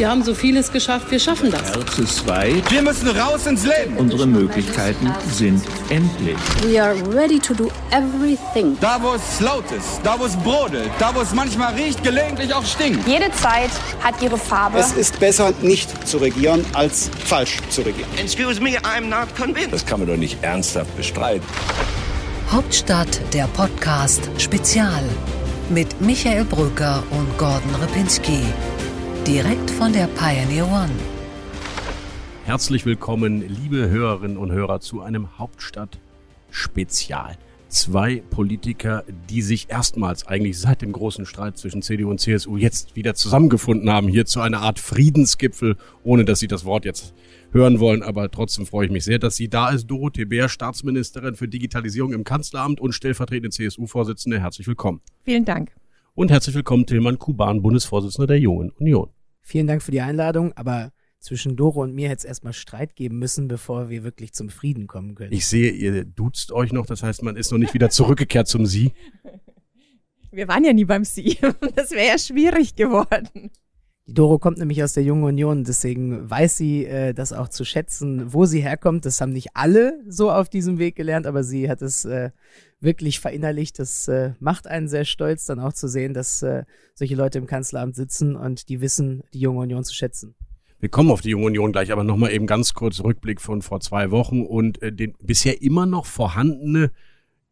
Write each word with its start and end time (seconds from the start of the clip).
Wir 0.00 0.08
haben 0.08 0.24
so 0.24 0.32
vieles 0.32 0.72
geschafft, 0.72 1.10
wir 1.10 1.18
schaffen 1.18 1.50
das. 1.50 1.76
R 1.76 1.86
zu 1.86 2.06
zweit. 2.06 2.70
Wir 2.70 2.80
müssen 2.80 3.06
raus 3.08 3.46
ins 3.46 3.66
Leben. 3.66 3.98
Unsere 3.98 4.26
Möglichkeiten 4.26 5.12
sind 5.30 5.62
endlich. 5.90 6.38
We 6.62 6.82
are 6.82 6.94
ready 7.14 7.38
to 7.38 7.52
do 7.52 7.70
everything. 7.90 8.78
Da, 8.80 8.96
wo 9.02 9.12
es 9.12 9.40
laut 9.40 9.70
ist, 9.70 10.00
da, 10.02 10.18
wo 10.18 10.24
es 10.24 10.34
brodelt, 10.36 10.90
da, 10.98 11.14
wo 11.14 11.20
es 11.20 11.34
manchmal 11.34 11.74
riecht, 11.74 12.02
gelegentlich 12.02 12.54
auch 12.54 12.64
stinkt. 12.64 13.06
Jede 13.06 13.30
Zeit 13.32 13.68
hat 14.02 14.14
ihre 14.22 14.38
Farbe. 14.38 14.78
Es 14.78 14.92
ist 14.92 15.20
besser, 15.20 15.52
nicht 15.60 16.08
zu 16.08 16.16
regieren, 16.16 16.64
als 16.72 17.10
falsch 17.26 17.58
zu 17.68 17.82
regieren. 17.82 18.08
Excuse 18.16 18.58
me, 18.58 18.78
I'm 18.78 19.02
not 19.02 19.36
convinced. 19.36 19.74
Das 19.74 19.84
kann 19.84 19.98
man 20.00 20.08
doch 20.08 20.16
nicht 20.16 20.42
ernsthaft 20.42 20.96
bestreiten. 20.96 21.44
Hauptstadt 22.50 23.20
der 23.34 23.48
Podcast 23.48 24.30
Spezial 24.38 25.04
mit 25.68 26.00
Michael 26.00 26.46
Brücker 26.46 27.02
und 27.10 27.36
Gordon 27.36 27.74
Ripinski. 27.82 28.40
Direkt 29.26 29.70
von 29.70 29.92
der 29.92 30.06
Pioneer 30.06 30.66
One. 30.66 30.90
Herzlich 32.46 32.86
willkommen, 32.86 33.46
liebe 33.46 33.90
Hörerinnen 33.90 34.38
und 34.38 34.50
Hörer, 34.50 34.80
zu 34.80 35.02
einem 35.02 35.38
Hauptstadt-Spezial. 35.38 37.36
Zwei 37.68 38.22
Politiker, 38.30 39.04
die 39.28 39.42
sich 39.42 39.68
erstmals 39.68 40.26
eigentlich 40.26 40.58
seit 40.58 40.80
dem 40.80 40.92
großen 40.92 41.26
Streit 41.26 41.58
zwischen 41.58 41.82
CDU 41.82 42.10
und 42.10 42.18
CSU 42.18 42.56
jetzt 42.56 42.96
wieder 42.96 43.14
zusammengefunden 43.14 43.90
haben, 43.90 44.08
hier 44.08 44.24
zu 44.24 44.40
einer 44.40 44.62
Art 44.62 44.78
Friedensgipfel, 44.78 45.76
ohne 46.02 46.24
dass 46.24 46.38
Sie 46.38 46.48
das 46.48 46.64
Wort 46.64 46.86
jetzt 46.86 47.12
hören 47.52 47.78
wollen. 47.78 48.02
Aber 48.02 48.30
trotzdem 48.30 48.64
freue 48.64 48.86
ich 48.86 48.92
mich 48.92 49.04
sehr, 49.04 49.18
dass 49.18 49.36
sie 49.36 49.48
da 49.48 49.68
ist. 49.68 49.86
Dorothee 49.86 50.24
Bär, 50.24 50.48
Staatsministerin 50.48 51.36
für 51.36 51.46
Digitalisierung 51.46 52.14
im 52.14 52.24
Kanzleramt 52.24 52.80
und 52.80 52.92
stellvertretende 52.92 53.50
CSU-Vorsitzende. 53.50 54.40
Herzlich 54.40 54.66
willkommen. 54.66 55.02
Vielen 55.24 55.44
Dank. 55.44 55.72
Und 56.20 56.30
herzlich 56.30 56.54
willkommen, 56.54 56.84
Tilman 56.84 57.18
Kuban, 57.18 57.62
Bundesvorsitzender 57.62 58.26
der 58.26 58.38
Jungen 58.38 58.72
Union. 58.72 59.08
Vielen 59.40 59.66
Dank 59.66 59.82
für 59.82 59.90
die 59.90 60.02
Einladung, 60.02 60.52
aber 60.52 60.92
zwischen 61.18 61.56
Doro 61.56 61.82
und 61.82 61.94
mir 61.94 62.10
hätte 62.10 62.18
es 62.18 62.24
erstmal 62.26 62.52
Streit 62.52 62.94
geben 62.94 63.18
müssen, 63.18 63.48
bevor 63.48 63.88
wir 63.88 64.04
wirklich 64.04 64.34
zum 64.34 64.50
Frieden 64.50 64.86
kommen 64.86 65.14
können. 65.14 65.32
Ich 65.32 65.46
sehe, 65.46 65.70
ihr 65.70 66.04
duzt 66.04 66.52
euch 66.52 66.74
noch, 66.74 66.84
das 66.84 67.02
heißt, 67.02 67.22
man 67.22 67.36
ist 67.36 67.52
noch 67.52 67.56
nicht 67.56 67.72
wieder 67.72 67.88
zurückgekehrt 67.88 68.48
zum 68.48 68.66
Sie. 68.66 68.92
Wir 70.30 70.46
waren 70.46 70.62
ja 70.62 70.74
nie 70.74 70.84
beim 70.84 71.04
Sie. 71.04 71.38
Das 71.74 71.90
wäre 71.90 72.08
ja 72.08 72.18
schwierig 72.18 72.76
geworden. 72.76 73.50
Die 74.06 74.12
Doro 74.12 74.38
kommt 74.38 74.58
nämlich 74.58 74.82
aus 74.82 74.92
der 74.92 75.04
Jungen 75.04 75.24
Union, 75.24 75.64
deswegen 75.64 76.28
weiß 76.28 76.54
sie 76.54 76.84
äh, 76.84 77.14
das 77.14 77.32
auch 77.32 77.48
zu 77.48 77.64
schätzen, 77.64 78.34
wo 78.34 78.44
sie 78.44 78.60
herkommt. 78.60 79.06
Das 79.06 79.22
haben 79.22 79.32
nicht 79.32 79.50
alle 79.54 80.02
so 80.06 80.30
auf 80.30 80.50
diesem 80.50 80.78
Weg 80.78 80.96
gelernt, 80.96 81.26
aber 81.26 81.44
sie 81.44 81.70
hat 81.70 81.80
es 81.80 82.04
äh, 82.04 82.30
wirklich 82.80 83.20
verinnerlicht. 83.20 83.78
Das 83.78 84.08
äh, 84.08 84.32
macht 84.40 84.66
einen 84.66 84.88
sehr 84.88 85.04
stolz, 85.04 85.46
dann 85.46 85.60
auch 85.60 85.72
zu 85.72 85.88
sehen, 85.88 86.14
dass 86.14 86.42
äh, 86.42 86.64
solche 86.94 87.14
Leute 87.14 87.38
im 87.38 87.46
Kanzleramt 87.46 87.94
sitzen 87.94 88.36
und 88.36 88.68
die 88.68 88.80
wissen, 88.80 89.22
die 89.32 89.40
Junge 89.40 89.60
Union 89.60 89.84
zu 89.84 89.94
schätzen. 89.94 90.34
Wir 90.80 90.88
kommen 90.88 91.10
auf 91.10 91.20
die 91.20 91.30
Junge 91.30 91.46
Union 91.46 91.72
gleich, 91.72 91.92
aber 91.92 92.04
nochmal 92.04 92.32
eben 92.32 92.46
ganz 92.46 92.72
kurz 92.72 93.00
Rückblick 93.00 93.40
von 93.40 93.60
vor 93.60 93.80
zwei 93.80 94.10
Wochen 94.10 94.42
und 94.42 94.80
äh, 94.82 94.92
den 94.92 95.14
bisher 95.20 95.60
immer 95.60 95.84
noch 95.84 96.06
vorhandene 96.06 96.90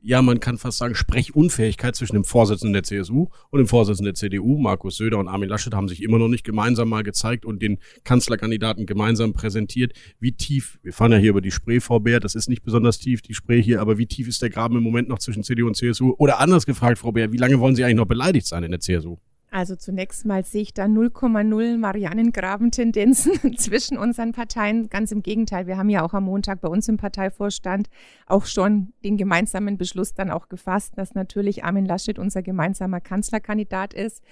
ja, 0.00 0.22
man 0.22 0.38
kann 0.38 0.58
fast 0.58 0.78
sagen, 0.78 0.94
Sprechunfähigkeit 0.94 1.96
zwischen 1.96 2.14
dem 2.14 2.24
Vorsitzenden 2.24 2.72
der 2.72 2.84
CSU 2.84 3.28
und 3.50 3.58
dem 3.58 3.66
Vorsitzenden 3.66 4.06
der 4.06 4.14
CDU. 4.14 4.56
Markus 4.58 4.96
Söder 4.96 5.18
und 5.18 5.26
Armin 5.26 5.48
Laschet 5.48 5.74
haben 5.74 5.88
sich 5.88 6.02
immer 6.02 6.18
noch 6.18 6.28
nicht 6.28 6.44
gemeinsam 6.44 6.88
mal 6.88 7.02
gezeigt 7.02 7.44
und 7.44 7.60
den 7.60 7.78
Kanzlerkandidaten 8.04 8.86
gemeinsam 8.86 9.32
präsentiert. 9.32 9.92
Wie 10.20 10.32
tief, 10.32 10.78
wir 10.82 10.92
fahren 10.92 11.12
ja 11.12 11.18
hier 11.18 11.30
über 11.30 11.40
die 11.40 11.50
Spree, 11.50 11.80
Frau 11.80 11.98
Bär, 11.98 12.20
das 12.20 12.36
ist 12.36 12.48
nicht 12.48 12.62
besonders 12.62 12.98
tief, 12.98 13.22
die 13.22 13.34
Spree 13.34 13.60
hier, 13.60 13.80
aber 13.80 13.98
wie 13.98 14.06
tief 14.06 14.28
ist 14.28 14.40
der 14.40 14.50
Graben 14.50 14.76
im 14.76 14.84
Moment 14.84 15.08
noch 15.08 15.18
zwischen 15.18 15.42
CDU 15.42 15.66
und 15.66 15.76
CSU? 15.76 16.14
Oder 16.18 16.38
anders 16.38 16.64
gefragt, 16.64 16.98
Frau 16.98 17.10
Bär, 17.10 17.32
wie 17.32 17.36
lange 17.36 17.58
wollen 17.58 17.74
Sie 17.74 17.82
eigentlich 17.82 17.96
noch 17.96 18.06
beleidigt 18.06 18.46
sein 18.46 18.62
in 18.62 18.70
der 18.70 18.80
CSU? 18.80 19.18
Also 19.50 19.76
zunächst 19.76 20.26
mal 20.26 20.44
sehe 20.44 20.60
ich 20.60 20.74
da 20.74 20.84
0,0 20.84 21.78
Mariannengraben-Tendenzen 21.78 23.56
zwischen 23.56 23.96
unseren 23.96 24.32
Parteien. 24.32 24.90
Ganz 24.90 25.10
im 25.10 25.22
Gegenteil, 25.22 25.66
wir 25.66 25.78
haben 25.78 25.88
ja 25.88 26.02
auch 26.02 26.12
am 26.12 26.24
Montag 26.24 26.60
bei 26.60 26.68
uns 26.68 26.86
im 26.88 26.98
Parteivorstand 26.98 27.88
auch 28.26 28.44
schon 28.44 28.92
den 29.04 29.16
gemeinsamen 29.16 29.78
Beschluss 29.78 30.12
dann 30.12 30.30
auch 30.30 30.48
gefasst, 30.50 30.92
dass 30.96 31.14
natürlich 31.14 31.64
Armin 31.64 31.86
Laschet 31.86 32.18
unser 32.18 32.42
gemeinsamer 32.42 33.00
Kanzlerkandidat 33.00 33.94
ist. 33.94 34.22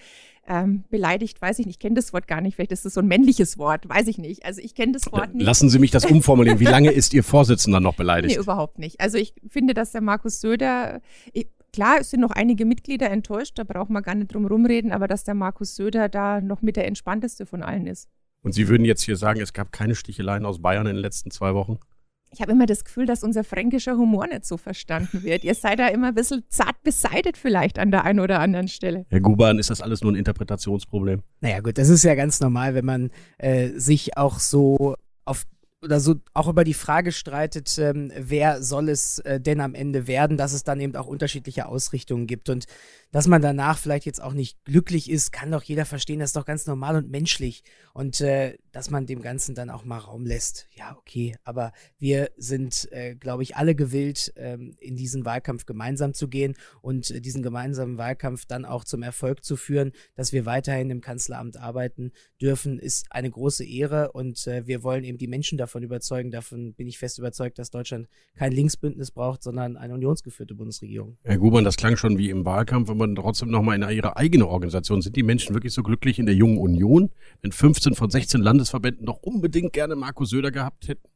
Ähm, 0.48 0.84
beleidigt, 0.90 1.42
weiß 1.42 1.58
ich 1.58 1.66
nicht, 1.66 1.76
ich 1.76 1.80
kenne 1.80 1.96
das 1.96 2.12
Wort 2.12 2.28
gar 2.28 2.40
nicht, 2.40 2.54
vielleicht 2.54 2.70
ist 2.70 2.84
das 2.84 2.94
so 2.94 3.00
ein 3.00 3.08
männliche 3.08 3.44
Wort, 3.56 3.88
weiß 3.88 4.06
ich 4.06 4.18
nicht. 4.18 4.44
Also 4.44 4.60
ich 4.60 4.76
kenne 4.76 4.92
das 4.92 5.10
Wort 5.10 5.34
nicht. 5.34 5.44
Lassen 5.44 5.68
Sie 5.68 5.80
mich 5.80 5.90
das 5.90 6.04
umformulieren. 6.04 6.60
Wie 6.60 6.66
lange 6.66 6.92
ist 6.92 7.14
Ihr 7.14 7.24
Vorsitzender 7.24 7.80
noch 7.80 7.94
beleidigt? 7.94 8.16
Nee, 8.36 8.42
überhaupt 8.42 8.78
nicht. 8.78 9.00
Also 9.00 9.18
ich 9.18 9.34
finde, 9.48 9.74
dass 9.74 9.90
der 9.90 10.02
Markus 10.02 10.40
Söder, 10.40 11.00
ich, 11.32 11.48
Klar, 11.72 11.98
es 12.00 12.10
sind 12.10 12.20
noch 12.20 12.30
einige 12.30 12.64
Mitglieder 12.64 13.10
enttäuscht, 13.10 13.58
da 13.58 13.64
braucht 13.64 13.90
man 13.90 14.02
gar 14.02 14.14
nicht 14.14 14.32
drum 14.32 14.46
rumreden, 14.46 14.92
aber 14.92 15.08
dass 15.08 15.24
der 15.24 15.34
Markus 15.34 15.76
Söder 15.76 16.08
da 16.08 16.40
noch 16.40 16.62
mit 16.62 16.76
der 16.76 16.86
entspannteste 16.86 17.46
von 17.46 17.62
allen 17.62 17.86
ist. 17.86 18.08
Und 18.42 18.52
Sie 18.52 18.68
würden 18.68 18.84
jetzt 18.84 19.02
hier 19.02 19.16
sagen, 19.16 19.40
es 19.40 19.52
gab 19.52 19.72
keine 19.72 19.94
Sticheleien 19.94 20.46
aus 20.46 20.62
Bayern 20.62 20.86
in 20.86 20.94
den 20.94 21.02
letzten 21.02 21.30
zwei 21.30 21.54
Wochen? 21.54 21.78
Ich 22.32 22.40
habe 22.40 22.52
immer 22.52 22.66
das 22.66 22.84
Gefühl, 22.84 23.06
dass 23.06 23.22
unser 23.22 23.44
fränkischer 23.44 23.96
Humor 23.96 24.26
nicht 24.26 24.44
so 24.44 24.56
verstanden 24.56 25.22
wird. 25.22 25.44
Ihr 25.44 25.54
seid 25.54 25.78
da 25.78 25.88
immer 25.88 26.08
ein 26.08 26.14
bisschen 26.14 26.44
zart 26.48 26.82
beseitet 26.82 27.36
vielleicht 27.36 27.78
an 27.78 27.90
der 27.90 28.04
einen 28.04 28.20
oder 28.20 28.40
anderen 28.40 28.68
Stelle. 28.68 29.06
Herr 29.08 29.20
Guban, 29.20 29.58
ist 29.58 29.70
das 29.70 29.80
alles 29.80 30.02
nur 30.02 30.12
ein 30.12 30.16
Interpretationsproblem? 30.16 31.22
Naja 31.40 31.60
gut, 31.60 31.78
das 31.78 31.88
ist 31.88 32.02
ja 32.02 32.14
ganz 32.14 32.40
normal, 32.40 32.74
wenn 32.74 32.84
man 32.84 33.10
äh, 33.38 33.70
sich 33.70 34.16
auch 34.16 34.38
so 34.38 34.96
auf 35.24 35.44
oder 35.82 36.00
so 36.00 36.16
auch 36.32 36.48
über 36.48 36.64
die 36.64 36.74
Frage 36.74 37.12
streitet, 37.12 37.78
ähm, 37.78 38.10
wer 38.16 38.62
soll 38.62 38.88
es 38.88 39.18
äh, 39.20 39.40
denn 39.40 39.60
am 39.60 39.74
Ende 39.74 40.06
werden, 40.06 40.36
dass 40.36 40.52
es 40.52 40.64
dann 40.64 40.80
eben 40.80 40.96
auch 40.96 41.06
unterschiedliche 41.06 41.66
Ausrichtungen 41.66 42.26
gibt. 42.26 42.48
Und 42.48 42.66
dass 43.12 43.26
man 43.26 43.42
danach 43.42 43.78
vielleicht 43.78 44.06
jetzt 44.06 44.22
auch 44.22 44.32
nicht 44.32 44.64
glücklich 44.64 45.10
ist, 45.10 45.32
kann 45.32 45.50
doch 45.50 45.62
jeder 45.62 45.84
verstehen, 45.84 46.18
das 46.18 46.30
ist 46.30 46.36
doch 46.36 46.46
ganz 46.46 46.66
normal 46.66 46.96
und 46.96 47.10
menschlich. 47.10 47.62
Und 47.92 48.20
äh, 48.20 48.56
dass 48.76 48.90
man 48.90 49.06
dem 49.06 49.22
Ganzen 49.22 49.54
dann 49.54 49.70
auch 49.70 49.86
mal 49.86 49.96
Raum 49.96 50.26
lässt. 50.26 50.68
Ja, 50.74 50.98
okay. 50.98 51.34
Aber 51.44 51.72
wir 51.98 52.28
sind, 52.36 52.86
äh, 52.92 53.14
glaube 53.14 53.42
ich, 53.42 53.56
alle 53.56 53.74
gewillt, 53.74 54.34
ähm, 54.36 54.76
in 54.78 54.96
diesen 54.96 55.24
Wahlkampf 55.24 55.64
gemeinsam 55.64 56.12
zu 56.12 56.28
gehen 56.28 56.54
und 56.82 57.10
äh, 57.10 57.22
diesen 57.22 57.42
gemeinsamen 57.42 57.96
Wahlkampf 57.96 58.44
dann 58.44 58.66
auch 58.66 58.84
zum 58.84 59.02
Erfolg 59.02 59.42
zu 59.42 59.56
führen, 59.56 59.92
dass 60.14 60.34
wir 60.34 60.44
weiterhin 60.44 60.90
im 60.90 61.00
Kanzleramt 61.00 61.56
arbeiten 61.56 62.12
dürfen, 62.38 62.78
ist 62.78 63.06
eine 63.08 63.30
große 63.30 63.64
Ehre. 63.64 64.12
Und 64.12 64.46
äh, 64.46 64.66
wir 64.66 64.82
wollen 64.82 65.04
eben 65.04 65.16
die 65.16 65.26
Menschen 65.26 65.56
davon 65.56 65.82
überzeugen. 65.82 66.30
Davon 66.30 66.74
bin 66.74 66.86
ich 66.86 66.98
fest 66.98 67.18
überzeugt, 67.18 67.58
dass 67.58 67.70
Deutschland 67.70 68.08
kein 68.34 68.52
Linksbündnis 68.52 69.10
braucht, 69.10 69.42
sondern 69.42 69.78
eine 69.78 69.94
unionsgeführte 69.94 70.54
Bundesregierung. 70.54 71.16
Herr 71.22 71.38
Guban, 71.38 71.64
das 71.64 71.78
klang 71.78 71.96
schon 71.96 72.18
wie 72.18 72.28
im 72.28 72.44
Wahlkampf, 72.44 72.92
man 72.92 73.14
trotzdem 73.14 73.48
nochmal 73.48 73.82
in 73.82 73.88
ihre 73.88 74.18
eigene 74.18 74.46
Organisation. 74.46 75.00
Sind 75.00 75.16
die 75.16 75.22
Menschen 75.22 75.54
wirklich 75.54 75.72
so 75.72 75.82
glücklich 75.82 76.18
in 76.18 76.26
der 76.26 76.34
Jungen 76.34 76.58
Union, 76.58 77.08
wenn 77.40 77.52
15 77.52 77.94
von 77.94 78.10
16 78.10 78.42
Landesverbänden 78.66 79.06
doch 79.06 79.22
unbedingt 79.22 79.72
gerne 79.72 79.94
Markus 79.94 80.30
Söder 80.30 80.50
gehabt 80.50 80.88
hätten? 80.88 81.08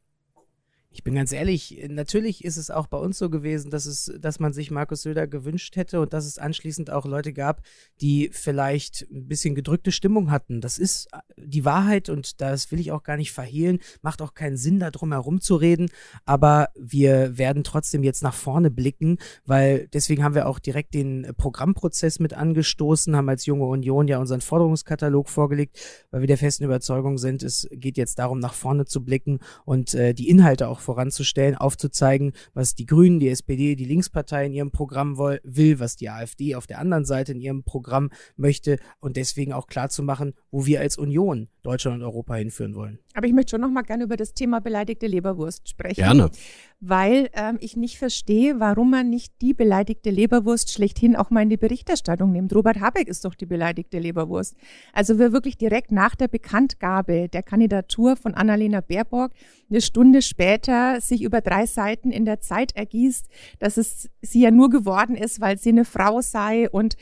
Ich 0.93 1.05
bin 1.05 1.15
ganz 1.15 1.31
ehrlich, 1.31 1.85
natürlich 1.87 2.43
ist 2.43 2.57
es 2.57 2.69
auch 2.69 2.85
bei 2.85 2.97
uns 2.97 3.17
so 3.17 3.29
gewesen, 3.29 3.71
dass 3.71 3.85
es, 3.85 4.11
dass 4.19 4.41
man 4.41 4.51
sich 4.51 4.71
Markus 4.71 5.03
Söder 5.03 5.25
gewünscht 5.25 5.77
hätte 5.77 6.01
und 6.01 6.11
dass 6.11 6.25
es 6.25 6.37
anschließend 6.37 6.89
auch 6.89 7.05
Leute 7.05 7.31
gab, 7.31 7.61
die 8.01 8.29
vielleicht 8.33 9.07
ein 9.09 9.29
bisschen 9.29 9.55
gedrückte 9.55 9.93
Stimmung 9.93 10.31
hatten. 10.31 10.59
Das 10.59 10.77
ist 10.77 11.07
die 11.37 11.63
Wahrheit 11.63 12.09
und 12.09 12.41
das 12.41 12.73
will 12.73 12.79
ich 12.81 12.91
auch 12.91 13.03
gar 13.03 13.15
nicht 13.15 13.31
verhehlen. 13.31 13.79
Macht 14.01 14.21
auch 14.21 14.33
keinen 14.33 14.57
Sinn, 14.57 14.79
da 14.79 14.91
drum 14.91 15.13
herum 15.13 15.39
zu 15.39 15.55
reden. 15.55 15.89
Aber 16.25 16.67
wir 16.77 17.37
werden 17.37 17.63
trotzdem 17.63 18.03
jetzt 18.03 18.21
nach 18.21 18.35
vorne 18.35 18.69
blicken, 18.69 19.17
weil 19.45 19.87
deswegen 19.93 20.25
haben 20.25 20.35
wir 20.35 20.45
auch 20.45 20.59
direkt 20.59 20.93
den 20.93 21.31
Programmprozess 21.37 22.19
mit 22.19 22.33
angestoßen, 22.33 23.15
haben 23.15 23.29
als 23.29 23.45
junge 23.45 23.65
Union 23.65 24.09
ja 24.09 24.17
unseren 24.17 24.41
Forderungskatalog 24.41 25.29
vorgelegt, 25.29 25.79
weil 26.11 26.19
wir 26.19 26.27
der 26.27 26.37
festen 26.37 26.65
Überzeugung 26.65 27.17
sind, 27.17 27.43
es 27.43 27.65
geht 27.71 27.95
jetzt 27.95 28.19
darum, 28.19 28.39
nach 28.39 28.53
vorne 28.53 28.83
zu 28.83 29.05
blicken 29.05 29.39
und 29.63 29.93
äh, 29.93 30.13
die 30.13 30.27
Inhalte 30.27 30.67
auch 30.67 30.80
voranzustellen, 30.81 31.55
aufzuzeigen, 31.55 32.33
was 32.53 32.75
die 32.75 32.85
Grünen, 32.85 33.19
die 33.19 33.29
SPD, 33.29 33.75
die 33.75 33.85
Linkspartei 33.85 34.45
in 34.45 34.53
ihrem 34.53 34.71
Programm 34.71 35.17
will, 35.17 35.79
was 35.79 35.95
die 35.95 36.09
AfD 36.09 36.55
auf 36.55 36.67
der 36.67 36.79
anderen 36.79 37.05
Seite 37.05 37.31
in 37.31 37.39
ihrem 37.39 37.63
Programm 37.63 38.09
möchte 38.35 38.77
und 38.99 39.17
deswegen 39.17 39.53
auch 39.53 39.67
klar 39.67 39.89
zu 39.89 40.03
machen, 40.03 40.33
wo 40.49 40.65
wir 40.65 40.81
als 40.81 40.97
Union 40.97 41.47
Deutschland 41.63 41.97
und 41.97 42.03
Europa 42.03 42.35
hinführen 42.35 42.73
wollen. 42.73 42.99
Aber 43.13 43.27
ich 43.27 43.33
möchte 43.33 43.51
schon 43.51 43.61
noch 43.61 43.69
mal 43.69 43.83
gerne 43.83 44.05
über 44.05 44.17
das 44.17 44.33
Thema 44.33 44.59
beleidigte 44.61 45.05
Leberwurst 45.05 45.69
sprechen. 45.69 46.01
Gerne. 46.01 46.31
Weil 46.79 47.29
ähm, 47.33 47.57
ich 47.59 47.77
nicht 47.77 47.99
verstehe, 47.99 48.59
warum 48.59 48.89
man 48.89 49.09
nicht 49.09 49.33
die 49.41 49.53
beleidigte 49.53 50.09
Leberwurst 50.09 50.71
schlechthin 50.71 51.15
auch 51.15 51.29
mal 51.29 51.43
in 51.43 51.49
die 51.49 51.57
Berichterstattung 51.57 52.31
nimmt. 52.31 52.55
Robert 52.55 52.79
Habeck 52.79 53.07
ist 53.07 53.23
doch 53.25 53.35
die 53.35 53.45
beleidigte 53.45 53.99
Leberwurst. 53.99 54.55
Also 54.91 55.19
wer 55.19 55.31
wirklich 55.33 55.57
direkt 55.57 55.91
nach 55.91 56.15
der 56.15 56.27
Bekanntgabe 56.27 57.29
der 57.29 57.43
Kandidatur 57.43 58.15
von 58.15 58.33
Annalena 58.33 58.81
Baerbock 58.81 59.31
eine 59.69 59.81
Stunde 59.81 60.23
später 60.23 60.99
sich 60.99 61.21
über 61.21 61.41
drei 61.41 61.67
Seiten 61.67 62.11
in 62.11 62.25
der 62.25 62.39
Zeit 62.39 62.75
ergießt, 62.75 63.27
dass 63.59 63.77
es 63.77 64.09
sie 64.21 64.41
ja 64.41 64.49
nur 64.49 64.71
geworden 64.71 65.15
ist, 65.15 65.41
weil 65.41 65.59
sie 65.59 65.69
eine 65.69 65.85
Frau 65.85 66.21
sei 66.21 66.69
und 66.69 66.95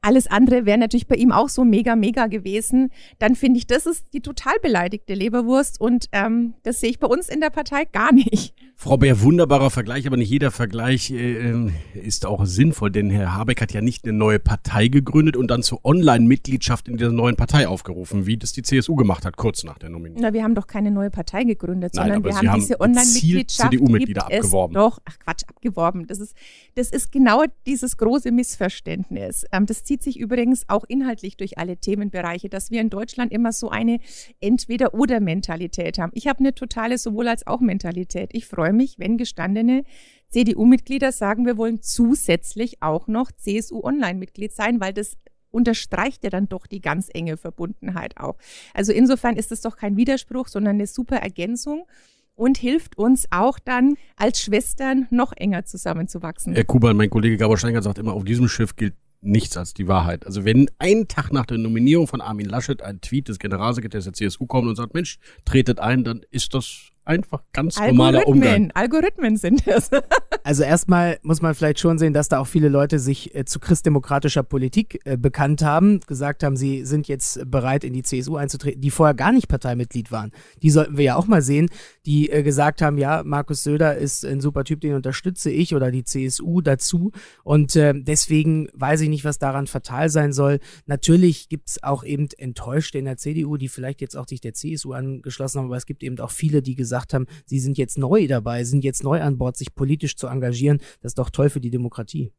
alles 0.00 0.26
andere 0.26 0.66
wäre 0.66 0.78
natürlich 0.78 1.06
bei 1.06 1.16
ihm 1.16 1.32
auch 1.32 1.48
so 1.48 1.64
mega, 1.64 1.96
mega 1.96 2.26
gewesen, 2.26 2.90
dann 3.18 3.34
finde 3.34 3.58
ich, 3.58 3.66
das 3.66 3.86
ist 3.86 4.12
die 4.12 4.20
total 4.20 4.54
beleidigte 4.62 5.14
Leberwurst 5.14 5.80
und 5.80 6.06
ähm, 6.12 6.54
das 6.62 6.80
sehe 6.80 6.90
ich 6.90 6.98
bei 6.98 7.06
uns 7.06 7.28
in 7.28 7.40
der 7.40 7.50
Partei 7.50 7.84
gar 7.84 8.12
nicht. 8.12 8.54
Frau 8.80 8.96
Bär, 8.96 9.20
wunderbarer 9.22 9.70
Vergleich, 9.70 10.06
aber 10.06 10.16
nicht 10.16 10.30
jeder 10.30 10.52
Vergleich 10.52 11.10
äh, 11.10 11.68
ist 11.94 12.24
auch 12.24 12.46
sinnvoll, 12.46 12.92
denn 12.92 13.10
Herr 13.10 13.34
Habeck 13.34 13.60
hat 13.60 13.72
ja 13.72 13.80
nicht 13.80 14.04
eine 14.04 14.12
neue 14.12 14.38
Partei 14.38 14.86
gegründet 14.86 15.36
und 15.36 15.50
dann 15.50 15.64
zur 15.64 15.84
Online-Mitgliedschaft 15.84 16.86
in 16.86 16.96
dieser 16.96 17.10
neuen 17.10 17.34
Partei 17.34 17.66
aufgerufen, 17.66 18.26
wie 18.26 18.36
das 18.36 18.52
die 18.52 18.62
CSU 18.62 18.94
gemacht 18.94 19.24
hat, 19.24 19.36
kurz 19.36 19.64
nach 19.64 19.78
der 19.78 19.90
Nominierung. 19.90 20.22
Na, 20.22 20.32
wir 20.32 20.44
haben 20.44 20.54
doch 20.54 20.68
keine 20.68 20.92
neue 20.92 21.10
Partei 21.10 21.42
gegründet, 21.42 21.94
Nein, 21.94 22.04
sondern 22.04 22.24
wir 22.24 22.36
haben 22.36 22.50
haben 22.50 22.60
diese 22.60 22.80
Online-Mitgliedschaft. 22.80 23.72
CDU-Mitglieder 23.72 24.26
abgeworben. 24.26 24.74
Doch, 24.74 25.00
ach 25.06 25.18
Quatsch, 25.18 25.42
abgeworben. 25.48 26.06
Das 26.06 26.20
ist, 26.20 26.36
das 26.76 26.90
ist 26.90 27.10
genau 27.10 27.42
dieses 27.66 27.96
große 27.96 28.30
Missverständnis. 28.30 29.44
Ähm, 29.50 29.66
das 29.66 29.82
zieht 29.82 30.04
sich 30.04 30.20
übrigens 30.20 30.68
auch 30.68 30.84
inhaltlich 30.86 31.36
durch 31.36 31.58
alle 31.58 31.78
Themenbereiche, 31.78 32.48
dass 32.48 32.70
wir 32.70 32.80
in 32.80 32.90
Deutschland 32.90 33.32
immer 33.32 33.50
so 33.50 33.70
eine 33.70 33.98
Entweder-oder-Mentalität 34.38 35.98
haben. 35.98 36.12
Ich 36.14 36.28
habe 36.28 36.38
eine 36.38 36.54
totale 36.54 36.96
Sowohl- 36.96 37.26
als 37.26 37.44
auch 37.44 37.58
Mentalität. 37.60 38.30
Ich 38.32 38.46
freue 38.46 38.67
mich, 38.72 38.98
wenn 38.98 39.16
gestandene 39.16 39.84
CDU-Mitglieder 40.28 41.12
sagen, 41.12 41.46
wir 41.46 41.56
wollen 41.56 41.80
zusätzlich 41.80 42.82
auch 42.82 43.06
noch 43.06 43.32
CSU-Online-Mitglied 43.32 44.52
sein, 44.52 44.80
weil 44.80 44.92
das 44.92 45.16
unterstreicht 45.50 46.24
ja 46.24 46.30
dann 46.30 46.48
doch 46.48 46.66
die 46.66 46.80
ganz 46.80 47.08
enge 47.12 47.36
Verbundenheit 47.36 48.18
auch. 48.18 48.36
Also 48.74 48.92
insofern 48.92 49.36
ist 49.36 49.50
es 49.52 49.62
doch 49.62 49.76
kein 49.76 49.96
Widerspruch, 49.96 50.48
sondern 50.48 50.76
eine 50.76 50.86
super 50.86 51.16
Ergänzung 51.16 51.86
und 52.34 52.58
hilft 52.58 52.96
uns 52.98 53.26
auch 53.30 53.58
dann 53.58 53.96
als 54.16 54.40
Schwestern 54.40 55.06
noch 55.10 55.32
enger 55.36 55.64
zusammenzuwachsen. 55.64 56.54
Herr 56.54 56.64
Kuban, 56.64 56.96
mein 56.96 57.10
Kollege 57.10 57.36
Gabor 57.36 57.58
Steingart 57.58 57.84
sagt 57.84 57.98
immer, 57.98 58.12
auf 58.12 58.24
diesem 58.24 58.48
Schiff 58.48 58.76
gilt 58.76 58.94
nichts 59.20 59.56
als 59.56 59.74
die 59.74 59.88
Wahrheit. 59.88 60.24
Also 60.26 60.44
wenn 60.44 60.70
einen 60.78 61.08
Tag 61.08 61.32
nach 61.32 61.46
der 61.46 61.58
Nominierung 61.58 62.06
von 62.06 62.20
Armin 62.20 62.46
Laschet 62.46 62.82
ein 62.82 63.00
Tweet 63.00 63.28
des 63.28 63.40
Generalsekretärs 63.40 64.04
der 64.04 64.12
CSU 64.12 64.46
kommt 64.46 64.68
und 64.68 64.76
sagt, 64.76 64.94
Mensch, 64.94 65.18
tretet 65.44 65.80
ein, 65.80 66.04
dann 66.04 66.22
ist 66.30 66.54
das 66.54 66.90
einfach 67.08 67.42
ganz 67.52 67.80
normaler 67.80 68.26
Umgang. 68.26 68.70
Algorithmen 68.74 69.36
sind 69.36 69.66
es. 69.66 69.90
Also 70.44 70.62
erstmal 70.62 71.18
muss 71.22 71.42
man 71.42 71.54
vielleicht 71.54 71.78
schon 71.78 71.98
sehen, 71.98 72.14
dass 72.14 72.30
da 72.30 72.38
auch 72.38 72.46
viele 72.46 72.70
Leute 72.70 72.98
sich 72.98 73.34
äh, 73.34 73.44
zu 73.44 73.60
christdemokratischer 73.60 74.42
Politik 74.42 74.98
äh, 75.04 75.18
bekannt 75.18 75.60
haben, 75.60 76.00
gesagt 76.06 76.42
haben, 76.42 76.56
sie 76.56 76.86
sind 76.86 77.06
jetzt 77.06 77.50
bereit, 77.50 77.84
in 77.84 77.92
die 77.92 78.02
CSU 78.02 78.36
einzutreten, 78.36 78.80
die 78.80 78.90
vorher 78.90 79.12
gar 79.12 79.32
nicht 79.32 79.48
Parteimitglied 79.48 80.10
waren. 80.10 80.32
Die 80.62 80.70
sollten 80.70 80.96
wir 80.96 81.04
ja 81.04 81.16
auch 81.16 81.26
mal 81.26 81.42
sehen, 81.42 81.68
die 82.06 82.30
äh, 82.30 82.42
gesagt 82.42 82.80
haben, 82.80 82.96
ja, 82.96 83.22
Markus 83.26 83.62
Söder 83.62 83.98
ist 83.98 84.24
ein 84.24 84.40
super 84.40 84.64
Typ, 84.64 84.80
den 84.80 84.94
unterstütze 84.94 85.50
ich 85.50 85.74
oder 85.74 85.90
die 85.90 86.04
CSU 86.04 86.62
dazu. 86.62 87.12
Und 87.44 87.76
äh, 87.76 87.92
deswegen 87.94 88.70
weiß 88.72 89.02
ich 89.02 89.10
nicht, 89.10 89.26
was 89.26 89.38
daran 89.38 89.66
fatal 89.66 90.08
sein 90.08 90.32
soll. 90.32 90.60
Natürlich 90.86 91.50
gibt 91.50 91.68
es 91.68 91.82
auch 91.82 92.04
eben 92.04 92.26
Enttäuschte 92.38 92.96
in 92.96 93.04
der 93.04 93.18
CDU, 93.18 93.58
die 93.58 93.68
vielleicht 93.68 94.00
jetzt 94.00 94.16
auch 94.16 94.26
sich 94.26 94.40
der 94.40 94.54
CSU 94.54 94.94
angeschlossen 94.94 95.58
haben, 95.58 95.66
aber 95.66 95.76
es 95.76 95.84
gibt 95.84 96.02
eben 96.02 96.18
auch 96.20 96.30
viele, 96.30 96.62
die 96.62 96.74
gesagt 96.74 96.97
haben, 97.12 97.26
sie 97.46 97.58
sind 97.58 97.78
jetzt 97.78 97.98
neu 97.98 98.26
dabei, 98.26 98.64
sind 98.64 98.84
jetzt 98.84 99.02
neu 99.02 99.20
an 99.20 99.38
Bord, 99.38 99.56
sich 99.56 99.74
politisch 99.74 100.16
zu 100.16 100.26
engagieren. 100.26 100.78
Das 101.00 101.10
ist 101.10 101.18
doch 101.18 101.30
toll 101.30 101.50
für 101.50 101.60
die 101.60 101.70
Demokratie. 101.70 102.32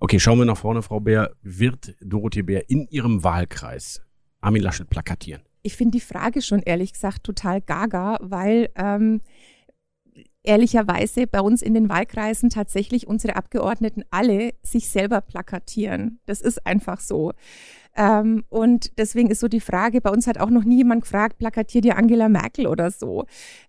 Okay, 0.00 0.18
schauen 0.18 0.38
wir 0.38 0.44
nach 0.44 0.56
vorne, 0.56 0.82
Frau 0.82 1.00
Bär. 1.00 1.32
Wird 1.42 1.94
Dorothee 2.00 2.42
Bär 2.42 2.70
in 2.70 2.86
ihrem 2.88 3.22
Wahlkreis 3.24 4.02
Armin 4.40 4.62
Laschet 4.62 4.88
plakatieren? 4.88 5.42
Ich 5.62 5.76
finde 5.76 5.98
die 5.98 6.04
Frage 6.04 6.42
schon 6.42 6.62
ehrlich 6.62 6.92
gesagt 6.92 7.24
total 7.24 7.60
gaga, 7.60 8.18
weil 8.20 8.70
ähm, 8.76 9.20
ehrlicherweise 10.46 11.26
bei 11.26 11.40
uns 11.40 11.60
in 11.60 11.74
den 11.74 11.88
Wahlkreisen 11.88 12.50
tatsächlich 12.50 13.06
unsere 13.06 13.36
Abgeordneten 13.36 14.04
alle 14.10 14.54
sich 14.62 14.88
selber 14.88 15.20
plakatieren. 15.20 16.20
Das 16.26 16.40
ist 16.40 16.66
einfach 16.66 17.00
so. 17.00 17.32
Ähm, 17.96 18.44
und 18.48 18.98
deswegen 18.98 19.30
ist 19.30 19.40
so 19.40 19.48
die 19.48 19.60
Frage, 19.60 20.00
bei 20.00 20.10
uns 20.10 20.26
hat 20.26 20.38
auch 20.38 20.50
noch 20.50 20.64
nie 20.64 20.78
jemand 20.78 21.02
gefragt, 21.02 21.38
plakatiert 21.38 21.84
ihr 21.84 21.96
Angela 21.96 22.28
Merkel 22.28 22.66
oder 22.66 22.90
so? 22.90 23.24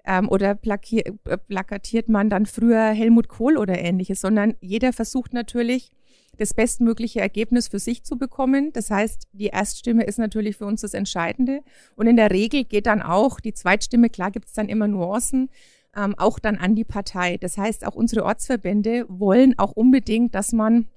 Ähm, 0.05 0.29
oder 0.29 0.53
plakier, 0.53 1.05
äh, 1.07 1.37
plakatiert 1.37 2.09
man 2.09 2.29
dann 2.29 2.45
früher 2.45 2.89
Helmut 2.89 3.29
Kohl 3.29 3.57
oder 3.57 3.79
ähnliches, 3.79 4.21
sondern 4.21 4.55
jeder 4.59 4.93
versucht 4.93 5.33
natürlich, 5.33 5.91
das 6.37 6.53
bestmögliche 6.53 7.19
Ergebnis 7.19 7.67
für 7.67 7.79
sich 7.79 8.03
zu 8.03 8.17
bekommen. 8.17 8.71
Das 8.73 8.91
heißt, 8.91 9.27
die 9.33 9.47
Erststimme 9.47 10.03
ist 10.03 10.19
natürlich 10.19 10.57
für 10.57 10.65
uns 10.65 10.81
das 10.81 10.93
Entscheidende. 10.93 11.61
Und 11.95 12.05
in 12.05 12.15
der 12.15 12.31
Regel 12.31 12.63
geht 12.63 12.85
dann 12.85 13.01
auch 13.01 13.39
die 13.39 13.53
Zweitstimme, 13.53 14.09
klar 14.09 14.29
gibt 14.29 14.47
es 14.47 14.53
dann 14.53 14.69
immer 14.69 14.87
Nuancen, 14.87 15.49
ähm, 15.97 16.15
auch 16.17 16.39
dann 16.39 16.57
an 16.57 16.75
die 16.75 16.85
Partei. 16.85 17.37
Das 17.37 17.57
heißt, 17.57 17.85
auch 17.85 17.95
unsere 17.95 18.23
Ortsverbände 18.23 19.05
wollen 19.09 19.57
auch 19.57 19.71
unbedingt, 19.71 20.35
dass 20.35 20.51
man 20.51 20.87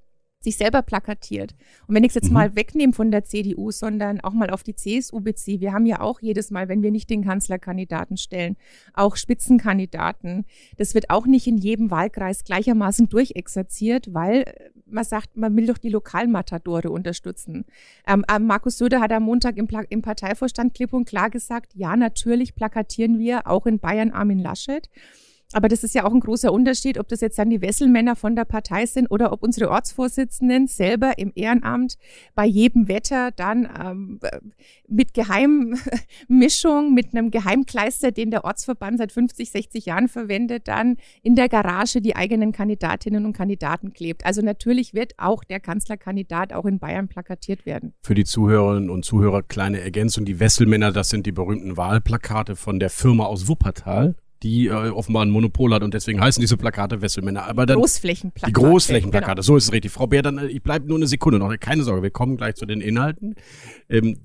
sich 0.41 0.57
selber 0.57 0.81
plakatiert. 0.81 1.55
Und 1.87 1.95
wenn 1.95 2.03
ich 2.03 2.09
es 2.09 2.15
jetzt 2.15 2.27
mhm. 2.27 2.33
mal 2.33 2.55
wegnehme 2.55 2.93
von 2.93 3.11
der 3.11 3.23
CDU, 3.23 3.71
sondern 3.71 4.19
auch 4.21 4.33
mal 4.33 4.49
auf 4.49 4.63
die 4.63 4.75
CSU 4.75 5.21
beziehe, 5.21 5.61
wir 5.61 5.73
haben 5.73 5.85
ja 5.85 6.01
auch 6.01 6.19
jedes 6.19 6.51
Mal, 6.51 6.67
wenn 6.67 6.81
wir 6.81 6.91
nicht 6.91 7.09
den 7.09 7.23
Kanzlerkandidaten 7.23 8.17
stellen, 8.17 8.57
auch 8.93 9.15
Spitzenkandidaten. 9.15 10.45
Das 10.77 10.95
wird 10.95 11.09
auch 11.09 11.27
nicht 11.27 11.47
in 11.47 11.57
jedem 11.57 11.91
Wahlkreis 11.91 12.43
gleichermaßen 12.43 13.09
durchexerziert, 13.09 14.13
weil 14.13 14.45
man 14.85 15.03
sagt, 15.03 15.37
man 15.37 15.55
will 15.55 15.67
doch 15.67 15.77
die 15.77 15.89
Lokalmatadore 15.89 16.89
unterstützen. 16.89 17.65
Ähm, 18.07 18.25
äh, 18.29 18.39
Markus 18.39 18.77
Söder 18.77 18.99
hat 18.99 19.11
am 19.11 19.23
Montag 19.23 19.57
im, 19.57 19.67
Pla 19.67 19.81
im 19.89 20.01
Parteivorstand 20.01 20.73
klipp 20.73 20.93
und 20.93 21.05
klar 21.05 21.29
gesagt, 21.29 21.73
ja, 21.75 21.95
natürlich 21.95 22.55
plakatieren 22.55 23.19
wir 23.19 23.47
auch 23.47 23.65
in 23.65 23.79
Bayern 23.79 24.11
Armin 24.11 24.39
Laschet. 24.39 24.89
Aber 25.53 25.67
das 25.67 25.83
ist 25.83 25.95
ja 25.95 26.05
auch 26.05 26.13
ein 26.13 26.19
großer 26.19 26.51
Unterschied, 26.51 26.97
ob 26.97 27.07
das 27.07 27.21
jetzt 27.21 27.37
dann 27.39 27.49
die 27.49 27.61
Wesselmänner 27.61 28.15
von 28.15 28.35
der 28.35 28.45
Partei 28.45 28.85
sind 28.85 29.07
oder 29.09 29.31
ob 29.31 29.43
unsere 29.43 29.69
Ortsvorsitzenden 29.69 30.67
selber 30.67 31.17
im 31.17 31.31
Ehrenamt 31.35 31.97
bei 32.35 32.45
jedem 32.45 32.87
Wetter 32.87 33.31
dann 33.31 33.69
ähm, 33.79 34.19
mit 34.87 35.13
Geheimmischung, 35.13 36.93
mit 36.93 37.13
einem 37.13 37.31
Geheimkleister, 37.31 38.11
den 38.11 38.31
der 38.31 38.45
Ortsverband 38.45 38.97
seit 38.97 39.11
50, 39.11 39.51
60 39.51 39.85
Jahren 39.85 40.07
verwendet, 40.07 40.67
dann 40.67 40.97
in 41.23 41.35
der 41.35 41.49
Garage 41.49 42.01
die 42.01 42.15
eigenen 42.15 42.51
Kandidatinnen 42.51 43.25
und 43.25 43.33
Kandidaten 43.33 43.93
klebt. 43.93 44.25
Also 44.25 44.41
natürlich 44.41 44.93
wird 44.93 45.13
auch 45.17 45.43
der 45.43 45.59
Kanzlerkandidat 45.59 46.53
auch 46.53 46.65
in 46.65 46.79
Bayern 46.79 47.07
plakatiert 47.07 47.65
werden. 47.65 47.93
Für 48.03 48.15
die 48.15 48.25
Zuhörerinnen 48.25 48.89
und 48.89 49.05
Zuhörer 49.05 49.43
kleine 49.43 49.81
Ergänzung. 49.81 50.25
Die 50.25 50.39
Wesselmänner, 50.39 50.91
das 50.91 51.09
sind 51.09 51.25
die 51.25 51.31
berühmten 51.31 51.77
Wahlplakate 51.77 52.55
von 52.55 52.79
der 52.79 52.89
Firma 52.89 53.25
aus 53.25 53.47
Wuppertal 53.47 54.15
die 54.43 54.67
äh, 54.67 54.89
offenbar 54.89 55.23
ein 55.23 55.29
Monopol 55.29 55.73
hat 55.73 55.83
und 55.83 55.93
deswegen 55.93 56.19
heißen 56.19 56.41
diese 56.41 56.57
Plakate 56.57 57.01
Wesselmänner. 57.01 57.47
Aber 57.47 57.65
dann 57.65 57.77
Großflächenplakate. 57.77 58.49
Die 58.49 58.53
Großflächenplakate, 58.53 59.35
genau. 59.35 59.41
so 59.41 59.55
ist 59.55 59.65
es 59.65 59.71
richtig. 59.71 59.91
Frau 59.91 60.07
Bär, 60.07 60.21
dann 60.21 60.37
äh, 60.37 60.47
ich 60.47 60.63
bleibe 60.63 60.87
nur 60.87 60.97
eine 60.97 61.07
Sekunde 61.07 61.39
noch. 61.39 61.53
Keine 61.59 61.83
Sorge, 61.83 62.01
wir 62.01 62.11
kommen 62.11 62.37
gleich 62.37 62.55
zu 62.55 62.65
den 62.65 62.81
Inhalten. 62.81 63.35
Ähm, 63.89 64.17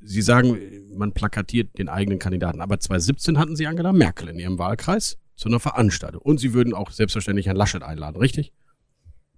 Sie 0.00 0.22
sagen, 0.22 0.58
man 0.96 1.12
plakatiert 1.12 1.78
den 1.78 1.88
eigenen 1.88 2.18
Kandidaten. 2.18 2.60
Aber 2.60 2.80
2017 2.80 3.38
hatten 3.38 3.54
Sie 3.54 3.66
Angela 3.66 3.92
Merkel 3.92 4.28
in 4.28 4.38
Ihrem 4.38 4.58
Wahlkreis 4.58 5.16
zu 5.36 5.48
einer 5.48 5.60
Veranstaltung. 5.60 6.22
Und 6.22 6.40
Sie 6.40 6.54
würden 6.54 6.74
auch 6.74 6.90
selbstverständlich 6.90 7.46
Herrn 7.46 7.56
Laschet 7.56 7.82
einladen, 7.82 8.16
richtig? 8.16 8.52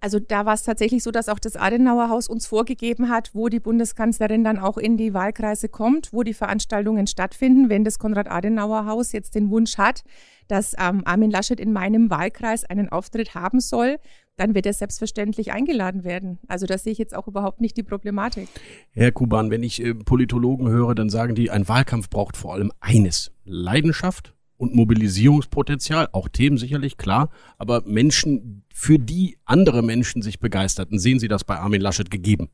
Also 0.01 0.19
da 0.19 0.45
war 0.45 0.53
es 0.53 0.63
tatsächlich 0.63 1.03
so, 1.03 1.11
dass 1.11 1.29
auch 1.29 1.39
das 1.39 1.55
Adenauer 1.55 2.09
Haus 2.09 2.27
uns 2.27 2.47
vorgegeben 2.47 3.09
hat, 3.09 3.31
wo 3.33 3.49
die 3.49 3.59
Bundeskanzlerin 3.59 4.43
dann 4.43 4.59
auch 4.59 4.77
in 4.77 4.97
die 4.97 5.13
Wahlkreise 5.13 5.69
kommt, 5.69 6.13
wo 6.13 6.23
die 6.23 6.33
Veranstaltungen 6.33 7.07
stattfinden. 7.07 7.69
Wenn 7.69 7.83
das 7.83 7.99
Konrad-Adenauer 7.99 8.85
Haus 8.85 9.11
jetzt 9.11 9.35
den 9.35 9.49
Wunsch 9.49 9.77
hat, 9.77 10.03
dass 10.47 10.73
ähm, 10.79 11.01
Armin 11.05 11.31
Laschet 11.31 11.59
in 11.59 11.73
meinem 11.73 12.09
Wahlkreis 12.09 12.63
einen 12.63 12.89
Auftritt 12.89 13.35
haben 13.35 13.59
soll, 13.59 13.97
dann 14.37 14.55
wird 14.55 14.65
er 14.65 14.73
selbstverständlich 14.73 15.51
eingeladen 15.51 16.03
werden. 16.03 16.39
Also 16.47 16.65
da 16.65 16.77
sehe 16.77 16.93
ich 16.93 16.97
jetzt 16.97 17.15
auch 17.15 17.27
überhaupt 17.27 17.59
nicht 17.59 17.75
die 17.75 17.83
Problematik. 17.83 18.47
Herr 18.91 19.11
Kuban, 19.11 19.51
wenn 19.51 19.63
ich 19.63 19.83
äh, 19.83 19.93
Politologen 19.93 20.69
höre, 20.69 20.95
dann 20.95 21.09
sagen 21.09 21.35
die, 21.35 21.51
ein 21.51 21.67
Wahlkampf 21.67 22.09
braucht 22.09 22.37
vor 22.37 22.53
allem 22.53 22.71
eines, 22.79 23.31
Leidenschaft 23.43 24.33
und 24.59 24.75
Mobilisierungspotenzial, 24.75 26.09
auch 26.11 26.27
Themen 26.27 26.57
sicherlich, 26.57 26.97
klar, 26.97 27.29
aber 27.57 27.81
Menschen, 27.85 28.65
für 28.73 28.99
die 28.99 29.37
andere 29.45 29.81
Menschen 29.81 30.21
sich 30.21 30.39
begeisterten, 30.39 30.99
sehen 30.99 31.17
Sie 31.17 31.29
das 31.29 31.45
bei 31.45 31.57
Armin 31.57 31.79
Laschet 31.79 32.11
gegeben? 32.11 32.49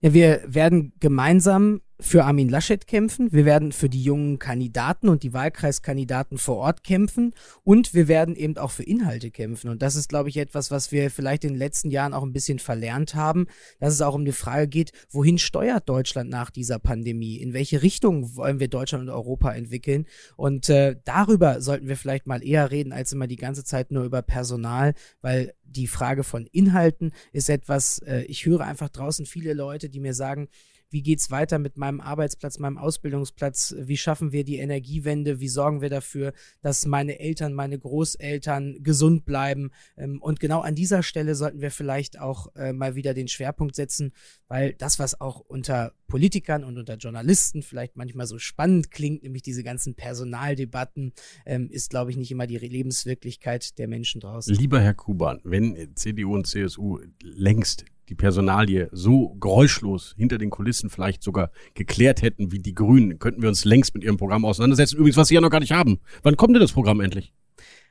Ja, 0.00 0.14
wir 0.14 0.40
werden 0.46 0.92
gemeinsam 1.00 1.80
für 2.02 2.24
Armin 2.24 2.48
Laschet 2.48 2.86
kämpfen, 2.86 3.32
wir 3.32 3.44
werden 3.44 3.70
für 3.70 3.88
die 3.88 4.02
jungen 4.02 4.38
Kandidaten 4.38 5.08
und 5.08 5.22
die 5.22 5.32
Wahlkreiskandidaten 5.32 6.36
vor 6.36 6.56
Ort 6.56 6.82
kämpfen 6.82 7.32
und 7.62 7.94
wir 7.94 8.08
werden 8.08 8.34
eben 8.34 8.58
auch 8.58 8.72
für 8.72 8.82
Inhalte 8.82 9.30
kämpfen. 9.30 9.70
Und 9.70 9.82
das 9.82 9.94
ist, 9.94 10.08
glaube 10.08 10.28
ich, 10.28 10.36
etwas, 10.36 10.70
was 10.70 10.90
wir 10.90 11.10
vielleicht 11.10 11.44
in 11.44 11.50
den 11.50 11.58
letzten 11.58 11.90
Jahren 11.90 12.12
auch 12.12 12.24
ein 12.24 12.32
bisschen 12.32 12.58
verlernt 12.58 13.14
haben, 13.14 13.46
dass 13.78 13.94
es 13.94 14.02
auch 14.02 14.14
um 14.14 14.24
die 14.24 14.32
Frage 14.32 14.66
geht, 14.66 14.92
wohin 15.10 15.38
steuert 15.38 15.88
Deutschland 15.88 16.28
nach 16.28 16.50
dieser 16.50 16.78
Pandemie? 16.78 17.36
In 17.36 17.52
welche 17.52 17.82
Richtung 17.82 18.36
wollen 18.36 18.58
wir 18.58 18.68
Deutschland 18.68 19.04
und 19.04 19.10
Europa 19.10 19.52
entwickeln? 19.52 20.06
Und 20.36 20.68
äh, 20.68 20.96
darüber 21.04 21.60
sollten 21.60 21.86
wir 21.86 21.96
vielleicht 21.96 22.26
mal 22.26 22.44
eher 22.44 22.70
reden, 22.70 22.92
als 22.92 23.12
immer 23.12 23.28
die 23.28 23.36
ganze 23.36 23.64
Zeit 23.64 23.92
nur 23.92 24.04
über 24.04 24.22
Personal, 24.22 24.94
weil 25.20 25.54
die 25.62 25.86
Frage 25.86 26.24
von 26.24 26.46
Inhalten 26.46 27.12
ist 27.32 27.48
etwas, 27.48 27.98
äh, 28.00 28.22
ich 28.22 28.44
höre 28.44 28.62
einfach 28.62 28.88
draußen 28.88 29.24
viele 29.24 29.54
Leute, 29.54 29.88
die 29.88 30.00
mir 30.00 30.14
sagen, 30.14 30.48
wie 30.92 31.02
geht's 31.02 31.30
weiter 31.30 31.58
mit 31.58 31.76
meinem 31.76 32.00
Arbeitsplatz, 32.00 32.58
meinem 32.58 32.78
Ausbildungsplatz, 32.78 33.74
wie 33.78 33.96
schaffen 33.96 34.32
wir 34.32 34.44
die 34.44 34.58
Energiewende, 34.58 35.40
wie 35.40 35.48
sorgen 35.48 35.80
wir 35.80 35.90
dafür, 35.90 36.32
dass 36.60 36.86
meine 36.86 37.18
Eltern, 37.18 37.54
meine 37.54 37.78
Großeltern 37.78 38.82
gesund 38.82 39.24
bleiben. 39.24 39.70
Ähm, 39.96 40.20
und 40.20 40.40
genau 40.40 40.60
an 40.60 40.74
dieser 40.74 41.02
Stelle 41.02 41.34
sollten 41.34 41.60
wir 41.60 41.70
vielleicht 41.70 42.20
auch 42.20 42.54
äh, 42.56 42.72
mal 42.72 42.94
wieder 42.94 43.14
den 43.14 43.28
Schwerpunkt 43.28 43.74
setzen, 43.74 44.12
weil 44.48 44.74
das, 44.74 44.98
was 44.98 45.20
auch 45.20 45.40
unter 45.40 45.92
Politikern 46.06 46.62
und 46.62 46.76
unter 46.76 46.96
Journalisten 46.96 47.62
vielleicht 47.62 47.96
manchmal 47.96 48.26
so 48.26 48.38
spannend 48.38 48.90
klingt, 48.90 49.22
nämlich 49.22 49.42
diese 49.42 49.62
ganzen 49.62 49.94
Personaldebatten, 49.94 51.12
ähm, 51.46 51.70
ist, 51.70 51.90
glaube 51.90 52.10
ich, 52.10 52.16
nicht 52.18 52.30
immer 52.30 52.46
die 52.46 52.58
Lebenswirklichkeit 52.58 53.78
der 53.78 53.88
Menschen 53.88 54.20
draußen. 54.20 54.54
Lieber 54.54 54.80
Herr 54.80 54.94
Kuban, 54.94 55.40
wenn 55.44 55.96
CDU 55.96 56.34
und 56.34 56.46
CSU 56.46 57.00
längst 57.22 57.86
die 58.12 58.16
Personalie 58.16 58.90
so 58.92 59.30
geräuschlos 59.40 60.14
hinter 60.18 60.36
den 60.36 60.50
Kulissen 60.50 60.90
vielleicht 60.90 61.22
sogar 61.22 61.50
geklärt 61.72 62.20
hätten 62.20 62.52
wie 62.52 62.58
die 62.58 62.74
Grünen, 62.74 63.18
könnten 63.18 63.40
wir 63.40 63.48
uns 63.48 63.64
längst 63.64 63.94
mit 63.94 64.04
ihrem 64.04 64.18
Programm 64.18 64.44
auseinandersetzen. 64.44 64.98
Übrigens, 64.98 65.16
was 65.16 65.28
sie 65.28 65.34
ja 65.34 65.40
noch 65.40 65.48
gar 65.48 65.60
nicht 65.60 65.72
haben. 65.72 65.98
Wann 66.22 66.36
kommt 66.36 66.54
denn 66.54 66.60
das 66.60 66.72
Programm 66.72 67.00
endlich? 67.00 67.32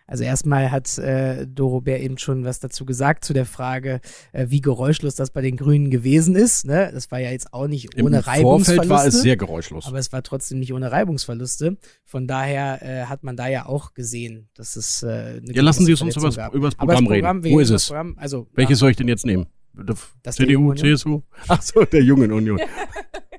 Also 0.06 0.24
erstmal 0.24 0.70
hat 0.70 0.98
äh, 1.00 1.48
Dorobert 1.48 2.02
eben 2.02 2.18
schon 2.18 2.44
was 2.44 2.60
dazu 2.60 2.86
gesagt 2.86 3.26
zu 3.26 3.34
der 3.34 3.46
Frage, 3.46 4.00
äh, 4.34 4.48
wie 4.50 4.62
geräuschlos 4.62 5.16
das 5.16 5.32
bei 5.32 5.42
den 5.42 5.56
Grünen 5.56 5.90
gewesen 5.90 6.36
ist. 6.36 6.66
Ne? 6.66 6.92
Das 6.94 7.10
war 7.12 7.20
ja 7.20 7.32
jetzt 7.32 7.54
auch 7.54 7.68
nicht 7.68 7.96
ohne 7.96 8.18
Im 8.18 8.24
Reibungsverluste. 8.24 8.74
Vorfeld 8.76 8.90
war 8.90 9.08
es 9.08 9.22
sehr 9.22 9.38
geräuschlos. 9.38 9.88
Aber 9.88 9.98
es 9.98 10.12
war 10.12 10.22
trotzdem 10.22 10.60
nicht 10.60 10.74
ohne 10.74 10.92
Reibungsverluste. 10.92 11.78
Von 12.04 12.28
daher 12.28 12.82
äh, 12.84 13.06
hat 13.06 13.24
man 13.24 13.38
da 13.38 13.48
ja 13.48 13.66
auch 13.66 13.94
gesehen, 13.94 14.50
dass 14.54 14.76
es 14.76 15.02
äh, 15.02 15.08
eine 15.08 15.54
Ja, 15.54 15.64
lassen 15.64 15.86
Sie 15.86 15.94
uns 15.94 16.02
über 16.02 16.28
das 16.28 16.76
Programm, 16.76 17.06
Programm 17.06 17.42
reden. 17.42 17.56
Wo 17.56 17.60
ist 17.60 17.70
es? 17.72 17.88
Programm, 17.88 18.18
also, 18.20 18.48
Welches 18.54 18.80
ja. 18.80 18.82
soll 18.82 18.92
ich 18.92 18.98
denn 18.98 19.08
jetzt 19.08 19.26
nehmen? 19.26 19.48
CDU, 20.30 20.74
CSU? 20.74 21.22
Ach 21.48 21.62
so, 21.62 21.86
der 21.86 22.04
Jungen 22.04 22.32
Union. 22.32 22.60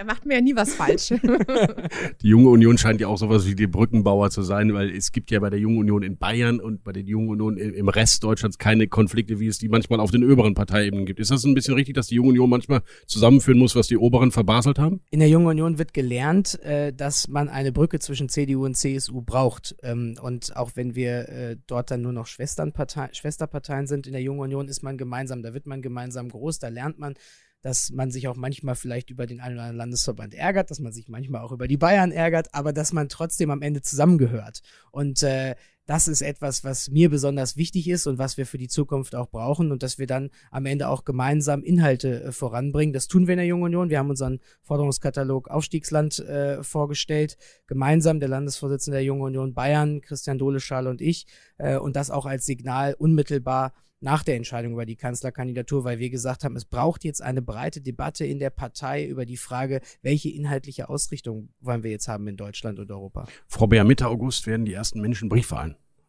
Da 0.00 0.06
macht 0.06 0.24
mir 0.24 0.36
ja 0.36 0.40
nie 0.40 0.56
was 0.56 0.72
falsch. 0.72 1.08
die 2.22 2.28
Junge 2.28 2.48
Union 2.48 2.78
scheint 2.78 3.02
ja 3.02 3.08
auch 3.08 3.18
sowas 3.18 3.46
wie 3.46 3.54
die 3.54 3.66
Brückenbauer 3.66 4.30
zu 4.30 4.40
sein, 4.40 4.72
weil 4.72 4.88
es 4.88 5.12
gibt 5.12 5.30
ja 5.30 5.40
bei 5.40 5.50
der 5.50 5.58
Jungen 5.58 5.76
Union 5.76 6.02
in 6.02 6.16
Bayern 6.16 6.58
und 6.58 6.82
bei 6.84 6.92
der 6.92 7.02
Jungen 7.02 7.28
Union 7.28 7.58
im 7.58 7.90
Rest 7.90 8.24
Deutschlands 8.24 8.56
keine 8.56 8.88
Konflikte, 8.88 9.40
wie 9.40 9.46
es 9.46 9.58
die 9.58 9.68
manchmal 9.68 10.00
auf 10.00 10.10
den 10.10 10.24
oberen 10.24 10.54
Parteiebenen 10.54 11.04
gibt. 11.04 11.20
Ist 11.20 11.30
das 11.30 11.44
ein 11.44 11.52
bisschen 11.52 11.74
richtig, 11.74 11.96
dass 11.96 12.06
die 12.06 12.14
Junge 12.14 12.30
Union 12.30 12.48
manchmal 12.48 12.80
zusammenführen 13.06 13.58
muss, 13.58 13.76
was 13.76 13.88
die 13.88 13.98
oberen 13.98 14.32
verbaselt 14.32 14.78
haben? 14.78 15.02
In 15.10 15.20
der 15.20 15.28
Jungen 15.28 15.48
Union 15.48 15.76
wird 15.76 15.92
gelernt, 15.92 16.58
äh, 16.62 16.94
dass 16.94 17.28
man 17.28 17.50
eine 17.50 17.70
Brücke 17.70 17.98
zwischen 17.98 18.30
CDU 18.30 18.64
und 18.64 18.78
CSU 18.78 19.20
braucht. 19.20 19.76
Ähm, 19.82 20.16
und 20.22 20.56
auch 20.56 20.70
wenn 20.76 20.94
wir 20.94 21.28
äh, 21.28 21.56
dort 21.66 21.90
dann 21.90 22.00
nur 22.00 22.14
noch 22.14 22.26
Schwesternparteien, 22.26 23.12
Schwesterparteien 23.12 23.86
sind 23.86 24.06
in 24.06 24.14
der 24.14 24.22
Jungen 24.22 24.40
Union, 24.40 24.66
ist 24.66 24.82
man 24.82 24.96
gemeinsam, 24.96 25.42
da 25.42 25.52
wird 25.52 25.66
man 25.66 25.82
gemeinsam 25.82 26.30
groß, 26.30 26.58
da 26.58 26.68
lernt 26.68 26.98
man 26.98 27.16
dass 27.62 27.90
man 27.90 28.10
sich 28.10 28.28
auch 28.28 28.36
manchmal 28.36 28.74
vielleicht 28.74 29.10
über 29.10 29.26
den 29.26 29.40
einen 29.40 29.56
oder 29.56 29.62
anderen 29.64 29.78
Landesverband 29.78 30.34
ärgert, 30.34 30.70
dass 30.70 30.80
man 30.80 30.92
sich 30.92 31.08
manchmal 31.08 31.42
auch 31.42 31.52
über 31.52 31.68
die 31.68 31.76
Bayern 31.76 32.12
ärgert, 32.12 32.54
aber 32.54 32.72
dass 32.72 32.92
man 32.92 33.08
trotzdem 33.08 33.50
am 33.50 33.62
Ende 33.62 33.82
zusammengehört. 33.82 34.60
Und 34.90 35.22
äh, 35.22 35.54
das 35.90 36.06
ist 36.06 36.22
etwas, 36.22 36.62
was 36.62 36.88
mir 36.88 37.10
besonders 37.10 37.56
wichtig 37.56 37.88
ist 37.88 38.06
und 38.06 38.16
was 38.16 38.36
wir 38.36 38.46
für 38.46 38.58
die 38.58 38.68
Zukunft 38.68 39.16
auch 39.16 39.28
brauchen 39.28 39.72
und 39.72 39.82
dass 39.82 39.98
wir 39.98 40.06
dann 40.06 40.30
am 40.52 40.64
Ende 40.64 40.88
auch 40.88 41.04
gemeinsam 41.04 41.64
Inhalte 41.64 42.22
äh, 42.22 42.32
voranbringen. 42.32 42.92
Das 42.92 43.08
tun 43.08 43.26
wir 43.26 43.32
in 43.32 43.38
der 43.38 43.46
Jungen 43.46 43.64
Union. 43.64 43.90
Wir 43.90 43.98
haben 43.98 44.08
unseren 44.08 44.38
Forderungskatalog 44.62 45.48
Aufstiegsland 45.48 46.20
äh, 46.20 46.62
vorgestellt, 46.62 47.36
gemeinsam 47.66 48.20
der 48.20 48.28
Landesvorsitzende 48.28 48.98
der 48.98 49.04
Jungen 49.04 49.22
Union 49.22 49.52
Bayern, 49.52 50.00
Christian 50.00 50.38
Doleschal 50.38 50.86
und 50.86 51.00
ich, 51.00 51.26
äh, 51.58 51.76
und 51.76 51.96
das 51.96 52.12
auch 52.12 52.24
als 52.24 52.46
Signal 52.46 52.94
unmittelbar 52.94 53.74
nach 54.00 54.22
der 54.22 54.36
Entscheidung 54.36 54.72
über 54.72 54.86
die 54.86 54.96
Kanzlerkandidatur, 54.96 55.84
weil 55.84 55.98
wir 55.98 56.10
gesagt 56.10 56.44
haben, 56.44 56.56
es 56.56 56.64
braucht 56.64 57.04
jetzt 57.04 57.22
eine 57.22 57.42
breite 57.42 57.80
Debatte 57.80 58.24
in 58.24 58.38
der 58.38 58.50
Partei 58.50 59.06
über 59.06 59.26
die 59.26 59.36
Frage, 59.36 59.80
welche 60.02 60.30
inhaltliche 60.30 60.88
Ausrichtung 60.88 61.50
wollen 61.60 61.82
wir 61.82 61.90
jetzt 61.90 62.08
haben 62.08 62.26
in 62.26 62.36
Deutschland 62.36 62.78
und 62.78 62.90
Europa. 62.90 63.26
Frau 63.46 63.66
Beer, 63.66 63.84
Mitte 63.84 64.08
August 64.08 64.46
werden 64.46 64.64
die 64.64 64.72
ersten 64.72 65.00
Menschen 65.00 65.28
Brief 65.28 65.52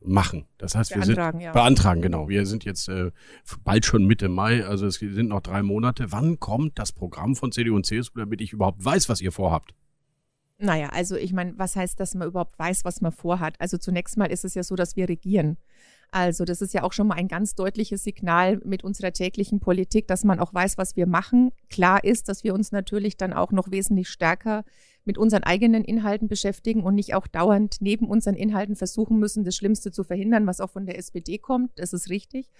machen. 0.03 0.45
Das 0.57 0.75
heißt, 0.75 0.95
wir 0.95 1.03
sind 1.03 1.17
ja. 1.17 1.51
beantragen, 1.51 2.01
genau. 2.01 2.27
Wir 2.27 2.45
sind 2.45 2.63
jetzt 2.63 2.87
äh, 2.89 3.11
bald 3.63 3.85
schon 3.85 4.05
Mitte 4.05 4.29
Mai, 4.29 4.65
also 4.65 4.87
es 4.87 4.95
sind 4.95 5.29
noch 5.29 5.41
drei 5.41 5.61
Monate. 5.61 6.11
Wann 6.11 6.39
kommt 6.39 6.79
das 6.79 6.91
Programm 6.91 7.35
von 7.35 7.51
CDU 7.51 7.75
und 7.75 7.85
CSU, 7.85 8.19
damit 8.19 8.41
ich 8.41 8.53
überhaupt 8.53 8.83
weiß, 8.83 9.09
was 9.09 9.21
ihr 9.21 9.31
vorhabt? 9.31 9.73
Naja, 10.57 10.89
also 10.89 11.15
ich 11.15 11.33
meine, 11.33 11.53
was 11.57 11.75
heißt, 11.75 11.99
dass 11.99 12.13
man 12.13 12.27
überhaupt 12.27 12.57
weiß, 12.59 12.85
was 12.85 13.01
man 13.01 13.11
vorhat? 13.11 13.55
Also 13.59 13.77
zunächst 13.77 14.17
mal 14.17 14.25
ist 14.25 14.45
es 14.45 14.53
ja 14.53 14.61
so, 14.61 14.75
dass 14.75 14.95
wir 14.95 15.09
regieren. 15.09 15.57
Also 16.11 16.43
das 16.43 16.61
ist 16.61 16.73
ja 16.73 16.83
auch 16.83 16.91
schon 16.91 17.07
mal 17.07 17.15
ein 17.15 17.29
ganz 17.29 17.55
deutliches 17.55 18.03
Signal 18.03 18.59
mit 18.65 18.83
unserer 18.83 19.13
täglichen 19.13 19.61
Politik, 19.61 20.07
dass 20.07 20.25
man 20.25 20.41
auch 20.41 20.53
weiß, 20.53 20.77
was 20.77 20.97
wir 20.97 21.07
machen. 21.07 21.51
Klar 21.69 22.03
ist, 22.03 22.27
dass 22.27 22.43
wir 22.43 22.53
uns 22.53 22.73
natürlich 22.73 23.15
dann 23.15 23.31
auch 23.31 23.53
noch 23.53 23.71
wesentlich 23.71 24.09
stärker 24.09 24.65
mit 25.05 25.17
unseren 25.17 25.43
eigenen 25.43 25.85
Inhalten 25.85 26.27
beschäftigen 26.27 26.83
und 26.83 26.95
nicht 26.95 27.15
auch 27.15 27.27
dauernd 27.27 27.77
neben 27.79 28.07
unseren 28.07 28.35
Inhalten 28.35 28.75
versuchen 28.75 29.19
müssen, 29.19 29.45
das 29.45 29.55
Schlimmste 29.55 29.91
zu 29.91 30.03
verhindern, 30.03 30.45
was 30.45 30.59
auch 30.59 30.69
von 30.69 30.85
der 30.85 30.97
SPD 30.97 31.37
kommt. 31.37 31.71
Das 31.79 31.93
ist 31.93 32.09
richtig. 32.09 32.51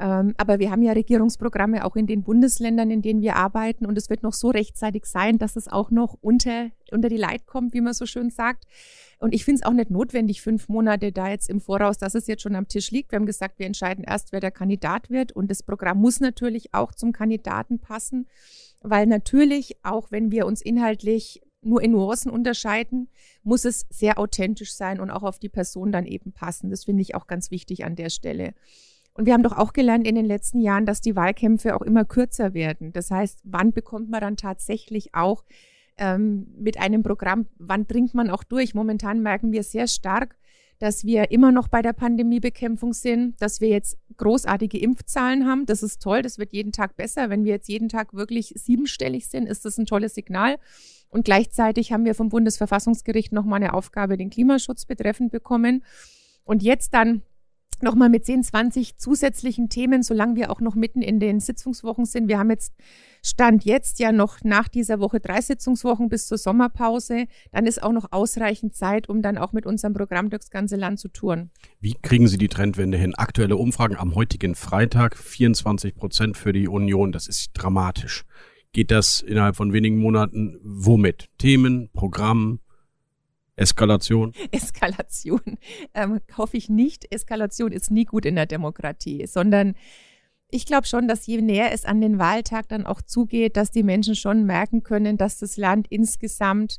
Ähm, 0.00 0.34
aber 0.38 0.58
wir 0.58 0.72
haben 0.72 0.82
ja 0.82 0.92
Regierungsprogramme 0.92 1.84
auch 1.84 1.94
in 1.94 2.08
den 2.08 2.24
Bundesländern, 2.24 2.90
in 2.90 3.00
denen 3.00 3.22
wir 3.22 3.36
arbeiten. 3.36 3.86
Und 3.86 3.96
es 3.96 4.10
wird 4.10 4.22
noch 4.22 4.32
so 4.32 4.50
rechtzeitig 4.50 5.06
sein, 5.06 5.38
dass 5.38 5.54
es 5.54 5.68
auch 5.68 5.90
noch 5.90 6.16
unter, 6.20 6.70
unter 6.90 7.08
die 7.08 7.16
Leit 7.16 7.46
kommt, 7.46 7.74
wie 7.74 7.80
man 7.80 7.94
so 7.94 8.04
schön 8.04 8.30
sagt. 8.30 8.64
Und 9.18 9.32
ich 9.34 9.44
finde 9.44 9.60
es 9.60 9.66
auch 9.66 9.72
nicht 9.72 9.90
notwendig, 9.90 10.42
fünf 10.42 10.68
Monate 10.68 11.12
da 11.12 11.28
jetzt 11.28 11.48
im 11.48 11.60
Voraus, 11.60 11.96
dass 11.96 12.16
es 12.16 12.26
jetzt 12.26 12.42
schon 12.42 12.56
am 12.56 12.66
Tisch 12.66 12.90
liegt. 12.90 13.12
Wir 13.12 13.18
haben 13.18 13.26
gesagt, 13.26 13.58
wir 13.58 13.66
entscheiden 13.66 14.04
erst, 14.04 14.32
wer 14.32 14.40
der 14.40 14.50
Kandidat 14.50 15.10
wird. 15.10 15.30
Und 15.30 15.50
das 15.50 15.62
Programm 15.62 15.98
muss 15.98 16.18
natürlich 16.18 16.74
auch 16.74 16.92
zum 16.92 17.12
Kandidaten 17.12 17.78
passen, 17.78 18.26
weil 18.80 19.06
natürlich, 19.06 19.76
auch 19.84 20.10
wenn 20.10 20.32
wir 20.32 20.44
uns 20.46 20.60
inhaltlich 20.60 21.40
nur 21.62 21.80
in 21.82 21.92
Nuancen 21.92 22.30
unterscheiden, 22.30 23.08
muss 23.42 23.64
es 23.64 23.86
sehr 23.88 24.18
authentisch 24.18 24.74
sein 24.74 25.00
und 25.00 25.10
auch 25.10 25.22
auf 25.22 25.38
die 25.38 25.48
Person 25.48 25.92
dann 25.92 26.04
eben 26.04 26.32
passen. 26.32 26.68
Das 26.68 26.84
finde 26.84 27.02
ich 27.02 27.14
auch 27.14 27.26
ganz 27.26 27.50
wichtig 27.50 27.84
an 27.84 27.96
der 27.96 28.10
Stelle. 28.10 28.54
Und 29.14 29.26
wir 29.26 29.32
haben 29.32 29.44
doch 29.44 29.56
auch 29.56 29.72
gelernt 29.72 30.06
in 30.06 30.16
den 30.16 30.24
letzten 30.24 30.60
Jahren, 30.60 30.86
dass 30.86 31.00
die 31.00 31.14
Wahlkämpfe 31.14 31.76
auch 31.76 31.82
immer 31.82 32.04
kürzer 32.04 32.52
werden. 32.52 32.92
Das 32.92 33.10
heißt, 33.10 33.40
wann 33.44 33.72
bekommt 33.72 34.10
man 34.10 34.20
dann 34.20 34.36
tatsächlich 34.36 35.14
auch 35.14 35.44
ähm, 35.98 36.48
mit 36.58 36.78
einem 36.80 37.04
Programm, 37.04 37.46
wann 37.56 37.86
dringt 37.86 38.14
man 38.14 38.28
auch 38.28 38.42
durch? 38.42 38.74
Momentan 38.74 39.22
merken 39.22 39.52
wir 39.52 39.62
sehr 39.62 39.86
stark, 39.86 40.36
dass 40.80 41.04
wir 41.04 41.30
immer 41.30 41.52
noch 41.52 41.68
bei 41.68 41.82
der 41.82 41.92
Pandemiebekämpfung 41.92 42.92
sind, 42.92 43.40
dass 43.40 43.60
wir 43.60 43.68
jetzt 43.68 43.96
großartige 44.16 44.78
Impfzahlen 44.78 45.46
haben. 45.46 45.66
Das 45.66 45.84
ist 45.84 46.02
toll, 46.02 46.22
das 46.22 46.38
wird 46.38 46.52
jeden 46.52 46.72
Tag 46.72 46.96
besser. 46.96 47.30
Wenn 47.30 47.44
wir 47.44 47.52
jetzt 47.52 47.68
jeden 47.68 47.88
Tag 47.88 48.14
wirklich 48.14 48.52
siebenstellig 48.56 49.28
sind, 49.28 49.46
ist 49.46 49.64
das 49.64 49.78
ein 49.78 49.86
tolles 49.86 50.14
Signal. 50.14 50.56
Und 51.08 51.24
gleichzeitig 51.24 51.92
haben 51.92 52.04
wir 52.04 52.16
vom 52.16 52.28
Bundesverfassungsgericht 52.28 53.32
nochmal 53.32 53.62
eine 53.62 53.74
Aufgabe 53.74 54.16
den 54.16 54.30
Klimaschutz 54.30 54.84
betreffend 54.84 55.30
bekommen. 55.30 55.84
Und 56.42 56.64
jetzt 56.64 56.92
dann 56.92 57.22
nochmal 57.82 58.08
mit 58.08 58.24
10, 58.24 58.42
20 58.44 58.98
zusätzlichen 58.98 59.68
Themen, 59.68 60.02
solange 60.02 60.36
wir 60.36 60.50
auch 60.50 60.60
noch 60.60 60.74
mitten 60.74 61.02
in 61.02 61.20
den 61.20 61.40
Sitzungswochen 61.40 62.04
sind. 62.04 62.28
Wir 62.28 62.38
haben 62.38 62.50
jetzt 62.50 62.72
Stand 63.26 63.64
jetzt 63.64 64.00
ja 64.00 64.12
noch 64.12 64.44
nach 64.44 64.68
dieser 64.68 65.00
Woche 65.00 65.18
drei 65.18 65.40
Sitzungswochen 65.40 66.10
bis 66.10 66.26
zur 66.26 66.36
Sommerpause. 66.36 67.24
Dann 67.52 67.64
ist 67.64 67.82
auch 67.82 67.92
noch 67.92 68.12
ausreichend 68.12 68.74
Zeit, 68.74 69.08
um 69.08 69.22
dann 69.22 69.38
auch 69.38 69.54
mit 69.54 69.64
unserem 69.64 69.94
Programm 69.94 70.28
durchs 70.28 70.50
ganze 70.50 70.76
Land 70.76 71.00
zu 71.00 71.08
touren. 71.08 71.50
Wie 71.80 71.94
kriegen 72.02 72.28
Sie 72.28 72.36
die 72.36 72.48
Trendwende 72.48 72.98
hin? 72.98 73.14
Aktuelle 73.14 73.56
Umfragen 73.56 73.96
am 73.96 74.14
heutigen 74.14 74.54
Freitag 74.54 75.16
24 75.16 75.94
Prozent 75.94 76.36
für 76.36 76.52
die 76.52 76.68
Union. 76.68 77.12
Das 77.12 77.26
ist 77.26 77.52
dramatisch. 77.54 78.24
Geht 78.72 78.90
das 78.90 79.20
innerhalb 79.20 79.56
von 79.56 79.72
wenigen 79.72 79.96
Monaten 79.96 80.58
womit? 80.62 81.30
Themen, 81.38 81.88
Programm, 81.94 82.60
Eskalation? 83.56 84.32
Eskalation 84.50 85.58
ähm, 85.94 86.20
hoffe 86.36 86.56
ich 86.56 86.68
nicht. 86.68 87.12
Eskalation 87.12 87.72
ist 87.72 87.90
nie 87.90 88.04
gut 88.04 88.26
in 88.26 88.34
der 88.34 88.46
Demokratie, 88.46 89.26
sondern 89.26 89.74
ich 90.50 90.66
glaube 90.66 90.86
schon, 90.86 91.08
dass 91.08 91.26
je 91.26 91.40
näher 91.40 91.72
es 91.72 91.84
an 91.84 92.00
den 92.00 92.18
Wahltag 92.18 92.68
dann 92.68 92.86
auch 92.86 93.02
zugeht, 93.02 93.56
dass 93.56 93.70
die 93.70 93.82
Menschen 93.82 94.14
schon 94.14 94.44
merken 94.44 94.82
können, 94.82 95.16
dass 95.16 95.38
das 95.38 95.56
Land 95.56 95.86
insgesamt 95.88 96.78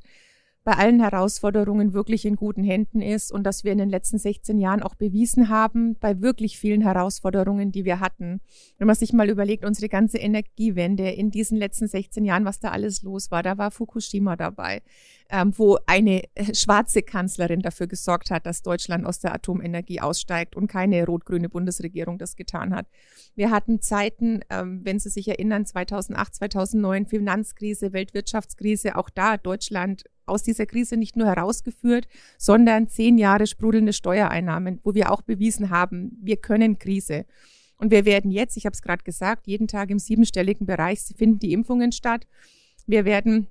bei 0.66 0.74
allen 0.74 1.00
Herausforderungen 1.00 1.94
wirklich 1.94 2.26
in 2.26 2.36
guten 2.36 2.64
Händen 2.64 3.00
ist 3.00 3.32
und 3.32 3.44
dass 3.44 3.64
wir 3.64 3.72
in 3.72 3.78
den 3.78 3.90
letzten 3.90 4.18
16 4.18 4.58
Jahren 4.58 4.82
auch 4.82 4.96
bewiesen 4.96 5.48
haben, 5.48 5.96
bei 6.00 6.22
wirklich 6.22 6.58
vielen 6.58 6.82
Herausforderungen, 6.82 7.72
die 7.72 7.86
wir 7.86 8.00
hatten. 8.00 8.42
Wenn 8.80 8.88
man 8.88 8.96
sich 8.96 9.14
mal 9.14 9.30
überlegt, 9.30 9.64
unsere 9.64 9.90
ganze 9.90 10.18
Energiewende 10.18 11.08
in 11.12 11.30
diesen 11.30 11.60
letzten 11.60 11.88
16 11.88 12.26
Jahren, 12.26 12.46
was 12.46 12.60
da 12.60 12.72
alles 12.72 13.04
los 13.04 13.30
war, 13.30 13.44
da 13.44 13.60
war 13.60 13.70
Fukushima 13.70 14.36
dabei, 14.36 14.82
ähm, 15.30 15.54
wo 15.56 15.78
eine 15.86 16.24
äh, 16.34 16.56
schwarze 16.56 17.04
Kanzlerin 17.04 17.60
dafür 17.60 17.86
gesorgt 17.86 18.32
hat, 18.32 18.48
dass 18.48 18.64
Deutschland 18.64 19.06
aus 19.06 19.20
der 19.20 19.36
Atomenergie 19.36 20.02
aussteigt 20.02 20.56
und 20.56 20.66
keine 20.66 21.06
rot-grüne 21.06 21.48
Bundesregierung 21.48 22.18
das 22.18 22.36
getan 22.36 22.74
hat. 22.74 22.88
Wir 23.36 23.52
hatten 23.52 23.82
Zeiten, 23.82 24.40
ähm, 24.50 24.82
wenn 24.84 24.98
Sie 24.98 25.10
sich 25.10 25.28
erinnern, 25.28 25.68
2008, 25.68 26.34
2009 26.34 27.06
Finanzkrise, 27.06 27.94
Weltwirtschaftskrise, 27.94 28.96
auch 28.96 29.12
da 29.12 29.38
Deutschland 29.38 30.06
aus 30.26 30.44
dieser 30.44 30.66
Krise 30.66 30.98
nicht 30.98 31.16
nur 31.16 31.28
herausgeführt, 31.28 32.08
sondern 32.38 32.88
zehn 32.88 33.18
Jahre 33.18 33.48
sprudelnde 33.48 33.94
Steuereinnahmen, 33.94 34.80
wo 34.84 34.94
wir 34.94 35.12
auch 35.12 35.22
bewiesen 35.22 35.70
haben, 35.70 36.18
wir 36.22 36.38
können 36.38 36.80
Krise. 36.80 37.26
Und 37.78 37.92
wir 37.92 38.06
werden 38.06 38.32
jetzt, 38.32 38.58
ich 38.58 38.66
habe 38.66 38.74
es 38.74 38.82
gerade 38.82 39.04
gesagt, 39.04 39.48
jeden 39.48 39.68
Tag 39.68 39.90
im 39.90 40.00
siebenstelligen 40.00 40.66
Bereich 40.66 41.00
finden 41.16 41.40
die 41.40 41.54
Impfungen 41.54 41.92
statt. 41.92 42.26
Wir 42.88 43.06
werden 43.06 43.48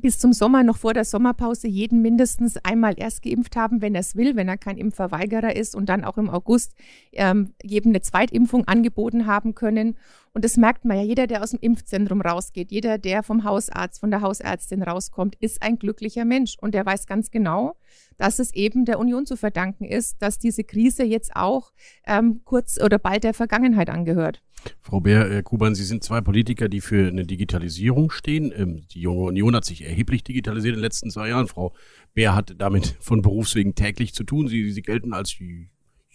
bis 0.00 0.18
zum 0.18 0.32
Sommer, 0.32 0.62
noch 0.62 0.76
vor 0.76 0.94
der 0.94 1.04
Sommerpause, 1.04 1.68
jeden 1.68 2.02
mindestens 2.02 2.56
einmal 2.58 2.94
erst 2.96 3.22
geimpft 3.22 3.56
haben, 3.56 3.80
wenn 3.80 3.94
er 3.94 4.00
es 4.00 4.16
will, 4.16 4.36
wenn 4.36 4.48
er 4.48 4.56
kein 4.56 4.76
Impfverweigerer 4.76 5.56
ist 5.56 5.74
und 5.74 5.88
dann 5.88 6.04
auch 6.04 6.18
im 6.18 6.30
August 6.30 6.74
ähm, 7.12 7.54
jedem 7.62 7.92
eine 7.92 8.02
Zweitimpfung 8.02 8.66
angeboten 8.66 9.26
haben 9.26 9.54
können. 9.54 9.96
Und 10.32 10.44
das 10.44 10.58
merkt 10.58 10.84
man 10.84 10.98
ja, 10.98 11.02
jeder, 11.02 11.26
der 11.26 11.42
aus 11.42 11.52
dem 11.52 11.60
Impfzentrum 11.60 12.20
rausgeht, 12.20 12.70
jeder, 12.70 12.98
der 12.98 13.22
vom 13.22 13.44
Hausarzt, 13.44 14.00
von 14.00 14.10
der 14.10 14.20
Hausärztin 14.20 14.82
rauskommt, 14.82 15.34
ist 15.36 15.62
ein 15.62 15.78
glücklicher 15.78 16.26
Mensch. 16.26 16.56
Und 16.60 16.74
der 16.74 16.84
weiß 16.84 17.06
ganz 17.06 17.30
genau, 17.30 17.76
dass 18.18 18.38
es 18.38 18.52
eben 18.52 18.84
der 18.84 18.98
Union 18.98 19.24
zu 19.24 19.36
verdanken 19.36 19.84
ist, 19.84 20.20
dass 20.20 20.38
diese 20.38 20.64
Krise 20.64 21.04
jetzt 21.04 21.34
auch 21.34 21.72
ähm, 22.06 22.42
kurz 22.44 22.78
oder 22.82 22.98
bald 22.98 23.24
der 23.24 23.34
Vergangenheit 23.34 23.88
angehört. 23.88 24.42
Frau 24.80 25.00
Bär, 25.00 25.30
äh, 25.30 25.42
Kuban, 25.42 25.74
Sie 25.74 25.84
sind 25.84 26.02
zwei 26.02 26.20
Politiker, 26.20 26.68
die 26.68 26.80
für 26.80 27.08
eine 27.08 27.26
Digitalisierung 27.26 28.10
stehen. 28.10 28.52
Ähm, 28.56 28.84
die 28.92 29.00
junge 29.00 29.22
Union 29.22 29.54
hat 29.54 29.64
sich 29.64 29.82
erheblich 29.82 30.24
digitalisiert 30.24 30.74
in 30.74 30.78
den 30.78 30.84
letzten 30.84 31.10
zwei 31.10 31.28
Jahren. 31.28 31.46
Frau 31.46 31.74
Bär 32.14 32.34
hat 32.34 32.54
damit 32.58 32.96
von 33.00 33.22
Berufswegen 33.22 33.74
täglich 33.74 34.14
zu 34.14 34.24
tun. 34.24 34.48
Sie, 34.48 34.70
sie 34.72 34.82
gelten 34.82 35.12
als 35.12 35.36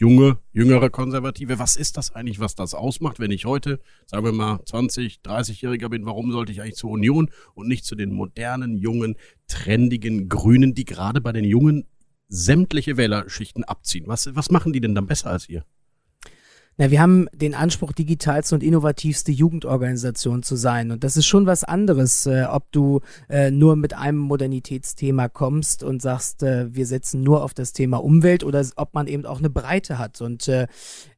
junge, 0.02 0.40
jüngere 0.52 0.90
Konservative. 0.90 1.60
Was 1.60 1.76
ist 1.76 1.96
das 1.96 2.16
eigentlich, 2.16 2.40
was 2.40 2.56
das 2.56 2.74
ausmacht, 2.74 3.20
wenn 3.20 3.32
ich 3.32 3.46
heute, 3.46 3.80
sagen 4.08 4.26
wir 4.26 4.32
mal, 4.32 4.60
20, 4.66 5.22
30-Jähriger 5.24 5.90
bin? 5.90 6.06
Warum 6.06 6.32
sollte 6.32 6.52
ich 6.52 6.62
eigentlich 6.62 6.76
zur 6.76 6.90
Union 6.90 7.30
und 7.54 7.68
nicht 7.68 7.86
zu 7.86 7.96
den 7.96 8.12
modernen, 8.12 8.78
jungen, 8.78 9.16
trendigen 9.48 10.28
Grünen, 10.28 10.74
die 10.74 10.86
gerade 10.86 11.22
bei 11.22 11.32
den 11.32 11.46
Jungen 11.46 11.86
sämtliche 12.28 12.98
Wählerschichten 12.98 13.64
abziehen? 13.64 14.06
Was, 14.08 14.34
was 14.36 14.50
machen 14.50 14.74
die 14.74 14.82
denn 14.82 14.96
dann 14.96 15.06
besser 15.06 15.30
als 15.30 15.48
ihr? 15.48 15.66
Na, 16.78 16.90
wir 16.90 17.02
haben 17.02 17.28
den 17.34 17.54
Anspruch, 17.54 17.92
digitalste 17.92 18.56
und 18.56 18.64
innovativste 18.64 19.32
Jugendorganisation 19.32 20.42
zu 20.42 20.56
sein. 20.56 20.92
Und 20.92 21.04
das 21.04 21.18
ist 21.18 21.26
schon 21.26 21.46
was 21.46 21.66
anderes, 21.66 22.26
äh, 22.26 22.46
ob 22.50 22.72
du 22.72 23.02
äh, 23.30 23.52
nur 23.52 23.76
mit 23.76 23.94
einem 23.94 24.18
Modernitätsthema 24.18 25.28
kommst 25.28 25.84
und 25.84 26.02
sagst, 26.02 26.44
äh, 26.44 26.74
wir 26.74 26.86
setzen 26.86 27.24
nur 27.24 27.44
auf 27.44 27.54
das 27.54 27.74
Thema 27.74 27.98
Umwelt 27.98 28.46
oder 28.46 28.66
ob 28.78 28.94
man 28.94 29.08
eben 29.08 29.26
auch 29.26 29.40
eine 29.40 29.50
Breite 29.50 29.98
hat. 29.98 30.22
Und 30.22 30.48
äh, 30.48 30.68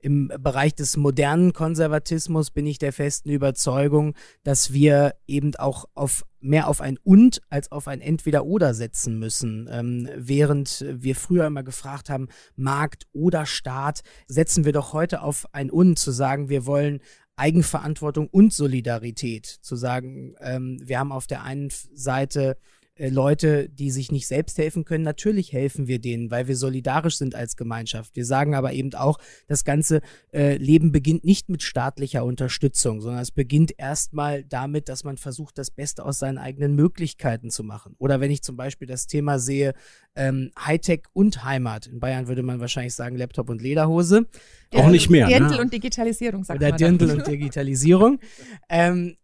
im 0.01 0.31
Bereich 0.39 0.73
des 0.73 0.97
modernen 0.97 1.53
Konservatismus 1.53 2.49
bin 2.49 2.65
ich 2.65 2.79
der 2.79 2.91
festen 2.91 3.29
Überzeugung, 3.29 4.15
dass 4.43 4.73
wir 4.73 5.13
eben 5.27 5.55
auch 5.55 5.85
auf 5.93 6.25
mehr 6.43 6.67
auf 6.67 6.81
ein 6.81 6.97
und 7.03 7.41
als 7.49 7.71
auf 7.71 7.87
ein 7.87 8.01
entweder 8.01 8.45
oder 8.45 8.73
setzen 8.73 9.17
müssen. 9.17 9.67
Ähm, 9.71 10.09
während 10.15 10.85
wir 10.87 11.15
früher 11.15 11.47
immer 11.47 11.63
gefragt 11.63 12.09
haben, 12.09 12.27
Markt 12.55 13.07
oder 13.13 13.45
Staat, 13.45 14.01
setzen 14.27 14.65
wir 14.65 14.73
doch 14.73 14.93
heute 14.93 15.21
auf 15.21 15.47
ein 15.53 15.71
und 15.71 15.97
zu 15.97 16.11
sagen, 16.11 16.49
wir 16.49 16.65
wollen 16.65 16.99
Eigenverantwortung 17.35 18.27
und 18.27 18.53
Solidarität. 18.53 19.45
Zu 19.45 19.75
sagen, 19.75 20.35
ähm, 20.39 20.79
wir 20.83 20.99
haben 20.99 21.11
auf 21.11 21.27
der 21.27 21.43
einen 21.43 21.69
Seite 21.93 22.57
äh, 22.95 23.09
Leute, 23.09 23.69
die 23.69 23.89
sich 23.89 24.11
nicht 24.11 24.27
selbst 24.27 24.57
helfen 24.57 24.85
können, 24.85 25.03
natürlich 25.03 25.51
helfen 25.51 25.87
wir 25.87 25.99
denen, 25.99 26.29
weil 26.29 26.47
wir 26.47 26.55
solidarisch 26.55 27.17
sind 27.17 27.33
als 27.33 27.55
Gemeinschaft. 27.55 28.15
Wir 28.15 28.25
sagen 28.25 28.53
aber 28.53 28.73
eben 28.73 28.93
auch, 28.93 29.17
das 29.47 29.63
ganze 29.63 30.01
äh, 30.31 30.57
Leben 30.57 30.91
beginnt 30.91 31.23
nicht 31.23 31.49
mit 31.49 31.63
staatlicher 31.63 32.23
Unterstützung, 32.23 33.01
sondern 33.01 33.21
es 33.21 33.31
beginnt 33.31 33.73
erstmal 33.77 34.43
damit, 34.43 34.89
dass 34.89 35.03
man 35.03 35.17
versucht, 35.17 35.57
das 35.57 35.71
Beste 35.71 36.05
aus 36.05 36.19
seinen 36.19 36.37
eigenen 36.37 36.75
Möglichkeiten 36.75 37.49
zu 37.49 37.63
machen. 37.63 37.95
Oder 37.97 38.19
wenn 38.19 38.29
ich 38.29 38.43
zum 38.43 38.57
Beispiel 38.57 38.87
das 38.87 39.07
Thema 39.07 39.39
sehe, 39.39 39.73
ähm, 40.15 40.51
Hightech 40.59 41.03
und 41.13 41.43
Heimat. 41.43 41.87
In 41.87 41.99
Bayern 41.99 42.27
würde 42.27 42.43
man 42.43 42.59
wahrscheinlich 42.59 42.93
sagen 42.93 43.15
Laptop 43.15 43.49
und 43.49 43.61
Lederhose. 43.61 44.27
Auch 44.75 44.89
nicht 44.89 45.09
mehr. 45.09 45.27
Dirndl 45.27 45.55
ne? 45.55 45.61
und 45.61 45.73
Digitalisierung, 45.73 46.43
sagt 46.43 46.59
Oder 46.59 46.69
man. 46.69 46.77
Dirndl 46.77 47.11
und 47.11 47.27
Digitalisierung. 47.27 48.19
ähm, 48.69 49.15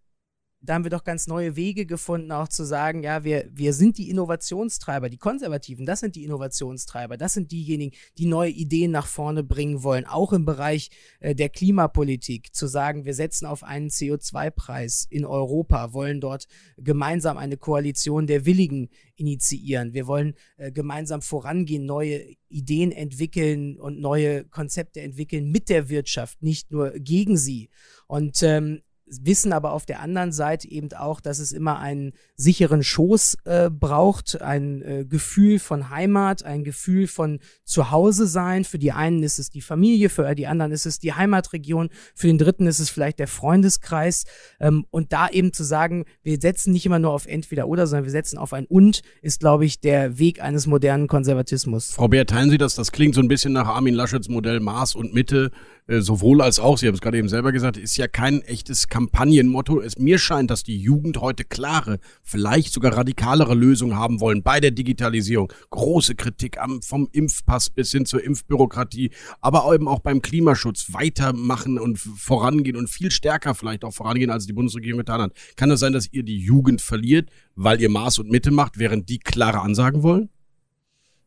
da 0.62 0.74
haben 0.74 0.84
wir 0.84 0.92
doch 0.92 1.06
ganz 1.06 1.28
neue 1.28 1.56
Wege 1.56 1.86
gefunden, 1.86 2.32
auch 2.32 2.50
zu 2.50 2.66
sagen, 2.66 3.01
ja, 3.04 3.24
wir, 3.24 3.50
wir 3.51 3.74
sind 3.74 3.98
die 3.98 4.10
Innovationstreiber, 4.10 5.10
die 5.10 5.18
Konservativen, 5.18 5.86
das 5.86 6.01
sind 6.01 6.16
die 6.16 6.25
Innovationstreiber, 6.25 7.16
das 7.16 7.34
sind 7.34 7.51
diejenigen, 7.51 7.96
die 8.18 8.25
neue 8.25 8.51
Ideen 8.51 8.92
nach 8.92 9.08
vorne 9.08 9.44
bringen 9.44 9.84
wollen, 9.84 10.06
auch 10.06 10.34
im 10.34 10.44
Bereich 10.44 10.89
äh, 11.22 11.34
der 11.34 11.50
Klimapolitik, 11.50 12.54
zu 12.54 12.68
sagen, 12.68 13.06
wir 13.06 13.13
setzen 13.13 13.46
auf 13.46 13.63
einen 13.63 13.89
CO2-Preis 13.89 15.08
in 15.10 15.25
Europa, 15.25 15.94
wollen 15.94 16.20
dort 16.20 16.48
gemeinsam 16.78 17.38
eine 17.38 17.56
Koalition 17.56 18.28
der 18.28 18.46
Willigen 18.46 18.89
initiieren. 19.16 19.94
Wir 19.94 20.08
wollen 20.08 20.34
äh, 20.58 20.72
gemeinsam 20.72 21.22
vorangehen, 21.22 21.86
neue 21.86 22.25
Ideen 22.50 22.92
entwickeln 22.92 23.80
und 23.80 24.00
neue 24.00 24.44
Konzepte 24.46 25.01
entwickeln 25.01 25.51
mit 25.51 25.70
der 25.70 25.89
Wirtschaft, 25.89 26.42
nicht 26.42 26.72
nur 26.72 26.92
gegen 26.92 27.38
sie. 27.38 27.70
Und 28.08 28.42
ähm, 28.44 28.82
wissen 29.22 29.54
aber 29.54 29.74
auf 29.74 29.86
der 29.86 30.00
anderen 30.01 30.32
Seite 30.32 30.70
eben 30.70 30.92
auch, 30.94 31.22
dass 31.22 31.39
es 31.39 31.51
immer 31.51 31.80
einen 31.80 32.13
sicheren 32.36 32.84
Schoß 32.84 33.38
äh, 33.46 33.70
braucht, 33.70 34.42
ein 34.42 34.82
äh, 34.82 35.06
Gefühl 35.06 35.60
von 35.60 35.89
Heimat, 35.89 36.44
ein 36.44 36.63
Gefühl 36.63 37.08
von 37.08 37.39
Zuhause 37.63 38.28
sein. 38.28 38.65
Für 38.65 38.80
die 38.80 38.91
einen 38.91 39.24
ist 39.24 39.39
es 39.39 39.50
die 39.50 39.62
Familie, 39.62 40.10
für 40.10 40.34
die 40.36 40.48
anderen 40.48 40.72
ist 40.72 40.86
es 40.86 41.00
die 41.00 41.13
Heimatregion, 41.13 41.89
für 42.15 42.28
den 42.28 42.38
dritten 42.38 42.67
ist 42.67 42.80
es 42.80 42.89
vielleicht 42.89 43.19
der 43.19 43.28
Freundeskreis. 43.28 44.24
Ähm, 44.60 44.86
und 44.91 45.13
da 45.13 45.30
eben 45.30 45.54
zu 45.54 45.63
sagen, 45.63 46.06
wir 46.24 46.39
setzen 46.39 46.74
nicht 46.74 46.86
immer 46.86 47.00
nur 47.00 47.12
auf 47.12 47.26
entweder 47.26 47.67
oder, 47.67 47.88
sondern 47.88 48.06
wir 48.06 48.12
setzen 48.12 48.38
auf 48.38 48.54
ein 48.54 48.65
und, 48.65 49.02
ist, 49.22 49.39
glaube 49.39 49.65
ich, 49.65 49.80
der 49.80 50.19
Weg 50.19 50.41
eines 50.41 50.67
modernen 50.67 51.08
Konservatismus. 51.08 51.91
Frau 51.91 52.08
Beer, 52.08 52.26
teilen 52.26 52.50
Sie 52.50 52.58
das? 52.58 52.76
Das 52.76 52.91
klingt 52.91 53.15
so 53.15 53.22
ein 53.22 53.28
bisschen 53.28 53.54
nach 53.54 53.67
Armin 53.67 53.93
Laschets 53.93 54.30
Modell 54.30 54.60
Maß 54.60 54.95
und 54.95 55.13
Mitte. 55.13 55.52
Äh, 55.89 56.02
sowohl 56.02 56.43
als 56.43 56.60
auch, 56.60 56.78
Sie 56.78 56.86
haben 56.86 56.93
es 56.93 57.02
gerade 57.02 57.17
eben 57.17 57.30
selber 57.30 57.52
gesagt, 57.52 57.75
ist 57.75 57.97
ja 57.97 58.08
kein 58.08 58.43
echtes 58.43 58.89
Kampagnenmotto. 58.89 59.82
Es 59.82 59.97
mir 59.97 60.19
scheint, 60.19 60.52
dass 60.52 60.62
die 60.62 60.78
Jugend 60.78 61.19
heute 61.19 61.43
klare, 61.43 61.97
vielleicht 62.21 62.73
sogar 62.73 62.95
radikalere 62.95 63.56
Lösungen 63.56 63.95
haben 63.95 64.19
wollen 64.19 64.43
bei 64.43 64.60
der 64.60 64.69
Digitalisierung. 64.69 65.52
Große 65.71 66.13
Kritik 66.13 66.60
am, 66.60 66.84
vom 66.84 67.10
Impfpass 67.12 67.71
bis 67.71 67.91
hin 67.91 68.06
zur 68.06 68.23
Impfbürokratie, 68.23 69.10
aber 69.41 69.73
eben 69.73 69.88
auch 69.88 70.02
beim 70.02 70.21
Klimaschutz 70.21 70.93
weitermachen 70.93 71.80
und 71.80 71.97
vorangehen 71.97 72.75
und 72.75 72.88
viel 72.88 73.10
stärker 73.10 73.56
vielleicht 73.56 73.84
auch 73.84 73.93
vorangehen, 73.93 74.30
als 74.30 74.45
die 74.45 74.54
Bundesregierung 74.54 74.99
getan 74.99 75.21
hat. 75.21 75.34
Kann 75.56 75.71
es 75.71 75.80
sein, 75.80 75.93
dass 75.93 76.13
ihr 76.13 76.21
die 76.21 76.38
Jugend 76.38 76.84
verliert, 76.84 77.32
weil 77.56 77.82
ihr 77.82 77.89
Maß 77.89 78.19
und 78.19 78.30
Mitte 78.30 78.52
macht, 78.52 78.78
während 78.78 79.10
die 79.10 79.17
klare 79.17 79.62
Ansagen 79.62 80.04
wollen? 80.04 80.30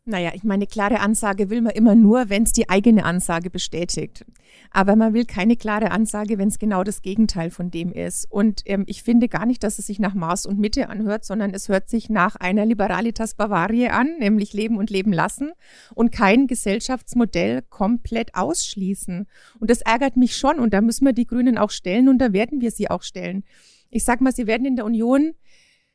Naja, 0.05 0.33
ich 0.35 0.43
meine, 0.43 0.67
klare 0.67 0.99
Ansage 0.99 1.49
will 1.49 1.61
man 1.61 1.75
immer 1.75 1.95
nur, 1.95 2.29
wenn 2.29 2.43
es 2.43 2.53
die 2.53 2.69
eigene 2.69 3.05
Ansage 3.05 3.51
bestätigt. 3.51 4.25
Aber 4.73 4.97
man 4.97 5.15
will 5.15 5.25
keine 5.25 5.55
klare 5.55 5.93
Ansage, 5.93 6.39
wenn 6.39 6.49
es 6.49 6.59
genau 6.59 6.83
das 6.83 7.03
Gegenteil 7.03 7.51
von 7.51 7.71
dem 7.71 7.93
ist. 7.93 8.27
Und 8.29 8.63
ähm, 8.67 8.83
ich 8.89 9.05
finde 9.05 9.29
gar 9.29 9.47
nicht, 9.47 9.63
dass 9.63 9.79
es 9.79 9.87
sich 9.87 10.01
nach 10.01 10.15
Maß 10.15 10.47
und 10.47 10.59
Mitte 10.59 10.89
anhört, 10.89 11.25
sondern 11.25 11.55
es 11.55 11.69
hört 11.69 11.89
sich 11.89 12.11
nach 12.11 12.35
einer 12.35 12.67
Liberalitas 12.67 13.35
Bavaria 13.35 13.93
an, 13.93 14.19
nämlich 14.19 14.53
Leben 14.53 14.77
und 14.77 14.91
Leben 14.91 15.13
lassen 15.13 15.53
und 15.95 16.11
kein 16.11 16.49
Gesellschaftsmodell 16.49 17.63
komplett 17.71 18.35
ausschließen. 18.35 19.29
Und 19.61 19.71
das 19.71 19.83
ärgert 19.83 20.17
mich 20.17 20.37
schon 20.37 20.59
und 20.59 20.75
da 20.75 20.81
müssen 20.81 21.07
wir 21.07 21.13
die 21.13 21.29
Grünen 21.29 21.59
auch 21.59 21.71
stellen 21.71 22.09
und 22.09 22.19
da 22.19 22.33
werden 22.33 22.61
wir 22.61 22.73
sie 22.73 22.91
auch 22.91 23.05
stellen. 23.05 23.45
Ich 23.89 24.05
sag 24.05 24.21
mal, 24.21 24.33
sie 24.33 24.49
werden 24.49 24.67
in 24.67 24.75
der 24.75 24.85
Union 24.85 25.35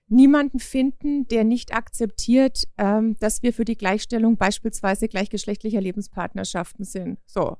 niemanden 0.10 0.60
finden, 0.60 1.28
der 1.28 1.44
nicht 1.44 1.74
akzeptiert, 1.74 2.64
ähm, 2.78 3.18
dass 3.20 3.44
wir 3.44 3.54
für 3.54 3.66
die 3.66 3.78
Gleichstellung 3.78 4.38
beispielsweise 4.38 5.08
gleichgeschlechtlicher 5.08 5.82
Lebenspartnerschaften 5.82 6.86
sind. 6.86 7.20
So. 7.26 7.58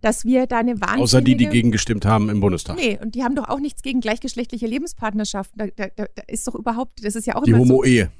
Dass 0.00 0.24
wir 0.24 0.46
da 0.46 0.58
eine 0.58 0.80
wahnsinnige... 0.80 1.02
Außer 1.02 1.20
die, 1.20 1.36
die 1.36 1.46
gegen 1.48 1.70
gestimmt 1.72 2.06
haben 2.06 2.30
im 2.30 2.40
Bundestag. 2.40 2.76
Nee, 2.76 2.98
und 3.02 3.14
die 3.14 3.22
haben 3.22 3.34
doch 3.34 3.48
auch 3.48 3.60
nichts 3.60 3.82
gegen 3.82 4.00
gleichgeschlechtliche 4.00 4.66
Lebenspartnerschaften. 4.66 5.58
Da, 5.58 5.88
da, 5.88 6.06
da 6.14 6.22
ist 6.26 6.46
doch 6.46 6.54
überhaupt, 6.54 7.04
das 7.04 7.16
ist 7.16 7.26
ja 7.26 7.36
auch 7.36 7.42
Die 7.42 7.50
immer 7.50 7.66
so. 7.66 7.74
Homo-Ehe. 7.74 8.10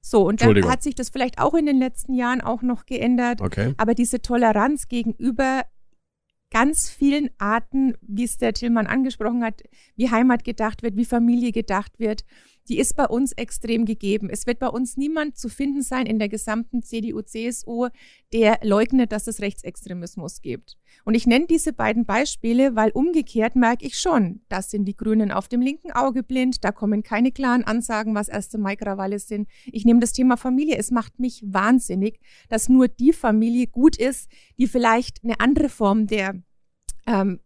So, 0.00 0.26
und 0.26 0.40
dann 0.40 0.64
hat 0.68 0.82
sich 0.82 0.94
das 0.94 1.10
vielleicht 1.10 1.38
auch 1.38 1.54
in 1.54 1.66
den 1.66 1.78
letzten 1.78 2.14
Jahren 2.14 2.40
auch 2.40 2.62
noch 2.62 2.86
geändert. 2.86 3.42
Okay. 3.42 3.74
Aber 3.76 3.94
diese 3.94 4.22
Toleranz 4.22 4.88
gegenüber 4.88 5.62
ganz 6.50 6.88
vielen 6.88 7.28
Arten, 7.36 7.94
wie 8.00 8.24
es 8.24 8.38
der 8.38 8.54
Tillmann 8.54 8.86
angesprochen 8.86 9.44
hat, 9.44 9.62
wie 9.96 10.10
Heimat 10.10 10.44
gedacht 10.44 10.82
wird, 10.82 10.96
wie 10.96 11.04
Familie 11.04 11.52
gedacht 11.52 11.98
wird, 11.98 12.24
die 12.68 12.78
ist 12.78 12.96
bei 12.96 13.06
uns 13.06 13.32
extrem 13.32 13.84
gegeben. 13.84 14.28
Es 14.30 14.46
wird 14.46 14.58
bei 14.58 14.68
uns 14.68 14.96
niemand 14.96 15.36
zu 15.36 15.48
finden 15.48 15.82
sein 15.82 16.06
in 16.06 16.18
der 16.18 16.28
gesamten 16.28 16.82
CDU, 16.82 17.22
CSU, 17.22 17.88
der 18.32 18.58
leugnet, 18.62 19.12
dass 19.12 19.26
es 19.26 19.40
Rechtsextremismus 19.40 20.42
gibt. 20.42 20.76
Und 21.04 21.14
ich 21.14 21.26
nenne 21.26 21.46
diese 21.46 21.72
beiden 21.72 22.04
Beispiele, 22.04 22.76
weil 22.76 22.90
umgekehrt 22.90 23.56
merke 23.56 23.86
ich 23.86 23.98
schon, 23.98 24.40
das 24.48 24.70
sind 24.70 24.84
die 24.84 24.96
Grünen 24.96 25.30
auf 25.30 25.48
dem 25.48 25.60
linken 25.60 25.92
Auge 25.92 26.22
blind, 26.22 26.64
da 26.64 26.72
kommen 26.72 27.02
keine 27.02 27.32
klaren 27.32 27.64
Ansagen, 27.64 28.14
was 28.14 28.28
1. 28.28 28.54
Mai-Krawalle 28.58 29.18
sind. 29.18 29.48
Ich 29.66 29.84
nehme 29.84 30.00
das 30.00 30.12
Thema 30.12 30.36
Familie, 30.36 30.76
es 30.76 30.90
macht 30.90 31.18
mich 31.18 31.42
wahnsinnig, 31.46 32.20
dass 32.48 32.68
nur 32.68 32.88
die 32.88 33.12
Familie 33.12 33.66
gut 33.66 33.96
ist, 33.96 34.28
die 34.58 34.66
vielleicht 34.66 35.24
eine 35.24 35.40
andere 35.40 35.68
Form 35.68 36.06
der 36.06 36.42
ähm, 37.06 37.40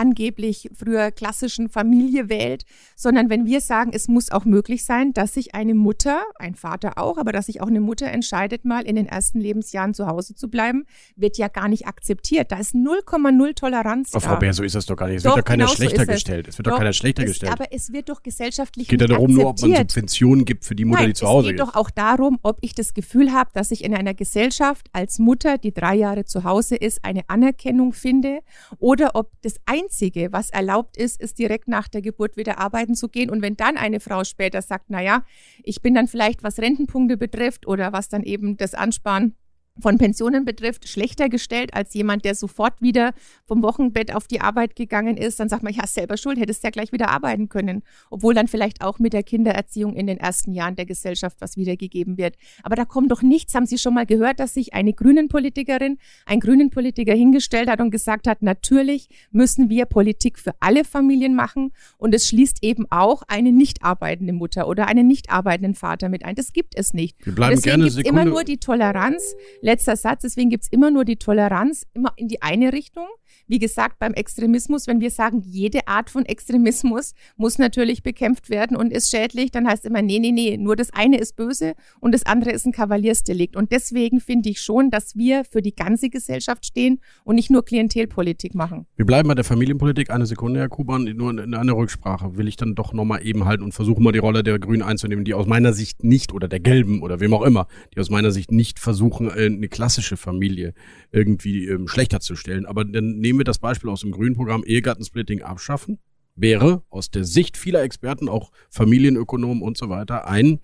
angeblich 0.00 0.70
früher 0.72 1.10
klassischen 1.10 1.68
Familie 1.68 2.30
wählt, 2.30 2.64
sondern 2.96 3.28
wenn 3.28 3.44
wir 3.44 3.60
sagen, 3.60 3.90
es 3.92 4.08
muss 4.08 4.30
auch 4.30 4.46
möglich 4.46 4.84
sein, 4.84 5.12
dass 5.12 5.34
sich 5.34 5.54
eine 5.54 5.74
Mutter, 5.74 6.22
ein 6.38 6.54
Vater 6.54 6.96
auch, 6.96 7.18
aber 7.18 7.32
dass 7.32 7.46
sich 7.46 7.60
auch 7.60 7.66
eine 7.66 7.80
Mutter 7.80 8.06
entscheidet, 8.06 8.64
mal 8.64 8.82
in 8.82 8.96
den 8.96 9.06
ersten 9.06 9.40
Lebensjahren 9.40 9.92
zu 9.92 10.06
Hause 10.06 10.34
zu 10.34 10.48
bleiben, 10.48 10.86
wird 11.16 11.36
ja 11.36 11.48
gar 11.48 11.68
nicht 11.68 11.86
akzeptiert. 11.86 12.50
Da 12.50 12.58
ist 12.58 12.74
0,0 12.74 13.54
Toleranz. 13.54 14.12
Oh, 14.14 14.20
Frau 14.20 14.36
Bär, 14.36 14.54
so 14.54 14.62
ist 14.62 14.74
das 14.74 14.86
doch 14.86 14.96
gar 14.96 15.08
nicht. 15.08 15.18
Es 15.18 15.22
doch, 15.24 15.36
wird 15.36 15.44
doch 15.44 15.50
keiner 15.50 15.64
genau 15.66 15.76
schlechter 15.76 16.06
so 16.06 16.12
gestellt. 16.12 16.48
Es 16.48 16.56
wird 16.56 16.66
doch, 16.66 16.72
doch 16.72 16.78
keiner 16.78 16.92
schlechter 16.94 17.22
es, 17.24 17.28
gestellt. 17.28 17.52
Aber 17.52 17.66
es 17.70 17.92
wird 17.92 18.08
doch 18.08 18.22
gesellschaftlich 18.22 18.88
Geht 18.88 19.02
ja 19.02 19.06
darum, 19.06 19.34
nur 19.34 19.48
ob 19.48 19.60
man 19.60 19.76
Subventionen 19.76 20.46
gibt 20.46 20.64
für 20.64 20.74
die 20.74 20.86
Mutter, 20.86 21.02
Nein, 21.02 21.10
die 21.10 21.14
zu 21.14 21.26
Hause 21.26 21.48
ist. 21.48 21.52
Es 21.52 21.58
geht 21.58 21.68
doch 21.68 21.74
auch 21.74 21.90
darum, 21.90 22.38
ob 22.42 22.56
ich 22.62 22.74
das 22.74 22.94
Gefühl 22.94 23.32
habe, 23.32 23.50
dass 23.52 23.70
ich 23.70 23.84
in 23.84 23.94
einer 23.94 24.14
Gesellschaft 24.14 24.88
als 24.92 25.18
Mutter, 25.18 25.58
die 25.58 25.72
drei 25.72 25.94
Jahre 25.94 26.24
zu 26.24 26.44
Hause 26.44 26.76
ist, 26.76 27.04
eine 27.04 27.28
Anerkennung 27.28 27.92
finde 27.92 28.40
oder 28.78 29.14
ob 29.14 29.30
das 29.42 29.56
Einzige, 29.90 30.32
was 30.32 30.50
erlaubt 30.50 30.96
ist, 30.96 31.20
ist 31.20 31.40
direkt 31.40 31.66
nach 31.66 31.88
der 31.88 32.00
Geburt 32.00 32.36
wieder 32.36 32.58
arbeiten 32.58 32.94
zu 32.94 33.08
gehen. 33.08 33.28
Und 33.28 33.42
wenn 33.42 33.56
dann 33.56 33.76
eine 33.76 33.98
Frau 33.98 34.22
später 34.22 34.62
sagt, 34.62 34.84
na 34.86 35.02
ja, 35.02 35.24
ich 35.64 35.82
bin 35.82 35.94
dann 35.94 36.06
vielleicht, 36.06 36.44
was 36.44 36.60
Rentenpunkte 36.60 37.16
betrifft 37.16 37.66
oder 37.66 37.92
was 37.92 38.08
dann 38.08 38.22
eben 38.22 38.56
das 38.56 38.74
Ansparen 38.74 39.34
von 39.80 39.98
Pensionen 39.98 40.44
betrifft, 40.44 40.88
schlechter 40.88 41.28
gestellt 41.28 41.74
als 41.74 41.94
jemand, 41.94 42.24
der 42.24 42.34
sofort 42.34 42.80
wieder 42.80 43.12
vom 43.46 43.62
Wochenbett 43.62 44.14
auf 44.14 44.26
die 44.26 44.40
Arbeit 44.40 44.76
gegangen 44.76 45.16
ist. 45.16 45.40
Dann 45.40 45.48
sagt 45.48 45.62
man, 45.62 45.72
ja, 45.72 45.86
selber 45.86 46.16
schuld, 46.16 46.38
hättest 46.38 46.64
ja 46.64 46.70
gleich 46.70 46.92
wieder 46.92 47.10
arbeiten 47.10 47.48
können. 47.48 47.82
Obwohl 48.10 48.34
dann 48.34 48.48
vielleicht 48.48 48.82
auch 48.82 48.98
mit 48.98 49.12
der 49.12 49.22
Kindererziehung 49.22 49.94
in 49.94 50.06
den 50.06 50.18
ersten 50.18 50.52
Jahren 50.52 50.76
der 50.76 50.86
Gesellschaft 50.86 51.36
was 51.40 51.56
wiedergegeben 51.56 52.16
wird. 52.16 52.36
Aber 52.62 52.76
da 52.76 52.84
kommt 52.84 53.10
doch 53.10 53.22
nichts. 53.22 53.54
Haben 53.54 53.66
Sie 53.66 53.78
schon 53.78 53.94
mal 53.94 54.06
gehört, 54.06 54.40
dass 54.40 54.54
sich 54.54 54.74
eine 54.74 54.92
Grünen-Politikerin, 54.92 55.98
ein 56.26 56.40
Grünen-Politiker 56.40 57.14
hingestellt 57.14 57.68
hat 57.68 57.80
und 57.80 57.90
gesagt 57.90 58.26
hat, 58.26 58.42
natürlich 58.42 59.08
müssen 59.30 59.68
wir 59.68 59.86
Politik 59.86 60.38
für 60.38 60.54
alle 60.60 60.84
Familien 60.84 61.34
machen 61.34 61.72
und 61.98 62.14
es 62.14 62.28
schließt 62.28 62.58
eben 62.62 62.86
auch 62.90 63.22
eine 63.28 63.52
nicht 63.52 63.82
arbeitende 63.82 64.32
Mutter 64.32 64.68
oder 64.68 64.86
einen 64.86 65.06
nicht 65.06 65.30
arbeitenden 65.30 65.74
Vater 65.74 66.08
mit 66.08 66.24
ein. 66.24 66.34
Das 66.34 66.52
gibt 66.52 66.74
es 66.76 66.94
nicht. 66.94 67.16
Wir 67.24 67.34
bleiben 67.34 67.56
deswegen 67.56 67.80
gerne 67.80 67.94
gibt 67.94 68.06
immer 68.06 68.24
nur 68.24 68.44
die 68.44 68.58
Toleranz 68.58 69.34
letzter 69.70 69.96
Satz, 69.96 70.22
deswegen 70.22 70.50
gibt 70.50 70.64
es 70.64 70.72
immer 70.72 70.90
nur 70.90 71.04
die 71.04 71.16
Toleranz, 71.16 71.86
immer 71.94 72.12
in 72.16 72.28
die 72.28 72.42
eine 72.42 72.72
Richtung. 72.72 73.06
Wie 73.50 73.58
gesagt, 73.58 73.98
beim 73.98 74.14
Extremismus, 74.14 74.86
wenn 74.86 75.00
wir 75.00 75.10
sagen, 75.10 75.42
jede 75.44 75.88
Art 75.88 76.08
von 76.08 76.24
Extremismus 76.24 77.14
muss 77.36 77.58
natürlich 77.58 78.04
bekämpft 78.04 78.48
werden 78.48 78.76
und 78.76 78.92
ist 78.92 79.10
schädlich, 79.10 79.50
dann 79.50 79.66
heißt 79.66 79.84
immer, 79.86 80.02
nee, 80.02 80.20
nee, 80.20 80.30
nee, 80.30 80.56
nur 80.56 80.76
das 80.76 80.92
eine 80.92 81.18
ist 81.18 81.34
böse 81.34 81.74
und 81.98 82.14
das 82.14 82.24
andere 82.24 82.52
ist 82.52 82.64
ein 82.64 82.70
Kavaliersdelikt. 82.70 83.56
Und 83.56 83.72
deswegen 83.72 84.20
finde 84.20 84.50
ich 84.50 84.62
schon, 84.62 84.90
dass 84.90 85.16
wir 85.16 85.42
für 85.44 85.62
die 85.62 85.74
ganze 85.74 86.10
Gesellschaft 86.10 86.64
stehen 86.64 87.00
und 87.24 87.34
nicht 87.34 87.50
nur 87.50 87.64
Klientelpolitik 87.64 88.54
machen. 88.54 88.86
Wir 88.94 89.04
bleiben 89.04 89.26
bei 89.26 89.34
der 89.34 89.42
Familienpolitik. 89.42 90.10
Eine 90.10 90.26
Sekunde, 90.26 90.60
Herr 90.60 90.68
Kuban, 90.68 91.02
nur 91.16 91.30
in 91.30 91.52
einer 91.52 91.72
Rücksprache 91.72 92.36
will 92.36 92.46
ich 92.46 92.56
dann 92.56 92.76
doch 92.76 92.92
nochmal 92.92 93.26
eben 93.26 93.46
halten 93.46 93.64
und 93.64 93.72
versuchen 93.72 94.04
mal 94.04 94.12
die 94.12 94.20
Rolle 94.20 94.44
der 94.44 94.60
Grünen 94.60 94.82
einzunehmen, 94.82 95.24
die 95.24 95.34
aus 95.34 95.48
meiner 95.48 95.72
Sicht 95.72 96.04
nicht, 96.04 96.32
oder 96.32 96.46
der 96.46 96.60
Gelben 96.60 97.02
oder 97.02 97.18
wem 97.18 97.34
auch 97.34 97.42
immer, 97.42 97.66
die 97.96 97.98
aus 97.98 98.10
meiner 98.10 98.30
Sicht 98.30 98.52
nicht 98.52 98.78
versuchen, 98.78 99.28
äh, 99.28 99.46
eine 99.46 99.66
klassische 99.66 100.16
Familie 100.16 100.72
irgendwie 101.10 101.66
ähm, 101.66 101.88
schlechter 101.88 102.20
zu 102.20 102.36
stellen. 102.36 102.64
Aber 102.64 102.84
dann 102.84 103.18
nehmen 103.18 103.39
wir 103.40 103.44
das 103.44 103.58
Beispiel 103.58 103.90
aus 103.90 104.02
dem 104.02 104.12
Grünen 104.12 104.36
Programm 104.36 104.62
Ehegattensplitting 104.64 105.42
abschaffen. 105.42 105.98
Wäre 106.36 106.84
aus 106.90 107.10
der 107.10 107.24
Sicht 107.24 107.56
vieler 107.56 107.82
Experten, 107.82 108.28
auch 108.28 108.52
Familienökonomen 108.70 109.62
und 109.62 109.76
so 109.76 109.88
weiter, 109.88 110.28
ein, 110.28 110.60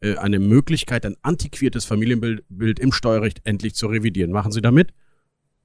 äh, 0.00 0.16
eine 0.16 0.38
Möglichkeit, 0.38 1.04
ein 1.04 1.16
antiquiertes 1.22 1.84
Familienbild 1.84 2.44
Bild 2.48 2.78
im 2.78 2.92
Steuerrecht 2.92 3.42
endlich 3.44 3.74
zu 3.74 3.86
revidieren. 3.88 4.30
Machen 4.30 4.52
Sie 4.52 4.62
damit? 4.62 4.92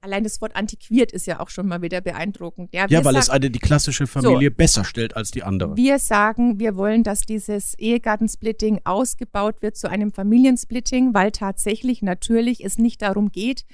Allein 0.02 0.24
das 0.24 0.40
Wort 0.40 0.56
antiquiert 0.56 1.12
ist 1.12 1.26
ja 1.26 1.40
auch 1.40 1.50
schon 1.50 1.68
mal 1.68 1.82
wieder 1.82 2.00
beeindruckend. 2.00 2.72
Ja, 2.74 2.86
ja 2.88 3.04
weil 3.04 3.14
sagen, 3.14 3.18
es 3.18 3.30
eine 3.32 3.50
die 3.50 3.58
klassische 3.58 4.06
Familie 4.06 4.50
so, 4.50 4.56
besser 4.56 4.84
stellt 4.84 5.16
als 5.16 5.32
die 5.32 5.42
andere. 5.42 5.76
Wir 5.76 5.98
sagen, 5.98 6.60
wir 6.60 6.76
wollen, 6.76 7.04
dass 7.04 7.22
dieses 7.22 7.74
Ehegattensplitting 7.80 8.82
ausgebaut 8.84 9.64
wird 9.64 9.78
zu 9.78 9.90
einem 9.90 10.12
Familiensplitting, 10.12 11.16
weil 11.16 11.32
tatsächlich 11.32 12.04
natürlich 12.04 12.64
es 12.64 12.78
nicht 12.78 13.02
darum 13.02 13.32
geht, 13.32 13.66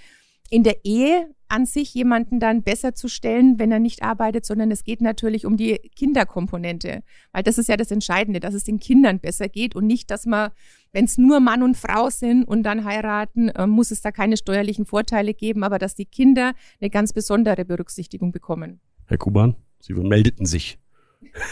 in 0.50 0.64
der 0.64 0.86
Ehe 0.86 1.34
an 1.52 1.66
sich 1.66 1.94
jemanden 1.94 2.40
dann 2.40 2.64
besser 2.64 2.96
zu 2.96 3.08
stellen, 3.08 3.60
wenn 3.60 3.72
er 3.72 3.80
nicht 3.80 4.04
arbeitet, 4.04 4.46
sondern 4.46 4.72
es 4.72 4.84
geht 4.84 5.02
natürlich 5.02 5.46
um 5.46 5.58
die 5.58 5.78
Kinderkomponente, 5.96 7.04
weil 7.34 7.44
das 7.44 7.58
ist 7.58 7.68
ja 7.68 7.78
das 7.78 7.92
Entscheidende, 7.92 8.40
dass 8.40 8.54
es 8.54 8.64
den 8.64 8.80
Kindern 8.80 9.20
besser 9.20 9.50
geht 9.50 9.76
und 9.76 9.86
nicht, 9.86 10.10
dass 10.10 10.26
man, 10.26 10.52
wenn 10.94 11.06
es 11.06 11.18
nur 11.18 11.40
Mann 11.40 11.62
und 11.62 11.76
Frau 11.76 12.10
sind 12.10 12.46
und 12.46 12.64
dann 12.64 12.86
heiraten, 12.86 13.50
äh, 13.50 13.68
muss 13.68 13.92
es 13.92 14.02
da 14.02 14.12
keine 14.12 14.38
steuerlichen 14.38 14.86
Vorteile 14.86 15.34
geben, 15.34 15.64
aber 15.64 15.78
dass 15.78 15.94
die 15.94 16.06
Kinder 16.06 16.54
eine 16.80 16.90
ganz 16.90 17.12
besondere 17.14 17.66
Berücksichtigung 17.66 18.32
bekommen. 18.32 18.80
Herr 19.08 19.18
Kuban, 19.18 19.56
Sie 19.80 19.94
meldeten 19.94 20.46
sich. 20.46 20.80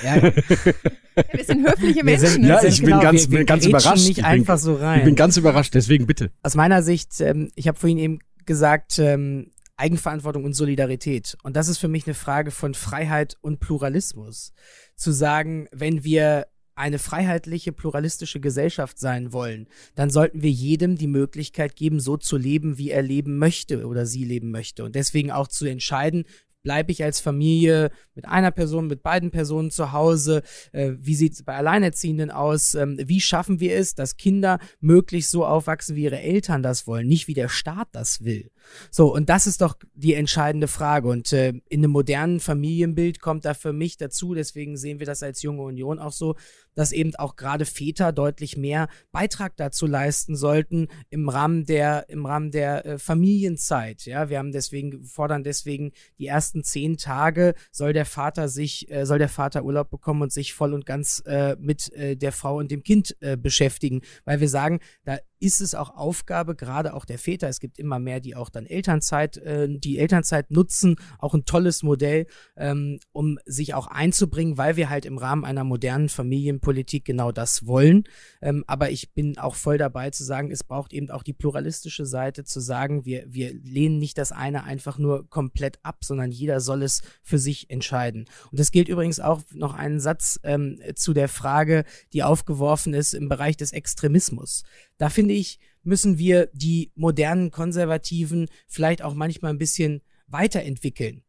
Ja. 0.04 0.22
wir 0.24 1.44
sind 1.44 1.68
höfliche 1.68 2.04
Menschen. 2.04 2.28
Sind, 2.28 2.46
ja, 2.46 2.64
ich 2.64 2.80
bin 2.80 2.88
genau, 2.88 3.02
ganz, 3.02 3.30
wir, 3.30 3.40
wir 3.40 3.46
ganz 3.46 3.66
überrascht. 3.66 4.08
Nicht 4.08 4.24
einfach 4.24 4.58
so 4.58 4.76
rein. 4.76 5.00
Ich 5.00 5.06
bin 5.06 5.16
ganz 5.16 5.38
überrascht, 5.38 5.74
deswegen 5.74 6.08
bitte. 6.08 6.32
Aus 6.44 6.56
meiner 6.56 6.84
Sicht, 6.84 7.20
ähm, 7.22 7.50
ich 7.56 7.68
habe 7.68 7.78
vorhin 7.78 7.98
eben 7.98 8.20
gesagt, 8.46 9.00
ähm, 9.00 9.52
Eigenverantwortung 9.80 10.44
und 10.44 10.54
Solidarität. 10.54 11.38
Und 11.44 11.56
das 11.56 11.68
ist 11.68 11.78
für 11.78 11.88
mich 11.88 12.06
eine 12.06 12.14
Frage 12.14 12.52
von 12.52 12.74
Freiheit 12.74 13.38
und 13.42 13.60
Pluralismus. 13.60 14.54
Zu 14.96 15.12
sagen, 15.12 15.68
wenn 15.72 16.04
wir 16.04 16.48
eine 16.76 17.00
freiheitliche, 17.00 17.74
pluralistische 17.74 18.40
Gesellschaft 18.40 19.00
sein 19.00 19.34
wollen, 19.34 19.68
dann 19.96 20.10
sollten 20.10 20.42
wir 20.42 20.50
jedem 20.50 20.96
die 20.96 21.08
Möglichkeit 21.08 21.76
geben, 21.76 22.00
so 22.00 22.16
zu 22.16 22.38
leben, 22.38 22.78
wie 22.78 22.90
er 22.90 23.02
leben 23.02 23.38
möchte 23.38 23.86
oder 23.86 24.06
sie 24.06 24.24
leben 24.24 24.50
möchte. 24.50 24.86
Und 24.86 24.96
deswegen 24.96 25.30
auch 25.30 25.50
zu 25.50 25.66
entscheiden, 25.66 26.24
bleibe 26.64 26.92
ich 26.92 27.04
als 27.04 27.20
Familie 27.20 27.92
mit 28.16 28.26
einer 28.26 28.52
Person, 28.52 28.88
mit 28.88 29.04
beiden 29.04 29.32
Personen 29.32 29.72
zu 29.72 29.92
Hause? 29.92 30.42
Äh, 30.72 30.94
wie 30.98 31.16
sieht 31.16 31.34
es 31.34 31.44
bei 31.44 31.56
Alleinerziehenden 31.56 32.32
aus? 32.32 32.76
Ähm, 32.76 32.98
wie 33.02 33.22
schaffen 33.22 33.60
wir 33.60 33.76
es, 33.76 33.96
dass 33.96 34.18
Kinder 34.18 34.60
möglichst 34.80 35.32
so 35.32 35.46
aufwachsen, 35.46 35.96
wie 35.96 36.04
ihre 36.04 36.20
Eltern 36.20 36.64
das 36.64 36.88
wollen, 36.88 37.08
nicht 37.08 37.28
wie 37.28 37.34
der 37.34 37.50
Staat 37.50 37.90
das 37.92 38.24
will? 38.24 38.52
So, 38.92 39.14
und 39.14 39.30
das 39.30 39.48
ist 39.48 39.62
doch 39.62 39.76
die 39.94 40.14
entscheidende 40.14 40.68
Frage. 40.68 41.08
Und 41.08 41.34
äh, 41.34 41.54
in 41.70 41.80
einem 41.82 41.92
modernen 41.92 42.40
Familienbild 42.40 43.22
kommt 43.22 43.46
da 43.46 43.54
für 43.54 43.74
mich 43.74 43.98
dazu, 43.98 44.34
deswegen 44.34 44.78
sehen 44.78 45.00
wir 45.00 45.06
das 45.06 45.24
als 45.24 45.42
junge 45.42 45.64
Union 45.64 46.00
auch 46.00 46.12
so, 46.12 46.36
dass 46.76 46.92
eben 46.92 47.14
auch 47.16 47.36
gerade 47.36 47.66
Väter 47.66 48.12
deutlich 48.12 48.56
mehr 48.56 48.88
Beitrag 49.12 49.58
dazu 49.58 49.86
leisten 49.86 50.36
sollten 50.36 50.88
im 51.10 51.28
Rahmen 51.28 51.66
der, 51.66 52.08
im 52.10 52.26
Rahmen 52.26 52.52
der 52.52 52.86
äh, 52.86 53.00
Familienzeit. 53.00 54.06
Ja, 54.06 54.30
wir 54.30 54.38
haben 54.38 54.52
deswegen, 54.52 55.04
fordern 55.04 55.44
deswegen 55.44 55.92
die 56.18 56.28
ersten 56.28 56.64
zehn 56.64 56.98
Tage 56.98 57.54
soll 57.72 57.94
der 57.94 58.06
Vater 58.06 58.48
sich, 58.48 58.90
äh, 58.92 59.06
soll 59.06 59.20
der 59.20 59.30
Vater 59.30 59.64
Urlaub 59.64 59.90
bekommen 59.90 60.22
und 60.22 60.32
sich 60.32 60.54
voll 60.54 60.74
und 60.74 60.86
ganz 60.86 61.22
äh, 61.26 61.56
mit 61.60 61.92
äh, 61.94 62.16
der 62.16 62.32
Frau 62.32 62.58
und 62.58 62.72
dem 62.72 62.84
Kind 62.84 63.16
äh, 63.20 63.36
beschäftigen, 63.36 64.02
weil 64.26 64.40
wir 64.40 64.50
sagen, 64.50 64.80
da 65.04 65.18
ist 65.40 65.62
es 65.62 65.76
auch 65.76 65.96
Aufgabe, 65.96 66.56
gerade 66.56 66.94
auch 66.94 67.06
der 67.06 67.18
Väter, 67.18 67.48
es 67.48 67.60
gibt 67.60 67.80
immer 67.80 68.00
mehr, 68.00 68.20
die 68.20 68.36
auch 68.36 68.50
dann 68.50 68.66
Elternzeit, 68.66 69.38
äh, 69.38 69.68
die 69.70 69.98
Elternzeit 69.98 70.52
nutzen, 70.52 70.98
auch 71.18 71.34
ein 71.34 71.46
tolles 71.46 71.84
Modell, 71.84 72.28
ähm, 72.58 73.00
um 73.12 73.40
sich 73.46 73.74
auch 73.74 73.88
einzubringen, 73.88 74.58
weil 74.58 74.76
wir 74.76 74.90
halt 74.90 75.06
im 75.06 75.18
Rahmen 75.18 75.46
einer 75.46 75.64
modernen 75.64 76.10
Familienpolitik 76.10 77.06
genau 77.06 77.32
das 77.32 77.66
wollen. 77.66 78.04
Ähm, 78.42 78.64
aber 78.68 78.92
ich 78.92 79.14
bin 79.14 79.38
auch 79.38 79.56
voll 79.56 79.78
dabei 79.78 80.10
zu 80.10 80.24
sagen, 80.24 80.52
es 80.52 80.64
braucht 80.64 80.94
eben 80.94 81.10
auch 81.10 81.24
die 81.24 81.34
pluralistische 81.34 82.06
Seite, 82.06 82.44
zu 82.44 82.60
sagen, 82.60 83.06
wir, 83.06 83.26
wir 83.28 83.54
lehnen 83.54 83.98
nicht 83.98 84.18
das 84.18 84.32
eine 84.32 84.64
einfach 84.64 84.98
nur 84.98 85.30
komplett 85.30 85.80
ab, 85.84 86.04
sondern 86.04 86.32
jeder 86.32 86.60
soll 86.60 86.84
es 86.84 87.02
für 87.24 87.38
sich 87.38 87.70
entscheiden. 87.70 88.26
Und 88.52 88.60
das 88.60 88.72
gilt 88.72 88.90
übrigens 88.90 89.20
auch 89.20 89.42
noch 89.54 89.74
einen 89.74 90.00
Satz 90.00 90.40
ähm, 90.44 90.80
zu 90.96 91.14
der 91.14 91.30
Frage, 91.30 91.86
die 92.14 92.24
aufgeworfen 92.24 92.94
ist 92.94 93.14
im 93.14 93.30
Bereich 93.30 93.56
des 93.56 93.72
Extremismus. 93.72 94.64
Da 95.00 95.10
finde 95.10 95.34
ich, 95.34 95.60
müssen 95.82 96.20
wir 96.20 96.50
die 96.54 96.92
modernen 96.94 97.50
Konservativen 97.50 98.48
vielleicht 98.68 99.02
auch 99.02 99.16
manchmal 99.16 99.52
ein 99.52 99.58
bisschen 99.58 100.02
weiterentwickeln. 100.28 101.24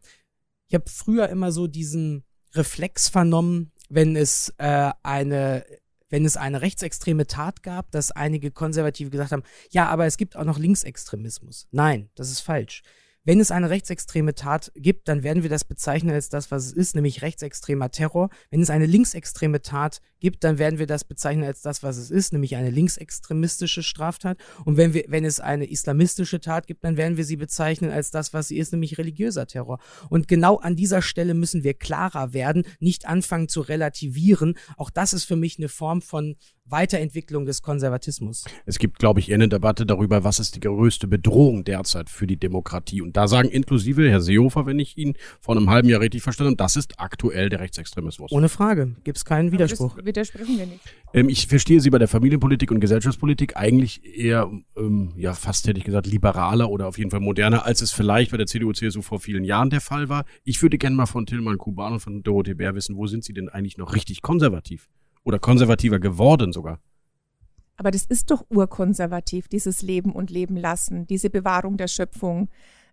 Ich 0.68 0.74
habe 0.74 0.90
früher 0.90 1.30
immer 1.30 1.52
so 1.52 1.66
diesen 1.66 2.24
Reflex 2.52 3.08
vernommen, 3.08 3.72
wenn 3.88 4.16
es 4.16 4.52
äh, 4.58 4.90
eine 5.02 5.64
wenn 6.12 6.24
es 6.24 6.36
eine 6.36 6.60
rechtsextreme 6.60 7.28
Tat 7.28 7.62
gab, 7.62 7.92
dass 7.92 8.10
einige 8.10 8.50
Konservative 8.50 9.10
gesagt 9.10 9.30
haben, 9.30 9.44
ja, 9.70 9.88
aber 9.88 10.06
es 10.06 10.16
gibt 10.16 10.36
auch 10.36 10.44
noch 10.44 10.58
Linksextremismus. 10.58 11.68
Nein, 11.70 12.10
das 12.16 12.32
ist 12.32 12.40
falsch. 12.40 12.82
Wenn 13.22 13.38
es 13.38 13.50
eine 13.50 13.70
rechtsextreme 13.70 14.34
Tat 14.34 14.72
gibt, 14.74 15.06
dann 15.06 15.22
werden 15.22 15.42
wir 15.44 15.50
das 15.50 15.64
bezeichnen 15.64 16.12
als 16.12 16.28
das, 16.28 16.50
was 16.50 16.66
es 16.66 16.72
ist, 16.72 16.94
nämlich 16.96 17.22
rechtsextremer 17.22 17.90
Terror. 17.90 18.30
Wenn 18.50 18.60
es 18.60 18.70
eine 18.70 18.86
linksextreme 18.86 19.62
Tat 19.62 20.00
gibt, 20.20 20.44
dann 20.44 20.58
werden 20.58 20.78
wir 20.78 20.86
das 20.86 21.04
bezeichnen 21.04 21.44
als 21.44 21.62
das, 21.62 21.82
was 21.82 21.96
es 21.96 22.10
ist, 22.10 22.32
nämlich 22.32 22.56
eine 22.56 22.70
linksextremistische 22.70 23.82
Straftat. 23.82 24.38
Und 24.64 24.76
wenn 24.76 24.94
wir, 24.94 25.04
wenn 25.08 25.24
es 25.24 25.40
eine 25.40 25.68
islamistische 25.70 26.40
Tat 26.40 26.66
gibt, 26.66 26.84
dann 26.84 26.96
werden 26.96 27.16
wir 27.16 27.24
sie 27.24 27.36
bezeichnen 27.36 27.90
als 27.90 28.10
das, 28.10 28.32
was 28.32 28.48
sie 28.48 28.58
ist, 28.58 28.72
nämlich 28.72 28.98
religiöser 28.98 29.46
Terror. 29.46 29.78
Und 30.08 30.28
genau 30.28 30.56
an 30.58 30.76
dieser 30.76 31.02
Stelle 31.02 31.34
müssen 31.34 31.64
wir 31.64 31.74
klarer 31.74 32.32
werden, 32.32 32.64
nicht 32.78 33.06
anfangen 33.06 33.48
zu 33.48 33.60
relativieren. 33.60 34.54
Auch 34.76 34.90
das 34.90 35.12
ist 35.12 35.24
für 35.24 35.36
mich 35.36 35.58
eine 35.58 35.68
Form 35.68 36.02
von 36.02 36.36
Weiterentwicklung 36.70 37.46
des 37.46 37.62
Konservatismus. 37.62 38.44
Es 38.64 38.78
gibt, 38.78 38.98
glaube 38.98 39.20
ich, 39.20 39.28
eher 39.28 39.36
eine 39.36 39.48
Debatte 39.48 39.86
darüber, 39.86 40.24
was 40.24 40.38
ist 40.38 40.56
die 40.56 40.60
größte 40.60 41.08
Bedrohung 41.08 41.64
derzeit 41.64 42.08
für 42.08 42.26
die 42.26 42.36
Demokratie. 42.36 43.02
Und 43.02 43.16
da 43.16 43.28
sagen 43.28 43.48
inklusive 43.48 44.08
Herr 44.08 44.20
Seehofer, 44.20 44.66
wenn 44.66 44.78
ich 44.78 44.96
ihn 44.96 45.14
vor 45.40 45.56
einem 45.56 45.68
halben 45.68 45.88
Jahr 45.88 46.00
richtig 46.00 46.22
verstanden 46.22 46.52
habe, 46.52 46.56
das 46.56 46.76
ist 46.76 46.98
aktuell 46.98 47.48
der 47.48 47.60
Rechtsextremismus. 47.60 48.32
Ohne 48.32 48.48
Frage. 48.48 48.94
Gibt 49.04 49.18
es 49.18 49.24
keinen 49.24 49.52
Widerspruch. 49.52 49.96
Widersprechen 50.10 50.58
wir 50.58 50.66
nicht. 50.66 50.80
Ähm, 51.14 51.28
ich 51.28 51.46
verstehe 51.46 51.80
Sie 51.80 51.88
bei 51.88 51.98
der 51.98 52.08
Familienpolitik 52.08 52.72
und 52.72 52.80
Gesellschaftspolitik 52.80 53.56
eigentlich 53.56 54.04
eher, 54.04 54.50
ähm, 54.76 55.12
ja, 55.16 55.34
fast 55.34 55.68
hätte 55.68 55.78
ich 55.78 55.84
gesagt, 55.84 56.08
liberaler 56.08 56.68
oder 56.68 56.88
auf 56.88 56.98
jeden 56.98 57.12
Fall 57.12 57.20
moderner, 57.20 57.64
als 57.64 57.80
es 57.80 57.92
vielleicht 57.92 58.32
bei 58.32 58.36
der 58.36 58.46
CDU-CSU 58.46 59.02
vor 59.02 59.20
vielen 59.20 59.44
Jahren 59.44 59.70
der 59.70 59.80
Fall 59.80 60.08
war. 60.08 60.24
Ich 60.42 60.62
würde 60.62 60.78
gerne 60.78 60.96
mal 60.96 61.06
von 61.06 61.26
Tilman 61.26 61.58
Kuban 61.58 61.92
und 61.92 62.00
von 62.00 62.24
Dorothee 62.24 62.54
Bär 62.54 62.74
wissen, 62.74 62.96
wo 62.96 63.06
sind 63.06 63.22
Sie 63.22 63.32
denn 63.32 63.48
eigentlich 63.48 63.78
noch 63.78 63.94
richtig 63.94 64.20
konservativ? 64.20 64.88
Oder 65.22 65.38
konservativer 65.38 66.00
geworden 66.00 66.52
sogar? 66.52 66.80
Aber 67.76 67.92
das 67.92 68.04
ist 68.04 68.32
doch 68.32 68.44
urkonservativ, 68.50 69.46
dieses 69.46 69.80
Leben 69.80 70.10
und 70.10 70.30
Leben 70.30 70.56
lassen, 70.56 71.06
diese 71.06 71.30
Bewahrung 71.30 71.76
der 71.76 71.88
Schöpfung. 71.88 72.48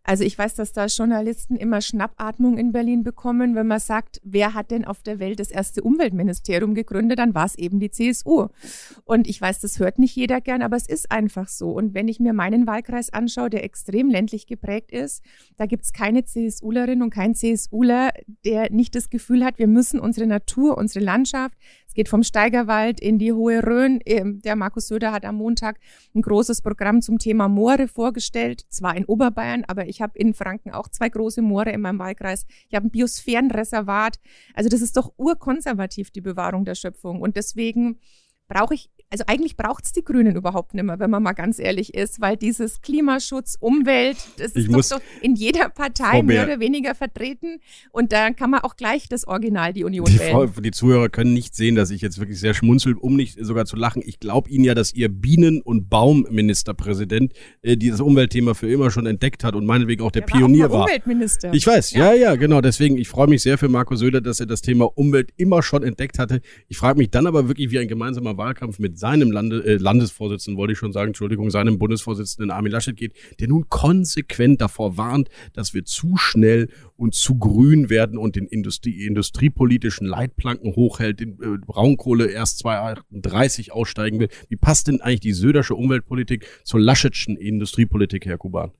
Also 0.07 0.23
ich 0.23 0.37
weiß, 0.37 0.55
dass 0.55 0.71
da 0.71 0.85
Journalisten 0.85 1.57
immer 1.57 1.81
Schnappatmung 1.81 2.57
in 2.57 2.71
Berlin 2.71 3.03
bekommen, 3.03 3.55
wenn 3.55 3.67
man 3.67 3.81
sagt, 3.81 4.21
wer 4.23 4.53
hat 4.53 4.71
denn 4.71 4.85
auf 4.85 5.03
der 5.03 5.19
Welt 5.19 5.37
das 5.37 5.51
erste 5.51 5.83
Umweltministerium 5.83 6.75
gegründet, 6.75 7.19
dann 7.19 7.35
war 7.35 7.45
es 7.45 7.55
eben 7.55 7.81
die 7.81 7.91
CSU. 7.91 8.47
Und 9.03 9.27
ich 9.27 9.41
weiß, 9.41 9.59
das 9.59 9.79
hört 9.79 9.99
nicht 9.99 10.15
jeder 10.15 10.39
gern, 10.39 10.61
aber 10.61 10.77
es 10.77 10.87
ist 10.87 11.11
einfach 11.11 11.49
so. 11.49 11.71
Und 11.71 11.93
wenn 11.93 12.07
ich 12.07 12.21
mir 12.21 12.31
meinen 12.31 12.65
Wahlkreis 12.67 13.11
anschaue, 13.11 13.49
der 13.49 13.65
extrem 13.65 14.09
ländlich 14.09 14.47
geprägt 14.47 14.93
ist, 14.93 15.21
da 15.57 15.65
gibt 15.65 15.83
es 15.83 15.91
keine 15.91 16.23
CSUlerin 16.23 17.01
und 17.01 17.09
kein 17.09 17.35
CSUler, 17.35 18.11
der 18.45 18.71
nicht 18.71 18.95
das 18.95 19.09
Gefühl 19.09 19.43
hat, 19.43 19.59
wir 19.59 19.67
müssen 19.67 19.99
unsere 19.99 20.25
Natur, 20.25 20.77
unsere 20.77 21.03
Landschaft, 21.03 21.57
es 21.87 21.93
geht 21.93 22.07
vom 22.07 22.23
Steigerwald 22.23 23.01
in 23.01 23.19
die 23.19 23.33
Hohe 23.33 23.65
Rhön. 23.65 23.99
Ähm, 24.05 24.41
der 24.41 24.55
Markus 24.55 24.87
Söder 24.87 25.11
hat 25.11 25.25
am 25.25 25.35
Montag 25.35 25.79
ein 26.15 26.21
großes 26.21 26.61
Programm 26.61 27.01
zum 27.01 27.17
Thema 27.17 27.49
Moore 27.49 27.87
vorgestellt, 27.87 28.65
zwar 28.69 28.95
in 28.95 29.05
Oberbayern, 29.05 29.63
aber 29.67 29.87
ich 29.87 29.97
ich 29.97 30.01
habe 30.01 30.19
in 30.19 30.35
Franken 30.35 30.69
auch 30.69 30.87
zwei 30.89 31.09
große 31.09 31.41
Moore 31.41 31.71
in 31.71 31.81
meinem 31.81 31.97
Wahlkreis. 31.97 32.45
Ich 32.69 32.75
habe 32.75 32.85
ein 32.85 32.91
Biosphärenreservat. 32.91 34.19
Also 34.53 34.69
das 34.69 34.81
ist 34.81 34.95
doch 34.95 35.11
urkonservativ, 35.17 36.11
die 36.11 36.21
Bewahrung 36.21 36.65
der 36.65 36.75
Schöpfung. 36.75 37.19
Und 37.19 37.35
deswegen 37.35 37.99
brauche 38.47 38.73
ich 38.73 38.89
also 39.09 39.23
eigentlich 39.27 39.55
braucht 39.55 39.85
es 39.85 39.93
die 39.93 40.03
Grünen 40.03 40.35
überhaupt 40.35 40.73
nicht 40.73 40.83
mehr, 40.83 40.99
wenn 40.99 41.09
man 41.09 41.23
mal 41.23 41.33
ganz 41.33 41.59
ehrlich 41.59 41.93
ist, 41.93 42.19
weil 42.19 42.35
dieses 42.35 42.81
Klimaschutz, 42.81 43.55
Umwelt, 43.59 44.17
das 44.37 44.51
ist 44.51 44.71
doch 44.71 44.83
so 44.83 44.95
in 45.21 45.35
jeder 45.35 45.69
Partei 45.69 46.21
mehr 46.23 46.43
oder 46.43 46.59
weniger 46.59 46.93
vertreten 46.93 47.59
und 47.91 48.11
da 48.11 48.31
kann 48.31 48.49
man 48.49 48.61
auch 48.61 48.75
gleich 48.75 49.07
das 49.07 49.25
Original, 49.25 49.71
die 49.71 49.85
Union 49.85 50.07
die 50.07 50.19
wählen. 50.19 50.31
Frau, 50.31 50.45
die 50.47 50.71
Zuhörer 50.71 51.07
können 51.07 51.33
nicht 51.33 51.55
sehen, 51.55 51.75
dass 51.75 51.89
ich 51.89 52.01
jetzt 52.01 52.19
wirklich 52.19 52.39
sehr 52.39 52.53
schmunzel, 52.53 52.95
um 52.95 53.15
nicht 53.15 53.37
sogar 53.41 53.65
zu 53.65 53.77
lachen. 53.77 54.01
Ich 54.05 54.19
glaube 54.19 54.49
Ihnen 54.49 54.65
ja, 54.65 54.75
dass 54.75 54.93
Ihr 54.93 55.07
Bienen- 55.07 55.61
und 55.61 55.89
Baumministerpräsident 55.89 57.33
äh, 57.61 57.77
dieses 57.77 58.01
Umweltthema 58.01 58.55
für 58.55 58.69
immer 58.69 58.91
schon 58.91 59.05
entdeckt 59.05 59.45
hat 59.45 59.55
und 59.55 59.65
meinetwegen 59.65 60.03
auch 60.03 60.11
der, 60.11 60.23
der 60.23 60.37
Pionier 60.37 60.69
war. 60.69 60.83
Umweltminister. 60.83 61.53
Ich 61.53 61.65
weiß, 61.65 61.91
ja. 61.91 62.13
ja, 62.13 62.13
ja, 62.13 62.35
genau. 62.35 62.59
Deswegen, 62.59 62.97
ich 62.97 63.07
freue 63.07 63.27
mich 63.27 63.41
sehr 63.41 63.57
für 63.57 63.69
Marco 63.69 63.95
Söder, 63.95 64.19
dass 64.19 64.41
er 64.41 64.47
das 64.47 64.61
Thema 64.61 64.85
Umwelt 64.97 65.31
immer 65.37 65.63
schon 65.63 65.83
entdeckt 65.83 66.19
hatte. 66.19 66.41
Ich 66.67 66.77
frage 66.77 66.97
mich 66.97 67.09
dann 67.09 67.25
aber 67.25 67.47
wirklich, 67.47 67.71
wie 67.71 67.79
ein 67.79 67.87
gemeinsamer 67.87 68.36
Wahlkampf 68.37 68.79
mit 68.79 68.97
seinem 68.97 69.31
Lande, 69.31 69.63
äh, 69.65 69.77
Landesvorsitzenden, 69.77 70.57
wollte 70.57 70.73
ich 70.73 70.79
schon 70.79 70.93
sagen, 70.93 71.09
Entschuldigung, 71.09 71.49
seinem 71.49 71.77
Bundesvorsitzenden 71.77 72.51
Armin 72.51 72.71
Laschet 72.71 72.95
geht, 72.95 73.13
der 73.39 73.47
nun 73.47 73.69
konsequent 73.69 74.61
davor 74.61 74.97
warnt, 74.97 75.29
dass 75.53 75.73
wir 75.73 75.85
zu 75.85 76.17
schnell 76.17 76.69
und 76.95 77.15
zu 77.15 77.37
grün 77.37 77.89
werden 77.89 78.17
und 78.17 78.35
den 78.35 78.47
Industrie, 78.47 79.05
industriepolitischen 79.05 80.07
Leitplanken 80.07 80.75
hochhält, 80.75 81.19
den 81.19 81.33
äh, 81.41 81.57
Braunkohle 81.65 82.27
erst 82.27 82.59
2030 82.59 83.71
aussteigen 83.71 84.19
will. 84.19 84.29
Wie 84.49 84.55
passt 84.55 84.87
denn 84.87 85.01
eigentlich 85.01 85.19
die 85.21 85.33
Södersche 85.33 85.75
Umweltpolitik 85.75 86.45
zur 86.63 86.79
Laschetschen 86.79 87.37
Industriepolitik, 87.37 88.25
Herr 88.25 88.37
Kuban? 88.37 88.71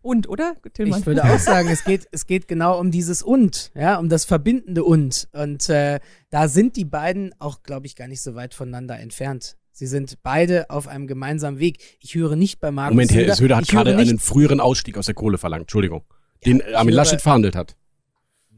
Und, 0.00 0.28
oder? 0.28 0.56
Tillmann. 0.72 1.00
Ich 1.00 1.06
würde 1.06 1.24
auch 1.24 1.38
sagen, 1.38 1.68
es 1.68 1.84
geht, 1.84 2.06
es 2.12 2.26
geht 2.26 2.48
genau 2.48 2.78
um 2.78 2.90
dieses 2.90 3.22
Und, 3.22 3.70
ja, 3.74 3.98
um 3.98 4.08
das 4.08 4.24
verbindende 4.24 4.84
Und. 4.84 5.28
Und 5.32 5.68
äh, 5.68 6.00
da 6.30 6.48
sind 6.48 6.76
die 6.76 6.84
beiden 6.84 7.34
auch, 7.38 7.62
glaube 7.62 7.86
ich, 7.86 7.96
gar 7.96 8.08
nicht 8.08 8.22
so 8.22 8.34
weit 8.34 8.54
voneinander 8.54 8.98
entfernt. 8.98 9.56
Sie 9.72 9.86
sind 9.86 10.22
beide 10.22 10.70
auf 10.70 10.88
einem 10.88 11.06
gemeinsamen 11.06 11.60
Weg. 11.60 11.78
Ich 12.00 12.14
höre 12.14 12.34
nicht 12.34 12.58
bei 12.58 12.70
Markus 12.70 12.94
Moment, 12.94 13.14
Herr 13.14 13.34
Söder 13.34 13.56
hat 13.56 13.68
gerade 13.68 13.96
einen 13.96 14.18
früheren 14.18 14.60
Ausstieg 14.60 14.98
aus 14.98 15.06
der 15.06 15.14
Kohle 15.14 15.38
verlangt. 15.38 15.62
Entschuldigung. 15.62 16.02
Ja, 16.44 16.52
den 16.52 16.74
Armin 16.74 16.94
Laschet 16.94 17.20
verhandelt 17.20 17.54
hat. 17.54 17.76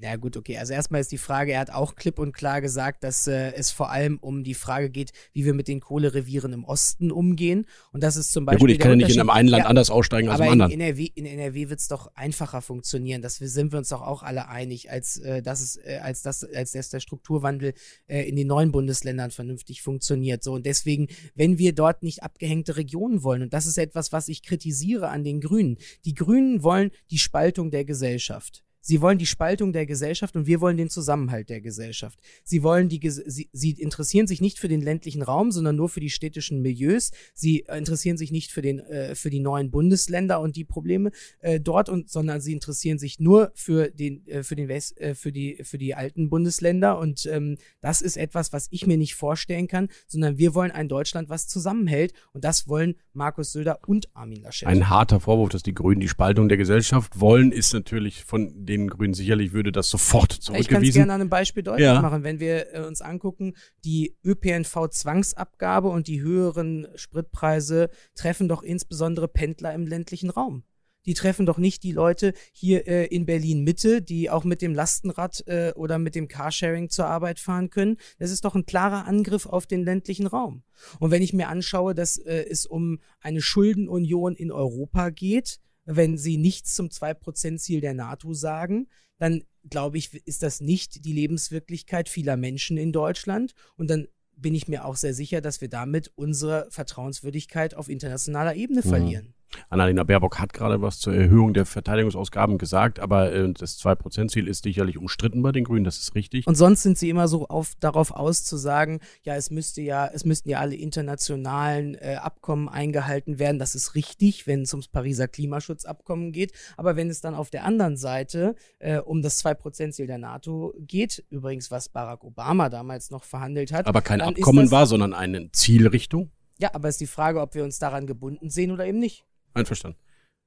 Na 0.02 0.16
gut, 0.16 0.38
okay. 0.38 0.56
Also 0.56 0.72
erstmal 0.72 1.02
ist 1.02 1.12
die 1.12 1.18
Frage, 1.18 1.52
er 1.52 1.60
hat 1.60 1.70
auch 1.70 1.94
klipp 1.94 2.18
und 2.18 2.32
klar 2.32 2.62
gesagt, 2.62 3.04
dass 3.04 3.26
äh, 3.26 3.52
es 3.52 3.70
vor 3.70 3.90
allem 3.90 4.16
um 4.18 4.44
die 4.44 4.54
Frage 4.54 4.88
geht, 4.88 5.12
wie 5.34 5.44
wir 5.44 5.52
mit 5.52 5.68
den 5.68 5.80
Kohlerevieren 5.80 6.54
im 6.54 6.64
Osten 6.64 7.12
umgehen. 7.12 7.66
Und 7.92 8.02
das 8.02 8.16
ist 8.16 8.32
zum 8.32 8.46
Beispiel. 8.46 8.60
Ja 8.60 8.60
gut, 8.60 8.70
ich 8.70 8.78
kann 8.78 8.90
ja 8.92 8.96
nicht 8.96 9.14
in 9.14 9.20
einem 9.20 9.28
einen 9.28 9.48
Land 9.48 9.64
ja, 9.64 9.68
anders 9.68 9.90
aussteigen 9.90 10.30
als 10.30 10.40
im 10.40 10.48
anderen. 10.48 10.70
In 10.70 10.80
NRW, 10.80 11.04
in 11.14 11.26
NRW 11.26 11.68
wird 11.68 11.80
es 11.80 11.88
doch 11.88 12.10
einfacher 12.14 12.62
funktionieren. 12.62 13.20
Das 13.20 13.36
sind 13.36 13.72
wir 13.72 13.78
uns 13.78 13.90
doch 13.90 14.00
auch 14.00 14.22
alle 14.22 14.48
einig, 14.48 14.90
als 14.90 15.18
äh, 15.18 15.42
dass 15.42 15.60
es, 15.60 15.76
äh, 15.76 15.98
als 16.02 16.22
das, 16.22 16.44
als 16.44 16.70
dass 16.70 16.88
der 16.88 17.00
Strukturwandel 17.00 17.74
äh, 18.06 18.26
in 18.26 18.36
den 18.36 18.46
neuen 18.46 18.72
Bundesländern 18.72 19.30
vernünftig 19.30 19.82
funktioniert. 19.82 20.42
So 20.42 20.54
und 20.54 20.64
deswegen, 20.64 21.08
wenn 21.34 21.58
wir 21.58 21.74
dort 21.74 22.02
nicht 22.02 22.22
abgehängte 22.22 22.78
Regionen 22.78 23.22
wollen, 23.22 23.42
und 23.42 23.52
das 23.52 23.66
ist 23.66 23.76
etwas, 23.76 24.12
was 24.12 24.28
ich 24.28 24.42
kritisiere 24.42 25.08
an 25.08 25.24
den 25.24 25.42
Grünen. 25.42 25.76
Die 26.06 26.14
Grünen 26.14 26.62
wollen 26.62 26.90
die 27.10 27.18
Spaltung 27.18 27.70
der 27.70 27.84
Gesellschaft. 27.84 28.64
Sie 28.80 29.00
wollen 29.00 29.18
die 29.18 29.26
Spaltung 29.26 29.72
der 29.72 29.86
Gesellschaft 29.86 30.36
und 30.36 30.46
wir 30.46 30.60
wollen 30.60 30.76
den 30.76 30.88
Zusammenhalt 30.88 31.50
der 31.50 31.60
Gesellschaft. 31.60 32.18
Sie 32.44 32.62
wollen 32.62 32.88
die, 32.88 33.00
sie, 33.10 33.48
sie 33.52 33.70
interessieren 33.72 34.26
sich 34.26 34.40
nicht 34.40 34.58
für 34.58 34.68
den 34.68 34.80
ländlichen 34.80 35.22
Raum, 35.22 35.50
sondern 35.50 35.76
nur 35.76 35.88
für 35.88 36.00
die 36.00 36.10
städtischen 36.10 36.62
Milieus. 36.62 37.10
Sie 37.34 37.64
interessieren 37.68 38.16
sich 38.16 38.32
nicht 38.32 38.50
für 38.50 38.62
den, 38.62 38.80
äh, 38.80 39.14
für 39.14 39.30
die 39.30 39.40
neuen 39.40 39.70
Bundesländer 39.70 40.40
und 40.40 40.56
die 40.56 40.64
Probleme 40.64 41.10
äh, 41.40 41.60
dort 41.60 41.88
und, 41.88 42.10
sondern 42.10 42.40
sie 42.40 42.52
interessieren 42.52 42.98
sich 42.98 43.20
nur 43.20 43.52
für 43.54 43.90
den, 43.90 44.26
äh, 44.26 44.42
für 44.42 44.56
den 44.56 44.68
West, 44.68 44.98
äh, 44.98 45.14
für 45.14 45.32
die, 45.32 45.58
für 45.62 45.78
die 45.78 45.94
alten 45.94 46.30
Bundesländer 46.30 46.98
und 46.98 47.26
ähm, 47.26 47.56
das 47.80 48.00
ist 48.00 48.16
etwas, 48.16 48.52
was 48.52 48.68
ich 48.70 48.86
mir 48.86 48.96
nicht 48.96 49.14
vorstellen 49.14 49.68
kann, 49.68 49.88
sondern 50.06 50.38
wir 50.38 50.54
wollen 50.54 50.70
ein 50.70 50.88
Deutschland, 50.88 51.28
was 51.28 51.46
zusammenhält 51.48 52.12
und 52.32 52.44
das 52.44 52.68
wollen 52.68 52.94
Markus 53.12 53.52
Söder 53.52 53.80
und 53.86 54.08
Armin 54.14 54.42
Laschet. 54.42 54.66
Ein 54.68 54.88
harter 54.88 55.20
Vorwurf, 55.20 55.50
dass 55.50 55.62
die 55.62 55.74
Grünen 55.74 56.00
die 56.00 56.08
Spaltung 56.08 56.48
der 56.48 56.58
Gesellschaft 56.58 57.20
wollen, 57.20 57.52
ist 57.52 57.72
natürlich 57.72 58.24
von 58.24 58.66
den 58.70 58.88
Grünen 58.88 59.14
sicherlich 59.14 59.52
würde 59.52 59.72
das 59.72 59.90
sofort 59.90 60.32
zurückgewiesen. 60.32 60.60
Ich 60.60 60.68
kann 60.68 60.82
es 60.82 60.94
gerne 60.94 61.12
an 61.12 61.20
einem 61.20 61.30
Beispiel 61.30 61.62
deutlich 61.62 61.84
ja. 61.84 62.00
machen. 62.00 62.22
Wenn 62.22 62.40
wir 62.40 62.74
äh, 62.74 62.80
uns 62.86 63.02
angucken, 63.02 63.54
die 63.84 64.16
ÖPNV-Zwangsabgabe 64.24 65.88
und 65.88 66.06
die 66.06 66.22
höheren 66.22 66.88
Spritpreise 66.94 67.90
treffen 68.14 68.48
doch 68.48 68.62
insbesondere 68.62 69.28
Pendler 69.28 69.74
im 69.74 69.86
ländlichen 69.86 70.30
Raum 70.30 70.64
die 71.06 71.14
treffen 71.14 71.46
doch 71.46 71.58
nicht 71.58 71.82
die 71.82 71.92
Leute 71.92 72.34
hier 72.52 72.86
äh, 72.86 73.06
in 73.06 73.26
Berlin 73.26 73.64
Mitte, 73.64 74.02
die 74.02 74.30
auch 74.30 74.44
mit 74.44 74.62
dem 74.62 74.74
Lastenrad 74.74 75.42
äh, 75.46 75.72
oder 75.74 75.98
mit 75.98 76.14
dem 76.14 76.28
Carsharing 76.28 76.90
zur 76.90 77.06
Arbeit 77.06 77.40
fahren 77.40 77.70
können. 77.70 77.96
Das 78.18 78.30
ist 78.30 78.44
doch 78.44 78.54
ein 78.54 78.66
klarer 78.66 79.06
Angriff 79.06 79.46
auf 79.46 79.66
den 79.66 79.82
ländlichen 79.82 80.26
Raum. 80.26 80.62
Und 80.98 81.10
wenn 81.10 81.22
ich 81.22 81.32
mir 81.32 81.48
anschaue, 81.48 81.94
dass 81.94 82.18
äh, 82.18 82.44
es 82.48 82.66
um 82.66 83.00
eine 83.20 83.40
Schuldenunion 83.40 84.34
in 84.34 84.52
Europa 84.52 85.10
geht, 85.10 85.58
wenn 85.96 86.16
sie 86.16 86.36
nichts 86.36 86.74
zum 86.74 86.88
2%-Ziel 86.88 87.80
der 87.80 87.94
NATO 87.94 88.32
sagen, 88.32 88.88
dann 89.18 89.42
glaube 89.68 89.98
ich, 89.98 90.14
ist 90.26 90.42
das 90.42 90.60
nicht 90.60 91.04
die 91.04 91.12
Lebenswirklichkeit 91.12 92.08
vieler 92.08 92.36
Menschen 92.36 92.76
in 92.76 92.92
Deutschland. 92.92 93.54
Und 93.76 93.90
dann 93.90 94.06
bin 94.36 94.54
ich 94.54 94.68
mir 94.68 94.84
auch 94.84 94.96
sehr 94.96 95.12
sicher, 95.14 95.40
dass 95.40 95.60
wir 95.60 95.68
damit 95.68 96.12
unsere 96.14 96.68
Vertrauenswürdigkeit 96.70 97.74
auf 97.74 97.88
internationaler 97.88 98.54
Ebene 98.54 98.80
mhm. 98.82 98.88
verlieren. 98.88 99.34
Annalena 99.68 100.04
Baerbock 100.04 100.38
hat 100.38 100.52
gerade 100.52 100.82
was 100.82 100.98
zur 100.98 101.14
Erhöhung 101.14 101.54
der 101.54 101.66
Verteidigungsausgaben 101.66 102.58
gesagt, 102.58 103.00
aber 103.00 103.32
äh, 103.32 103.52
das 103.52 103.78
2%-Ziel 103.80 104.48
ist 104.48 104.64
sicherlich 104.64 104.98
umstritten 104.98 105.42
bei 105.42 105.52
den 105.52 105.64
Grünen, 105.64 105.84
das 105.84 105.98
ist 105.98 106.14
richtig. 106.14 106.46
Und 106.46 106.54
sonst 106.54 106.82
sind 106.82 106.98
sie 106.98 107.10
immer 107.10 107.28
so 107.28 107.46
auf, 107.48 107.72
darauf 107.80 108.10
aus 108.12 108.44
zu 108.44 108.56
sagen, 108.56 109.00
ja, 109.22 109.34
es 109.36 109.50
müsste 109.50 109.82
ja, 109.82 110.06
es 110.06 110.24
müssten 110.24 110.48
ja 110.48 110.60
alle 110.60 110.76
internationalen 110.76 111.94
äh, 111.94 112.16
Abkommen 112.20 112.68
eingehalten 112.68 113.38
werden. 113.38 113.58
Das 113.58 113.74
ist 113.74 113.94
richtig, 113.94 114.46
wenn 114.46 114.62
es 114.62 114.72
ums 114.72 114.88
Pariser 114.88 115.28
Klimaschutzabkommen 115.28 116.32
geht. 116.32 116.52
Aber 116.76 116.96
wenn 116.96 117.10
es 117.10 117.20
dann 117.20 117.34
auf 117.34 117.50
der 117.50 117.64
anderen 117.64 117.96
Seite 117.96 118.54
äh, 118.78 118.98
um 118.98 119.22
das 119.22 119.44
2%-Ziel 119.44 120.06
der 120.06 120.18
NATO 120.18 120.74
geht, 120.78 121.24
übrigens, 121.30 121.70
was 121.70 121.88
Barack 121.88 122.24
Obama 122.24 122.68
damals 122.68 123.10
noch 123.10 123.24
verhandelt 123.24 123.72
hat. 123.72 123.86
Aber 123.86 124.02
kein 124.02 124.20
Abkommen 124.20 124.70
war, 124.70 124.86
sondern 124.86 125.14
eine 125.14 125.50
Zielrichtung? 125.52 126.30
Ja, 126.58 126.74
aber 126.74 126.88
es 126.88 126.96
ist 126.96 127.00
die 127.00 127.06
Frage, 127.06 127.40
ob 127.40 127.54
wir 127.54 127.64
uns 127.64 127.78
daran 127.78 128.06
gebunden 128.06 128.50
sehen 128.50 128.70
oder 128.70 128.86
eben 128.86 128.98
nicht. 128.98 129.24
Einverstanden. 129.54 129.98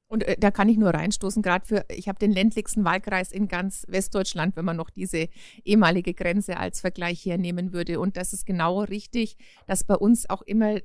Und 0.07 0.23
äh, 0.23 0.37
da 0.37 0.51
kann 0.51 0.69
ich 0.69 0.77
nur 0.77 0.91
reinstoßen, 0.91 1.41
gerade 1.41 1.65
für, 1.65 1.85
ich 1.89 2.07
habe 2.07 2.19
den 2.19 2.31
ländlichsten 2.31 2.85
Wahlkreis 2.85 3.31
in 3.31 3.47
ganz 3.47 3.83
Westdeutschland, 3.87 4.55
wenn 4.55 4.65
man 4.65 4.77
noch 4.77 4.91
diese 4.91 5.27
ehemalige 5.65 6.13
Grenze 6.13 6.57
als 6.57 6.81
Vergleich 6.81 7.25
hernehmen 7.25 7.73
würde. 7.73 7.99
Und 7.99 8.15
das 8.15 8.31
ist 8.31 8.45
genau 8.45 8.81
richtig, 8.81 9.37
dass 9.65 9.83
bei 9.83 9.95
uns 9.95 10.29
auch 10.29 10.43
immer, 10.43 10.79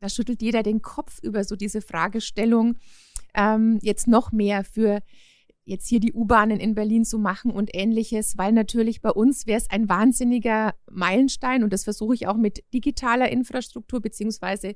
da 0.00 0.08
schüttelt 0.08 0.42
jeder 0.42 0.62
den 0.62 0.80
Kopf 0.80 1.18
über 1.22 1.42
so 1.42 1.56
diese 1.56 1.80
Fragestellung, 1.80 2.76
ähm, 3.34 3.80
jetzt 3.82 4.06
noch 4.06 4.30
mehr 4.30 4.62
für 4.62 5.02
jetzt 5.64 5.88
hier 5.88 6.00
die 6.00 6.14
U-Bahnen 6.14 6.60
in 6.60 6.74
Berlin 6.74 7.04
zu 7.04 7.18
machen 7.18 7.50
und 7.50 7.70
ähnliches, 7.74 8.38
weil 8.38 8.52
natürlich 8.52 9.02
bei 9.02 9.10
uns 9.10 9.46
wäre 9.46 9.58
es 9.58 9.68
ein 9.70 9.88
wahnsinniger 9.88 10.74
Meilenstein 10.90 11.62
und 11.62 11.72
das 11.72 11.84
versuche 11.84 12.14
ich 12.14 12.26
auch 12.26 12.36
mit 12.36 12.64
digitaler 12.72 13.30
Infrastruktur 13.30 14.00
beziehungsweise 14.00 14.74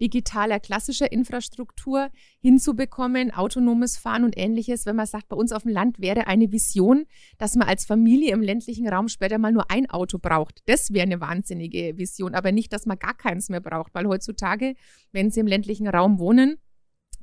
digitaler 0.00 0.60
klassischer 0.60 1.10
Infrastruktur 1.10 2.10
hinzubekommen, 2.40 3.32
autonomes 3.32 3.96
Fahren 3.96 4.24
und 4.24 4.36
ähnliches, 4.36 4.86
wenn 4.86 4.96
man 4.96 5.06
sagt, 5.06 5.28
bei 5.28 5.36
uns 5.36 5.52
auf 5.52 5.62
dem 5.62 5.72
Land 5.72 6.00
wäre 6.00 6.26
eine 6.26 6.52
Vision, 6.52 7.06
dass 7.38 7.54
man 7.54 7.68
als 7.68 7.84
Familie 7.84 8.32
im 8.32 8.42
ländlichen 8.42 8.88
Raum 8.88 9.08
später 9.08 9.38
mal 9.38 9.52
nur 9.52 9.70
ein 9.70 9.88
Auto 9.90 10.18
braucht. 10.18 10.62
Das 10.66 10.92
wäre 10.92 11.04
eine 11.04 11.20
wahnsinnige 11.20 11.96
Vision, 11.96 12.34
aber 12.34 12.52
nicht, 12.52 12.72
dass 12.72 12.86
man 12.86 12.98
gar 12.98 13.14
keins 13.14 13.48
mehr 13.48 13.60
braucht, 13.60 13.94
weil 13.94 14.06
heutzutage, 14.06 14.74
wenn 15.12 15.30
Sie 15.30 15.40
im 15.40 15.46
ländlichen 15.46 15.88
Raum 15.88 16.18
wohnen, 16.18 16.58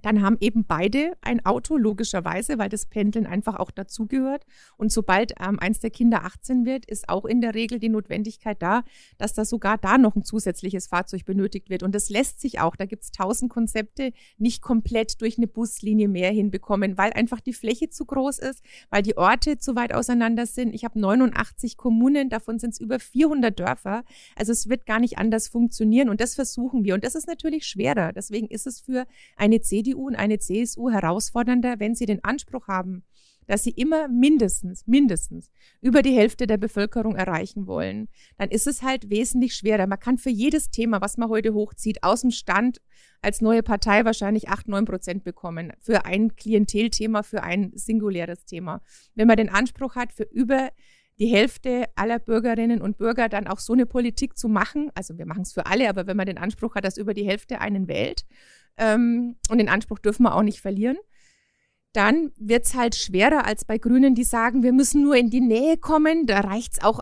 dann 0.02 0.22
haben 0.22 0.38
eben 0.40 0.66
beide 0.66 1.14
ein 1.22 1.46
Auto, 1.46 1.78
logischerweise, 1.78 2.58
weil 2.58 2.70
das 2.70 2.86
Pendeln 2.86 3.26
einfach 3.26 3.56
auch 3.56 3.72
dazugehört. 3.72 4.46
Und 4.78 4.92
sobald 4.92 5.34
ähm, 5.40 5.60
eins 5.60 5.80
der 5.80 5.90
Kinder 5.90 6.26
18 6.26 6.66
wird, 6.66 6.86
ist 6.86 7.10
auch 7.10 7.26
in 7.26 7.42
der 7.42 7.56
Regel 7.56 7.80
die 7.80 7.90
Notwendigkeit 7.90 8.62
da, 8.62 8.84
dass 9.18 9.34
da 9.34 9.46
sogar 9.46 9.78
da 9.78 9.98
noch 9.98 10.16
ein 10.16 10.24
zusätzliches 10.24 10.88
Fahrzeug 10.88 11.26
benötigt 11.26 11.70
wird. 11.70 11.84
Und 11.84 11.94
das 11.96 12.10
lässt 12.10 12.42
sich 12.42 12.60
auch, 12.60 12.76
da 12.76 12.86
gibt 12.86 13.04
es 13.04 13.12
tausend 13.12 13.52
Konzepte, 13.52 14.14
nicht 14.38 14.62
komplett 14.62 15.22
durch 15.22 15.38
eine 15.38 15.48
Buslinie 15.48 16.08
mehr 16.08 16.32
hinbekommen, 16.32 16.98
weil 16.98 17.14
einfach 17.14 17.40
die 17.40 17.54
Fläche 17.54 17.90
zu 17.90 18.06
groß 18.06 18.40
ist, 18.40 18.64
weil 18.90 19.04
die 19.04 19.18
Orte 19.18 19.58
zu 19.58 19.76
weit 19.76 19.94
auseinander 19.94 20.46
sind. 20.46 20.74
Ich 20.74 20.84
habe 20.84 21.00
89 21.00 21.78
Kommunen, 21.78 22.30
davon 22.30 22.60
sind 22.60 22.72
es 22.72 22.80
über 22.80 23.00
400 23.00 23.58
Dörfer. 23.58 24.04
Also 24.36 24.52
es 24.52 24.70
wird 24.70 24.86
gar 24.86 25.00
nicht 25.00 25.18
anders 25.18 25.48
funktionieren 25.48 26.10
und 26.10 26.22
das 26.22 26.36
versuchen 26.36 26.84
wir. 26.84 26.94
Und 26.94 27.04
das 27.04 27.16
ist 27.16 27.28
natürlich 27.28 27.66
schwerer. 27.66 28.14
Deswegen 28.14 28.48
ist 28.48 28.68
es 28.68 28.80
für 28.80 29.06
eine 29.36 29.62
CDU 29.62 29.91
CDU 29.92 30.08
und 30.08 30.16
eine 30.16 30.40
CSU 30.40 30.90
herausfordernder, 30.90 31.80
wenn 31.80 31.96
sie 31.96 32.06
den 32.06 32.24
Anspruch 32.24 32.68
haben, 32.68 33.04
dass 33.48 33.64
sie 33.64 33.72
immer 33.72 34.08
mindestens, 34.08 34.86
mindestens 34.88 35.50
über 35.82 36.02
die 36.02 36.16
Hälfte 36.16 36.48
der 36.48 36.58
Bevölkerung 36.58 37.16
erreichen 37.16 37.68
wollen, 37.68 38.08
dann 38.38 38.50
ist 38.50 38.68
es 38.68 38.82
halt 38.82 39.10
wesentlich 39.10 39.56
schwerer. 39.56 39.88
Man 39.88 40.00
kann 40.00 40.18
für 40.18 40.30
jedes 40.30 40.70
Thema, 40.70 41.02
was 41.02 41.18
man 41.18 41.30
heute 41.30 41.54
hochzieht, 41.54 42.04
aus 42.04 42.22
dem 42.22 42.32
Stand 42.32 42.82
als 43.22 43.42
neue 43.42 43.64
Partei 43.64 44.06
wahrscheinlich 44.06 44.50
8, 44.50 44.68
9 44.68 44.86
Prozent 44.86 45.24
bekommen. 45.24 45.74
Für 45.80 46.06
ein 46.06 46.36
Klientelthema, 46.36 47.24
für 47.24 47.44
ein 47.44 47.72
singuläres 47.76 48.46
Thema. 48.46 48.82
Wenn 49.16 49.28
man 49.28 49.38
den 49.38 49.50
Anspruch 49.50 49.96
hat, 49.96 50.14
für 50.14 50.24
über 50.24 50.70
die 51.20 51.28
Hälfte 51.28 51.86
aller 51.96 52.20
Bürgerinnen 52.20 52.82
und 52.82 52.98
Bürger 52.98 53.30
dann 53.30 53.48
auch 53.48 53.60
so 53.60 53.74
eine 53.74 53.86
Politik 53.86 54.38
zu 54.38 54.48
machen, 54.48 54.92
also 54.96 55.18
wir 55.18 55.26
machen 55.26 55.44
es 55.44 55.54
für 55.54 55.66
alle, 55.68 55.90
aber 55.90 56.08
wenn 56.08 56.18
man 56.18 56.26
den 56.26 56.38
Anspruch 56.38 56.76
hat, 56.76 56.86
dass 56.86 56.98
über 56.98 57.14
die 57.14 57.26
Hälfte 57.26 57.62
einen 57.62 57.88
wählt, 57.88 58.26
ähm, 58.82 59.38
und 59.50 59.60
den 59.60 59.70
Anspruch 59.70 60.00
dürfen 60.00 60.24
wir 60.24 60.36
auch 60.36 60.42
nicht 60.42 60.60
verlieren 60.60 60.98
dann 61.94 62.32
wird 62.40 62.66
es 62.66 62.74
halt 62.76 62.96
schwerer 62.96 63.46
als 63.46 63.66
bei 63.66 63.78
Grünen, 63.78 64.16
die 64.16 64.24
sagen, 64.24 64.64
wir 64.64 64.72
müssen 64.72 65.04
nur 65.04 65.16
in 65.18 65.30
die 65.30 65.42
Nähe 65.42 65.76
kommen. 65.78 66.26
Da 66.26 66.40
reicht 66.40 66.74
es 66.74 66.84
auch, 66.84 67.02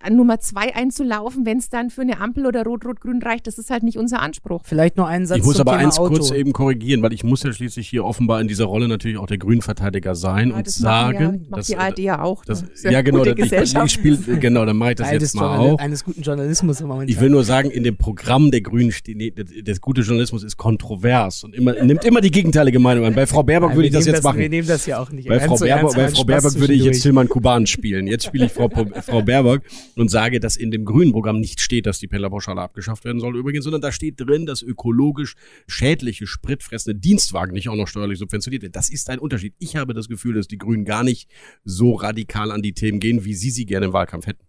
an 0.00 0.12
äh, 0.12 0.16
Nummer 0.16 0.40
zwei 0.40 0.74
einzulaufen, 0.74 1.46
wenn 1.46 1.58
es 1.58 1.68
dann 1.68 1.90
für 1.90 2.00
eine 2.00 2.20
Ampel 2.20 2.46
oder 2.46 2.64
Rot-Rot-Grün 2.64 3.22
reicht. 3.22 3.46
Das 3.46 3.56
ist 3.58 3.70
halt 3.70 3.84
nicht 3.84 3.98
unser 3.98 4.20
Anspruch. 4.20 4.62
Vielleicht 4.64 4.96
nur 4.96 5.06
einen 5.06 5.26
Satz 5.26 5.38
Ich 5.38 5.44
muss 5.44 5.60
aber 5.60 5.72
Thema 5.72 5.84
eins 5.84 5.98
Auto. 5.98 6.14
kurz 6.14 6.32
eben 6.32 6.52
korrigieren, 6.52 7.02
weil 7.02 7.12
ich 7.12 7.22
muss 7.22 7.44
ja 7.44 7.52
schließlich 7.52 7.88
hier 7.88 8.04
offenbar 8.04 8.40
in 8.40 8.48
dieser 8.48 8.64
Rolle 8.64 8.88
natürlich 8.88 9.16
auch 9.18 9.26
der 9.26 9.38
Grünverteidiger 9.38 10.16
sein 10.16 10.50
Ja, 10.50 10.56
und 10.56 10.66
das 10.66 10.74
sagen, 10.74 11.20
ja, 11.22 11.30
macht 11.48 11.60
dass, 11.60 11.66
die 11.68 11.76
ARD 11.76 11.98
ja 12.00 12.22
auch. 12.22 12.44
das, 12.44 12.62
ne? 12.62 12.68
Für 12.74 12.90
ja 12.90 13.02
genau, 13.02 13.24
das, 13.24 13.36
ich, 13.52 13.76
ich 13.76 13.92
spiel, 13.92 14.16
genau, 14.40 14.64
dann 14.64 14.76
mache 14.76 14.90
ich 14.90 14.96
das 14.96 15.08
Teil 15.08 15.20
jetzt 15.20 15.36
mal 15.36 15.56
Journal- 15.56 15.74
auch. 15.74 15.78
eines 15.78 16.02
guten 16.04 16.22
Journalismus 16.22 16.80
im 16.80 16.88
Moment. 16.88 17.10
Ich 17.10 17.20
will 17.20 17.30
nur 17.30 17.44
sagen, 17.44 17.70
in 17.70 17.84
dem 17.84 17.96
Programm 17.96 18.50
der 18.50 18.60
Grünen 18.60 18.90
steht, 18.90 19.16
nee, 19.16 19.30
das, 19.30 19.46
das 19.64 19.80
gute 19.80 20.00
Journalismus 20.00 20.42
ist 20.42 20.56
kontrovers 20.56 21.44
und 21.44 21.54
immer, 21.54 21.74
nimmt 21.80 22.04
immer 22.04 22.20
die 22.20 22.32
gegenteilige 22.32 22.80
Meinung 22.80 23.04
an. 23.04 23.14
Bei 23.14 23.26
Frau 23.26 23.44
Baerbock 23.44 23.70
Nein, 23.70 23.76
würde 23.78 23.86
ich 23.88 23.94
das 23.94 24.04
nehmen 24.04 24.15
jetzt 24.16 24.24
machen. 24.24 24.38
Wir 24.38 24.48
nehmen 24.48 24.68
das 24.68 24.86
ja 24.86 24.98
auch 24.98 25.10
nicht. 25.10 25.28
Bei 25.28 25.40
Frau 25.40 25.56
Baerbock, 25.56 25.94
bei 25.94 26.08
Frau 26.08 26.24
Baerbock 26.24 26.54
würde 26.56 26.72
ich 26.74 26.82
jetzt. 26.82 27.02
Tilman 27.02 27.28
Kuban 27.28 27.66
spielen. 27.66 28.06
Jetzt 28.06 28.24
spiele 28.26 28.46
ich 28.46 28.52
Frau, 28.52 28.68
Frau 28.68 29.22
Baerbock 29.22 29.62
und 29.96 30.10
sage, 30.10 30.40
dass 30.40 30.56
in 30.56 30.70
dem 30.70 30.84
grünen 30.84 31.12
Programm 31.12 31.40
nicht 31.40 31.60
steht, 31.60 31.86
dass 31.86 31.98
die 31.98 32.08
Pellerpauschale 32.08 32.60
abgeschafft 32.60 33.04
werden 33.04 33.20
soll 33.20 33.36
übrigens, 33.36 33.64
sondern 33.64 33.82
da 33.82 33.92
steht 33.92 34.20
drin, 34.20 34.46
dass 34.46 34.62
ökologisch 34.62 35.34
schädliche, 35.66 36.26
spritfressende 36.26 36.98
Dienstwagen 36.98 37.52
nicht 37.52 37.68
auch 37.68 37.76
noch 37.76 37.88
steuerlich 37.88 38.18
subventioniert 38.18 38.62
werden. 38.62 38.72
Das 38.72 38.90
ist 38.90 39.10
ein 39.10 39.18
Unterschied. 39.18 39.54
Ich 39.58 39.76
habe 39.76 39.94
das 39.94 40.08
Gefühl, 40.08 40.34
dass 40.34 40.48
die 40.48 40.58
Grünen 40.58 40.84
gar 40.84 41.04
nicht 41.04 41.28
so 41.64 41.94
radikal 41.94 42.50
an 42.50 42.62
die 42.62 42.72
Themen 42.72 43.00
gehen, 43.00 43.24
wie 43.24 43.34
Sie 43.34 43.50
sie 43.50 43.66
gerne 43.66 43.86
im 43.86 43.92
Wahlkampf 43.92 44.26
hätten. 44.26 44.44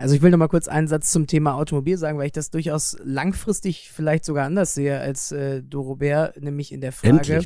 Also 0.00 0.14
ich 0.14 0.22
will 0.22 0.30
noch 0.30 0.38
mal 0.38 0.48
kurz 0.48 0.66
einen 0.66 0.88
Satz 0.88 1.10
zum 1.10 1.26
Thema 1.26 1.56
Automobil 1.56 1.98
sagen, 1.98 2.16
weil 2.16 2.24
ich 2.24 2.32
das 2.32 2.48
durchaus 2.48 2.96
langfristig 3.04 3.90
vielleicht 3.92 4.24
sogar 4.24 4.46
anders 4.46 4.72
sehe 4.72 4.98
als 4.98 5.30
äh, 5.30 5.62
Dorobert, 5.62 6.40
nämlich 6.40 6.72
in 6.72 6.80
der 6.80 6.92
Frage, 6.92 7.42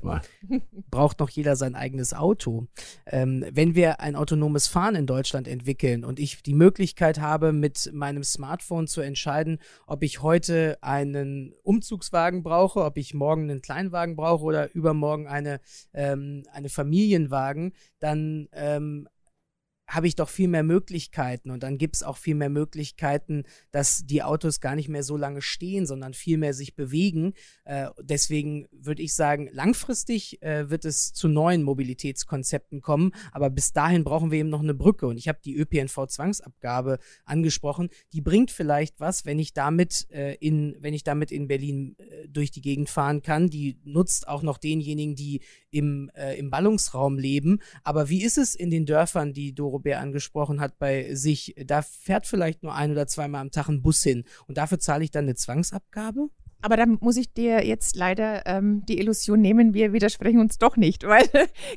braucht 0.91 1.19
noch 1.19 1.31
jeder 1.31 1.57
sein 1.57 1.75
eigenes 1.75 2.15
Auto? 2.15 2.69
Ähm, 3.07 3.45
wenn 3.51 3.75
wir 3.75 3.99
ein 3.99 4.15
autonomes 4.15 4.69
Fahren 4.69 4.95
in 4.95 5.09
Deutschland 5.09 5.49
entwickeln 5.49 6.05
und 6.05 6.21
ich 6.21 6.45
die 6.45 6.55
Möglichkeit 6.55 7.21
habe, 7.21 7.53
mit 7.53 7.91
meinem 7.93 8.23
Smartphone 8.23 8.87
zu 8.87 9.01
entscheiden, 9.01 9.59
ob 9.89 10.05
ich 10.05 10.23
heute 10.23 10.79
einen 10.81 11.55
Umzugswagen 11.65 12.45
brauche, 12.45 12.85
ob 12.85 12.99
ich 12.99 13.15
morgen 13.15 13.51
einen 13.51 13.63
Kleinwagen 13.63 14.15
brauche 14.15 14.45
oder 14.45 14.73
übermorgen 14.77 15.27
eine, 15.27 15.59
ähm, 15.93 16.45
eine 16.53 16.69
Familienwagen, 16.69 17.73
dann 17.99 18.49
ähm, 18.53 19.09
habe 19.87 20.07
ich 20.07 20.17
doch 20.17 20.29
viel 20.29 20.49
mehr 20.49 20.63
Möglichkeiten 20.63 21.51
und 21.51 21.63
dann 21.63 21.79
gibt 21.79 21.97
es 21.97 22.03
auch 22.03 22.17
viel 22.17 22.35
mehr 22.35 22.49
Möglichkeiten, 22.49 23.45
dass 23.71 24.07
die 24.07 24.23
Autos 24.23 24.61
gar 24.61 24.75
nicht 24.75 24.89
mehr 24.89 25.03
so 25.03 25.17
lange 25.17 25.43
stehen, 25.43 25.87
sondern 25.87 26.15
viel 26.15 26.39
mehr 26.39 26.55
sich 26.55 26.75
bewegen. 26.75 27.35
Äh, 27.65 27.89
deswegen 28.01 28.67
würde 28.73 29.03
ich 29.03 29.15
sagen, 29.15 29.49
langfristig 29.53 30.43
äh, 30.43 30.71
wird 30.71 30.85
es 30.85 31.13
zu 31.13 31.29
neuen 31.29 31.63
Mobilitätskonzepten 31.63 32.81
kommen, 32.81 33.13
aber 33.33 33.51
bis 33.51 33.73
dahin 33.73 34.05
brauchen 34.05 34.31
wir 34.31 34.39
eben 34.39 34.49
noch 34.49 34.63
eine 34.63 34.75
Brücke 34.75 35.07
und 35.07 35.19
ich 35.19 35.29
habe 35.29 35.39
die 35.45 35.57
ÖPNV-Zwangsabgabe 35.57 36.99
angesprochen. 37.25 37.91
Die 38.13 38.21
bringt 38.21 38.51
vielleicht 38.51 39.01
was, 39.01 39.27
wenn 39.27 39.39
ich 39.39 39.53
damit 39.53 40.11
äh, 40.11 40.35
in, 40.35 40.77
wenn 40.81 40.95
ich 40.95 41.05
damit 41.05 41.31
in 41.31 41.47
Berlin 41.47 41.97
äh, 41.99 42.29
durch 42.29 42.51
die 42.51 42.63
Gegend 42.63 42.89
fahren 42.89 43.23
kann. 43.23 43.51
Die 43.51 43.79
nutzt 43.85 44.29
auch 44.29 44.43
noch 44.43 44.59
denjenigen, 44.59 45.15
die 45.15 45.43
im, 45.75 46.11
äh, 46.15 46.39
im 46.39 46.51
Ballungsraum 46.51 47.19
leben. 47.19 47.61
Aber 47.83 48.09
wie 48.09 48.23
ist 48.23 48.39
es 48.39 48.55
in 48.55 48.71
den 48.71 48.87
Dörfern, 48.87 49.33
die 49.33 49.55
Doro 49.55 49.81
Bär 49.81 50.01
angesprochen 50.01 50.61
hat, 50.61 50.79
bei 50.79 51.15
sich? 51.15 51.55
Da 51.67 51.83
fährt 51.83 52.27
vielleicht 52.27 52.63
nur 52.63 52.75
ein 52.75 52.93
oder 52.93 53.07
zweimal 53.07 53.41
am 53.41 53.51
Tag 53.51 53.69
ein 53.69 53.83
Bus 53.83 54.03
hin 54.03 54.25
und 54.47 54.57
dafür 54.57 54.79
zahle 54.79 55.05
ich 55.05 55.11
dann 55.11 55.25
eine 55.25 55.35
Zwangsabgabe? 55.35 56.29
Aber 56.65 56.79
da 56.79 56.87
muss 56.87 57.19
ich 57.19 57.31
dir 57.31 57.63
jetzt 57.67 57.95
leider 57.95 58.47
ähm, 58.47 58.87
die 58.89 58.99
Illusion 58.99 59.39
nehmen, 59.39 59.75
wir 59.75 59.93
widersprechen 59.93 60.41
uns 60.41 60.57
doch 60.57 60.79
nicht, 60.79 61.05
weil 61.07 61.29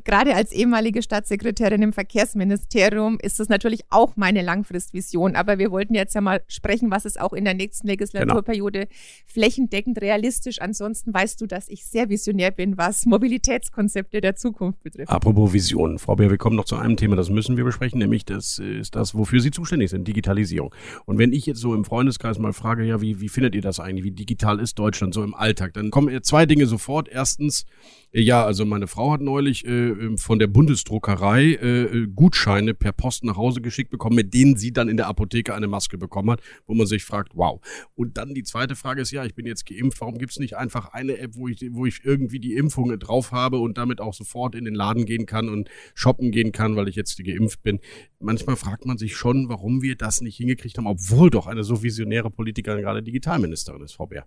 gerade 0.05 0.33
als 0.33 0.53
ehemalige 0.53 1.01
Staatssekretärin 1.01 1.81
im 1.81 1.91
Verkehrsministerium 1.91 3.17
ist 3.21 3.41
das 3.41 3.49
natürlich 3.49 3.81
auch 3.89 4.15
meine 4.15 4.41
Langfristvision. 4.43 5.35
Aber 5.35 5.57
wir 5.59 5.71
wollten 5.71 5.93
jetzt 5.93 6.15
ja 6.15 6.21
mal 6.21 6.41
sprechen, 6.47 6.89
was 6.89 7.03
ist 7.03 7.19
auch 7.19 7.33
in 7.33 7.43
der 7.43 7.53
nächsten 7.53 7.85
Legislaturperiode 7.85 8.87
flächendeckend 9.25 9.99
realistisch. 9.99 10.61
Ansonsten 10.61 11.13
weißt 11.13 11.41
du, 11.41 11.47
dass 11.47 11.67
ich 11.67 11.85
sehr 11.85 12.07
visionär 12.07 12.51
bin, 12.51 12.77
was 12.77 13.05
Mobilitätskonzepte 13.05 14.21
der 14.21 14.37
Zukunft 14.37 14.81
betrifft. 14.83 15.09
Apropos 15.11 15.51
Visionen. 15.51 15.99
Frau 15.99 16.15
Bär, 16.15 16.29
wir 16.29 16.37
kommen 16.37 16.55
noch 16.55 16.63
zu 16.63 16.77
einem 16.77 16.95
Thema, 16.95 17.17
das 17.17 17.29
müssen 17.29 17.57
wir 17.57 17.65
besprechen, 17.65 17.99
nämlich 17.99 18.23
das 18.23 18.57
ist 18.57 18.95
das, 18.95 19.15
wofür 19.15 19.41
Sie 19.41 19.51
zuständig 19.51 19.89
sind, 19.89 20.07
Digitalisierung. 20.07 20.73
Und 21.03 21.17
wenn 21.17 21.33
ich 21.33 21.45
jetzt 21.45 21.59
so 21.59 21.75
im 21.75 21.83
Freundeskreis 21.83 22.39
mal 22.39 22.53
frage, 22.53 22.85
ja, 22.85 23.01
wie, 23.01 23.19
wie 23.19 23.27
findet 23.27 23.53
ihr 23.53 23.61
das 23.61 23.81
eigentlich? 23.81 24.05
Wie 24.05 24.11
digital 24.11 24.61
ist 24.61 24.76
Deutschland 24.77 25.13
so 25.13 25.23
im 25.23 25.33
Alltag? 25.33 25.73
Dann 25.73 25.91
kommen 25.91 26.23
zwei 26.23 26.45
Dinge 26.45 26.65
sofort. 26.65 27.09
Erstens, 27.09 27.65
äh, 28.11 28.21
ja, 28.21 28.45
also 28.45 28.65
meine 28.65 28.87
Frau 28.87 29.11
hat 29.11 29.21
neulich 29.21 29.65
äh, 29.65 30.17
von 30.17 30.39
der 30.39 30.47
Bundesdruckerei 30.47 31.53
äh, 31.53 32.07
Gutscheine 32.13 32.73
per 32.73 32.91
Post 32.91 33.23
nach 33.23 33.37
Hause 33.37 33.61
geschickt 33.61 33.91
bekommen, 33.91 34.15
mit 34.15 34.33
denen 34.33 34.57
sie 34.57 34.71
dann 34.71 34.89
in 34.89 34.97
der 34.97 35.07
Apotheke 35.07 35.53
eine 35.53 35.67
Maske 35.67 35.97
bekommen 35.97 36.31
hat, 36.31 36.41
wo 36.65 36.73
man 36.73 36.87
sich 36.87 37.03
fragt, 37.03 37.33
wow. 37.35 37.59
Und 37.95 38.17
dann 38.17 38.33
die 38.33 38.43
zweite 38.43 38.75
Frage 38.75 39.01
ist, 39.01 39.11
ja, 39.11 39.25
ich 39.25 39.35
bin 39.35 39.45
jetzt 39.45 39.65
geimpft, 39.65 40.01
warum 40.01 40.17
gibt 40.17 40.31
es 40.31 40.39
nicht 40.39 40.55
einfach 40.55 40.93
eine 40.93 41.17
App, 41.17 41.35
wo 41.35 41.47
ich, 41.47 41.65
wo 41.71 41.85
ich 41.85 42.01
irgendwie 42.03 42.39
die 42.39 42.55
Impfung 42.55 42.97
drauf 42.99 43.31
habe 43.31 43.57
und 43.59 43.77
damit 43.77 44.01
auch 44.01 44.13
sofort 44.13 44.55
in 44.55 44.65
den 44.65 44.75
Laden 44.75 45.05
gehen 45.05 45.25
kann 45.25 45.49
und 45.49 45.69
shoppen 45.93 46.31
gehen 46.31 46.51
kann, 46.51 46.75
weil 46.75 46.87
ich 46.87 46.95
jetzt 46.95 47.17
geimpft 47.23 47.63
bin. 47.63 47.79
Manchmal 48.19 48.55
fragt 48.55 48.85
man 48.85 48.97
sich 48.97 49.15
schon, 49.15 49.49
warum 49.49 49.81
wir 49.81 49.95
das 49.95 50.21
nicht 50.21 50.37
hingekriegt 50.37 50.77
haben, 50.77 50.87
obwohl 50.87 51.29
doch 51.29 51.47
eine 51.47 51.63
so 51.63 51.83
visionäre 51.83 52.29
Politikerin 52.29 52.81
gerade 52.81 53.03
Digitalministerin 53.03 53.81
ist, 53.81 53.93
Frau 53.93 54.07
Bär. 54.07 54.25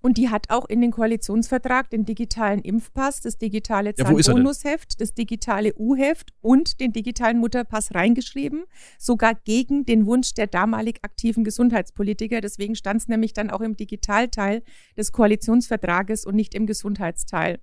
Und 0.00 0.16
die 0.16 0.28
hat 0.28 0.50
auch 0.50 0.66
in 0.68 0.80
den 0.80 0.90
Koalitionsvertrag 0.90 1.90
den 1.90 2.04
digitalen 2.04 2.60
Impfpass, 2.60 3.20
das 3.20 3.38
digitale 3.38 3.94
Ja? 3.96 4.04
Zahnbonusheft, 4.04 5.00
das 5.00 5.14
digitale 5.14 5.74
U-Heft 5.76 6.32
und 6.40 6.80
den 6.80 6.92
digitalen 6.92 7.38
Mutterpass 7.38 7.94
reingeschrieben, 7.94 8.64
sogar 8.98 9.34
gegen 9.34 9.84
den 9.84 10.06
Wunsch 10.06 10.34
der 10.34 10.46
damalig 10.46 11.00
aktiven 11.02 11.44
Gesundheitspolitiker. 11.44 12.40
Deswegen 12.40 12.76
stand 12.76 13.02
es 13.02 13.08
nämlich 13.08 13.32
dann 13.32 13.50
auch 13.50 13.60
im 13.60 13.76
Digitalteil 13.76 14.62
des 14.96 15.12
Koalitionsvertrages 15.12 16.24
und 16.24 16.36
nicht 16.36 16.54
im 16.54 16.66
Gesundheitsteil. 16.66 17.58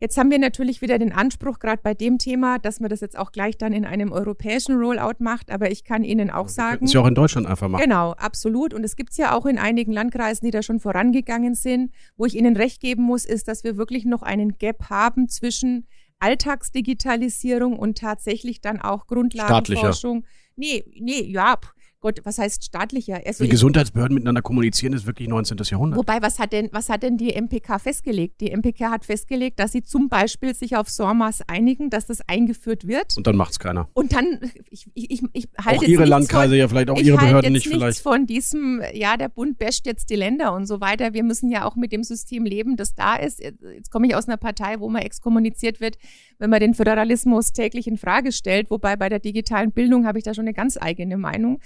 Jetzt 0.00 0.16
haben 0.16 0.30
wir 0.30 0.38
natürlich 0.38 0.80
wieder 0.80 0.96
den 0.96 1.12
Anspruch, 1.12 1.58
gerade 1.58 1.80
bei 1.82 1.92
dem 1.92 2.18
Thema, 2.18 2.60
dass 2.60 2.78
man 2.78 2.88
das 2.88 3.00
jetzt 3.00 3.18
auch 3.18 3.32
gleich 3.32 3.58
dann 3.58 3.72
in 3.72 3.84
einem 3.84 4.12
europäischen 4.12 4.76
Rollout 4.76 5.16
macht. 5.18 5.50
Aber 5.50 5.72
ich 5.72 5.82
kann 5.82 6.04
Ihnen 6.04 6.30
auch 6.30 6.48
sagen. 6.48 6.84
Das 6.86 6.92
ja 6.92 7.00
auch 7.00 7.06
in 7.06 7.16
Deutschland 7.16 7.48
einfach 7.48 7.68
machen. 7.68 7.82
Genau, 7.82 8.12
absolut. 8.12 8.74
Und 8.74 8.84
es 8.84 8.94
gibt 8.94 9.10
es 9.10 9.16
ja 9.16 9.36
auch 9.36 9.44
in 9.44 9.58
einigen 9.58 9.92
Landkreisen, 9.92 10.46
die 10.46 10.52
da 10.52 10.62
schon 10.62 10.78
vorangegangen 10.78 11.56
sind. 11.56 11.90
Wo 12.16 12.26
ich 12.26 12.36
Ihnen 12.36 12.56
recht 12.56 12.80
geben 12.80 13.02
muss, 13.02 13.24
ist, 13.24 13.48
dass 13.48 13.64
wir 13.64 13.76
wirklich 13.76 14.04
noch 14.04 14.22
einen 14.22 14.56
Gap 14.58 14.88
haben 14.88 15.28
zwischen 15.28 15.88
Alltagsdigitalisierung 16.20 17.76
und 17.76 17.98
tatsächlich 17.98 18.60
dann 18.60 18.80
auch 18.80 19.08
Grundlagenforschung. 19.08 20.24
Nee, 20.54 20.84
nee, 21.00 21.22
ja, 21.22 21.56
Gott, 22.00 22.20
was 22.22 22.38
heißt 22.38 22.62
staatlicher? 22.62 23.20
Also 23.26 23.42
Wie 23.42 23.48
Gesundheitsbehörden 23.48 24.14
miteinander 24.14 24.40
kommunizieren, 24.40 24.92
ist 24.92 25.06
wirklich 25.06 25.26
19. 25.26 25.56
Jahrhundert. 25.64 25.98
Wobei, 25.98 26.22
was 26.22 26.38
hat 26.38 26.52
denn, 26.52 26.68
was 26.70 26.88
hat 26.88 27.02
denn 27.02 27.16
die 27.16 27.34
MPK 27.34 27.80
festgelegt? 27.80 28.40
Die 28.40 28.52
MPK 28.56 28.90
hat 28.90 29.04
festgelegt, 29.04 29.58
dass 29.58 29.72
sie 29.72 29.82
zum 29.82 30.08
Beispiel 30.08 30.54
sich 30.54 30.76
auf 30.76 30.88
SORMAS 30.88 31.42
einigen, 31.48 31.90
dass 31.90 32.06
das 32.06 32.20
eingeführt 32.28 32.86
wird. 32.86 33.16
Und 33.16 33.26
dann 33.26 33.34
macht 33.34 33.50
es 33.50 33.58
keiner. 33.58 33.88
Und 33.94 34.12
dann, 34.12 34.38
ich, 34.70 34.86
ich, 34.94 35.22
ich 35.32 35.48
halte 35.60 35.80
Auch 35.80 35.88
ihre 35.88 36.04
Landkreise 36.04 36.50
von, 36.50 36.58
ja 36.58 36.68
vielleicht, 36.68 36.90
auch 36.90 37.00
ihre 37.00 37.18
Behörden 37.18 37.52
nicht 37.52 37.66
vielleicht. 37.66 37.98
von 37.98 38.26
diesem, 38.26 38.80
ja, 38.92 39.16
der 39.16 39.28
Bund 39.28 39.58
basht 39.58 39.84
jetzt 39.84 40.08
die 40.10 40.16
Länder 40.16 40.54
und 40.54 40.66
so 40.66 40.80
weiter. 40.80 41.14
Wir 41.14 41.24
müssen 41.24 41.50
ja 41.50 41.64
auch 41.64 41.74
mit 41.74 41.90
dem 41.90 42.04
System 42.04 42.44
leben, 42.44 42.76
das 42.76 42.94
da 42.94 43.16
ist. 43.16 43.40
Jetzt 43.40 43.90
komme 43.90 44.06
ich 44.06 44.14
aus 44.14 44.28
einer 44.28 44.36
Partei, 44.36 44.78
wo 44.78 44.88
man 44.88 45.02
exkommuniziert 45.02 45.80
wird, 45.80 45.98
wenn 46.38 46.48
man 46.48 46.60
den 46.60 46.74
Föderalismus 46.74 47.52
täglich 47.52 47.88
in 47.88 47.96
Frage 47.96 48.30
stellt. 48.30 48.70
Wobei 48.70 48.94
bei 48.94 49.08
der 49.08 49.18
digitalen 49.18 49.72
Bildung 49.72 50.06
habe 50.06 50.18
ich 50.18 50.24
da 50.24 50.32
schon 50.32 50.44
eine 50.44 50.54
ganz 50.54 50.78
eigene 50.80 51.16
Meinung. 51.16 51.58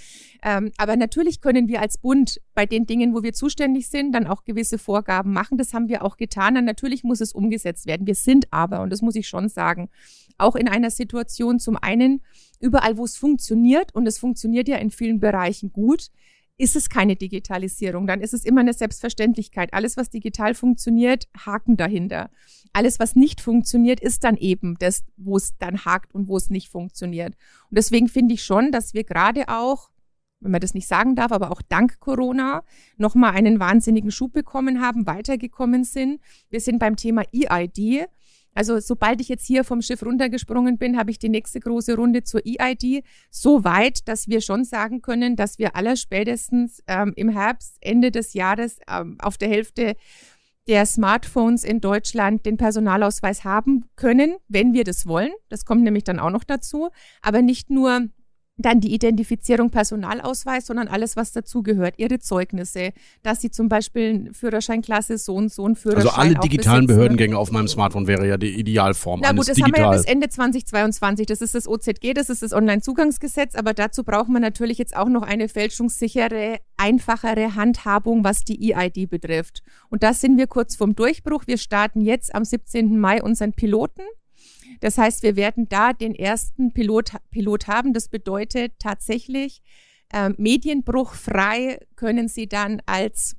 Ähm, 0.44 0.72
aber 0.76 0.96
natürlich 0.96 1.40
können 1.40 1.68
wir 1.68 1.80
als 1.80 1.98
Bund 1.98 2.40
bei 2.54 2.66
den 2.66 2.86
Dingen, 2.86 3.14
wo 3.14 3.22
wir 3.22 3.32
zuständig 3.32 3.88
sind, 3.88 4.12
dann 4.12 4.26
auch 4.26 4.44
gewisse 4.44 4.76
Vorgaben 4.76 5.32
machen. 5.32 5.56
Das 5.56 5.72
haben 5.72 5.88
wir 5.88 6.04
auch 6.04 6.16
getan. 6.16 6.56
Und 6.56 6.64
natürlich 6.64 7.04
muss 7.04 7.20
es 7.20 7.32
umgesetzt 7.32 7.86
werden. 7.86 8.06
Wir 8.06 8.16
sind 8.16 8.52
aber, 8.52 8.80
und 8.80 8.90
das 8.90 9.02
muss 9.02 9.14
ich 9.14 9.28
schon 9.28 9.48
sagen, 9.48 9.88
auch 10.38 10.56
in 10.56 10.68
einer 10.68 10.90
Situation 10.90 11.60
zum 11.60 11.76
einen, 11.76 12.22
überall, 12.58 12.96
wo 12.96 13.04
es 13.04 13.16
funktioniert, 13.16 13.94
und 13.94 14.06
es 14.06 14.18
funktioniert 14.18 14.68
ja 14.68 14.76
in 14.78 14.90
vielen 14.90 15.20
Bereichen 15.20 15.72
gut, 15.72 16.08
ist 16.58 16.76
es 16.76 16.88
keine 16.88 17.16
Digitalisierung, 17.16 18.06
dann 18.06 18.20
ist 18.20 18.34
es 18.34 18.44
immer 18.44 18.60
eine 18.60 18.72
Selbstverständlichkeit. 18.72 19.72
Alles, 19.72 19.96
was 19.96 20.10
digital 20.10 20.54
funktioniert, 20.54 21.28
Haken 21.36 21.76
dahinter. 21.76 22.30
Alles, 22.72 23.00
was 23.00 23.16
nicht 23.16 23.40
funktioniert, 23.40 24.00
ist 24.00 24.22
dann 24.24 24.36
eben 24.36 24.76
das, 24.78 25.04
wo 25.16 25.36
es 25.36 25.56
dann 25.58 25.84
hakt 25.84 26.14
und 26.14 26.28
wo 26.28 26.36
es 26.36 26.50
nicht 26.50 26.68
funktioniert. 26.68 27.34
Und 27.70 27.78
deswegen 27.78 28.08
finde 28.08 28.34
ich 28.34 28.44
schon, 28.44 28.70
dass 28.70 28.94
wir 28.94 29.04
gerade 29.04 29.48
auch 29.48 29.90
wenn 30.42 30.50
man 30.50 30.60
das 30.60 30.74
nicht 30.74 30.88
sagen 30.88 31.14
darf, 31.14 31.32
aber 31.32 31.50
auch 31.50 31.62
dank 31.62 32.00
Corona 32.00 32.64
nochmal 32.96 33.32
einen 33.32 33.60
wahnsinnigen 33.60 34.10
Schub 34.10 34.32
bekommen 34.32 34.80
haben, 34.80 35.06
weitergekommen 35.06 35.84
sind. 35.84 36.20
Wir 36.50 36.60
sind 36.60 36.78
beim 36.78 36.96
Thema 36.96 37.22
EID. 37.32 38.06
Also 38.54 38.80
sobald 38.80 39.20
ich 39.20 39.28
jetzt 39.28 39.46
hier 39.46 39.64
vom 39.64 39.80
Schiff 39.80 40.04
runtergesprungen 40.04 40.76
bin, 40.76 40.98
habe 40.98 41.10
ich 41.10 41.18
die 41.18 41.30
nächste 41.30 41.58
große 41.58 41.96
Runde 41.96 42.22
zur 42.22 42.42
EID 42.44 43.02
so 43.30 43.64
weit, 43.64 44.08
dass 44.08 44.28
wir 44.28 44.40
schon 44.42 44.64
sagen 44.64 45.00
können, 45.00 45.36
dass 45.36 45.58
wir 45.58 45.74
aller 45.74 45.96
spätestens 45.96 46.82
ähm, 46.86 47.14
im 47.16 47.30
Herbst, 47.30 47.78
Ende 47.80 48.10
des 48.10 48.34
Jahres 48.34 48.78
ähm, 48.88 49.16
auf 49.22 49.38
der 49.38 49.48
Hälfte 49.48 49.96
der 50.68 50.86
Smartphones 50.86 51.64
in 51.64 51.80
Deutschland 51.80 52.46
den 52.46 52.56
Personalausweis 52.56 53.44
haben 53.44 53.86
können, 53.96 54.36
wenn 54.48 54.74
wir 54.74 54.84
das 54.84 55.06
wollen. 55.06 55.32
Das 55.48 55.64
kommt 55.64 55.82
nämlich 55.82 56.04
dann 56.04 56.20
auch 56.20 56.30
noch 56.30 56.44
dazu. 56.44 56.90
Aber 57.20 57.42
nicht 57.42 57.70
nur 57.70 58.08
dann 58.58 58.80
die 58.80 58.92
Identifizierung 58.92 59.70
Personalausweis, 59.70 60.66
sondern 60.66 60.88
alles, 60.88 61.16
was 61.16 61.32
dazugehört. 61.32 61.94
Ihre 61.96 62.18
Zeugnisse, 62.18 62.92
dass 63.22 63.40
Sie 63.40 63.50
zum 63.50 63.68
Beispiel 63.68 64.30
Führerscheinklasse 64.32 65.16
so 65.18 65.34
und 65.34 65.50
so 65.50 65.66
ein 65.66 65.74
Führerschein 65.74 66.06
Also 66.06 66.20
alle 66.20 66.34
digitalen 66.34 66.86
Behördengänge 66.86 67.36
auf 67.36 67.50
meinem 67.50 67.68
Smartphone 67.68 68.06
wäre 68.06 68.28
ja 68.28 68.36
die 68.36 68.58
Idealform. 68.58 69.20
Na 69.22 69.30
gut, 69.30 69.48
das 69.48 69.56
digital. 69.56 69.64
haben 69.64 69.74
wir 69.74 69.82
ja 69.82 69.90
bis 69.92 70.04
Ende 70.04 70.28
2022. 70.28 71.26
Das 71.26 71.40
ist 71.40 71.54
das 71.54 71.66
OZG, 71.66 72.12
das 72.14 72.28
ist 72.28 72.42
das 72.42 72.52
Onlinezugangsgesetz, 72.52 73.54
aber 73.54 73.72
dazu 73.72 74.04
braucht 74.04 74.28
man 74.28 74.42
natürlich 74.42 74.78
jetzt 74.78 74.96
auch 74.96 75.08
noch 75.08 75.22
eine 75.22 75.48
fälschungssichere, 75.48 76.58
einfachere 76.76 77.54
Handhabung, 77.54 78.22
was 78.22 78.44
die 78.44 78.74
EID 78.74 79.08
betrifft. 79.08 79.62
Und 79.88 80.02
da 80.02 80.12
sind 80.12 80.36
wir 80.36 80.46
kurz 80.46 80.76
vorm 80.76 80.94
Durchbruch. 80.94 81.44
Wir 81.46 81.56
starten 81.56 82.02
jetzt 82.02 82.34
am 82.34 82.44
17. 82.44 82.98
Mai 82.98 83.22
unseren 83.22 83.52
Piloten. 83.52 84.02
Das 84.82 84.98
heißt, 84.98 85.22
wir 85.22 85.36
werden 85.36 85.68
da 85.68 85.92
den 85.92 86.12
ersten 86.12 86.72
Pilot, 86.72 87.12
Pilot 87.30 87.68
haben. 87.68 87.92
Das 87.92 88.08
bedeutet 88.08 88.72
tatsächlich, 88.80 89.62
äh, 90.12 90.30
medienbruchfrei 90.36 91.78
können 91.94 92.26
Sie 92.26 92.48
dann 92.48 92.82
als 92.84 93.36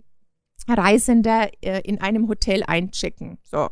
Reisender 0.66 1.50
äh, 1.60 1.82
in 1.82 2.00
einem 2.00 2.30
Hotel 2.30 2.64
einchecken. 2.66 3.40
So. 3.44 3.68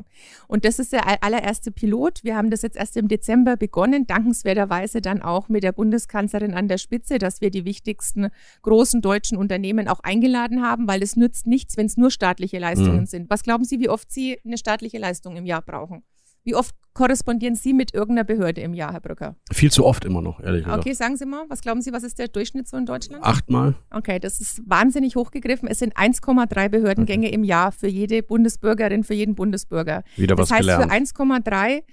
Und 0.50 0.66
das 0.66 0.80
ist 0.80 0.92
der 0.92 1.24
allererste 1.24 1.72
Pilot. 1.72 2.26
Wir 2.26 2.36
haben 2.36 2.50
das 2.50 2.62
jetzt 2.62 2.76
erst 2.76 2.98
im 2.98 3.08
Dezember 3.08 3.56
begonnen, 3.56 4.06
dankenswerterweise 4.06 5.00
dann 5.00 5.22
auch 5.22 5.48
mit 5.48 5.64
der 5.64 5.72
Bundeskanzlerin 5.72 6.54
an 6.54 6.68
der 6.68 6.78
Spitze, 6.78 7.20
dass 7.20 7.40
wir 7.40 7.52
die 7.52 7.64
wichtigsten 7.64 8.28
großen 8.64 9.02
deutschen 9.02 9.38
Unternehmen 9.38 9.88
auch 9.88 10.02
eingeladen 10.02 10.62
haben, 10.62 10.90
weil 10.90 11.02
es 11.02 11.16
nützt 11.16 11.48
nichts, 11.48 11.78
wenn 11.78 11.86
es 11.86 11.96
nur 11.96 12.12
staatliche 12.12 12.60
Leistungen 12.60 13.02
mhm. 13.02 13.06
sind. 13.06 13.30
Was 13.30 13.44
glauben 13.44 13.64
Sie, 13.64 13.80
wie 13.80 13.88
oft 13.88 14.12
Sie 14.12 14.38
eine 14.44 14.58
staatliche 14.58 14.98
Leistung 14.98 15.38
im 15.38 15.46
Jahr 15.46 15.62
brauchen? 15.62 16.04
Wie 16.44 16.56
oft 16.56 16.76
korrespondieren 16.94 17.56
Sie 17.56 17.74
mit 17.74 17.94
irgendeiner 17.94 18.24
Behörde 18.24 18.62
im 18.62 18.74
Jahr, 18.74 18.92
Herr 18.94 19.00
Brücker? 19.00 19.36
Viel 19.52 19.72
zu 19.72 19.86
oft 19.86 20.04
immer 20.06 20.22
noch, 20.22 20.40
ehrlich 20.40 20.64
gesagt. 20.64 20.82
Okay, 20.82 20.94
sagen 20.94 21.16
Sie 21.16 21.26
mal, 21.26 21.46
was 21.50 21.62
glauben 21.62 21.82
Sie, 21.82 21.94
was 21.94 22.04
ist 22.04 22.20
der 22.20 22.28
Durchschnitt 22.28 22.68
so 22.68 22.78
in 22.78 22.86
Deutschland? 22.86 23.24
Achtmal. 23.24 23.76
Okay, 23.92 24.20
das 24.20 24.42
ist 24.42 24.62
wahnsinnig 24.66 25.16
hochgegriffen. 25.16 25.68
Es 25.68 25.80
sind 25.80 25.96
1,3 25.96 26.70
Behördengänge 26.70 27.28
okay. 27.28 27.36
im 27.36 27.44
Jahr 27.44 27.72
für 27.72 27.88
jede 27.88 28.24
Bundesbürgerin, 28.24 29.04
für 29.04 29.14
jeden 29.14 29.36
Bundesbürger. 29.36 30.04
Wieder 30.16 30.38
was 30.38 30.50
das 30.50 30.58
heißt, 30.58 30.68
gelernt. 30.68 30.92
für 30.92 31.24
1,3 31.24 31.84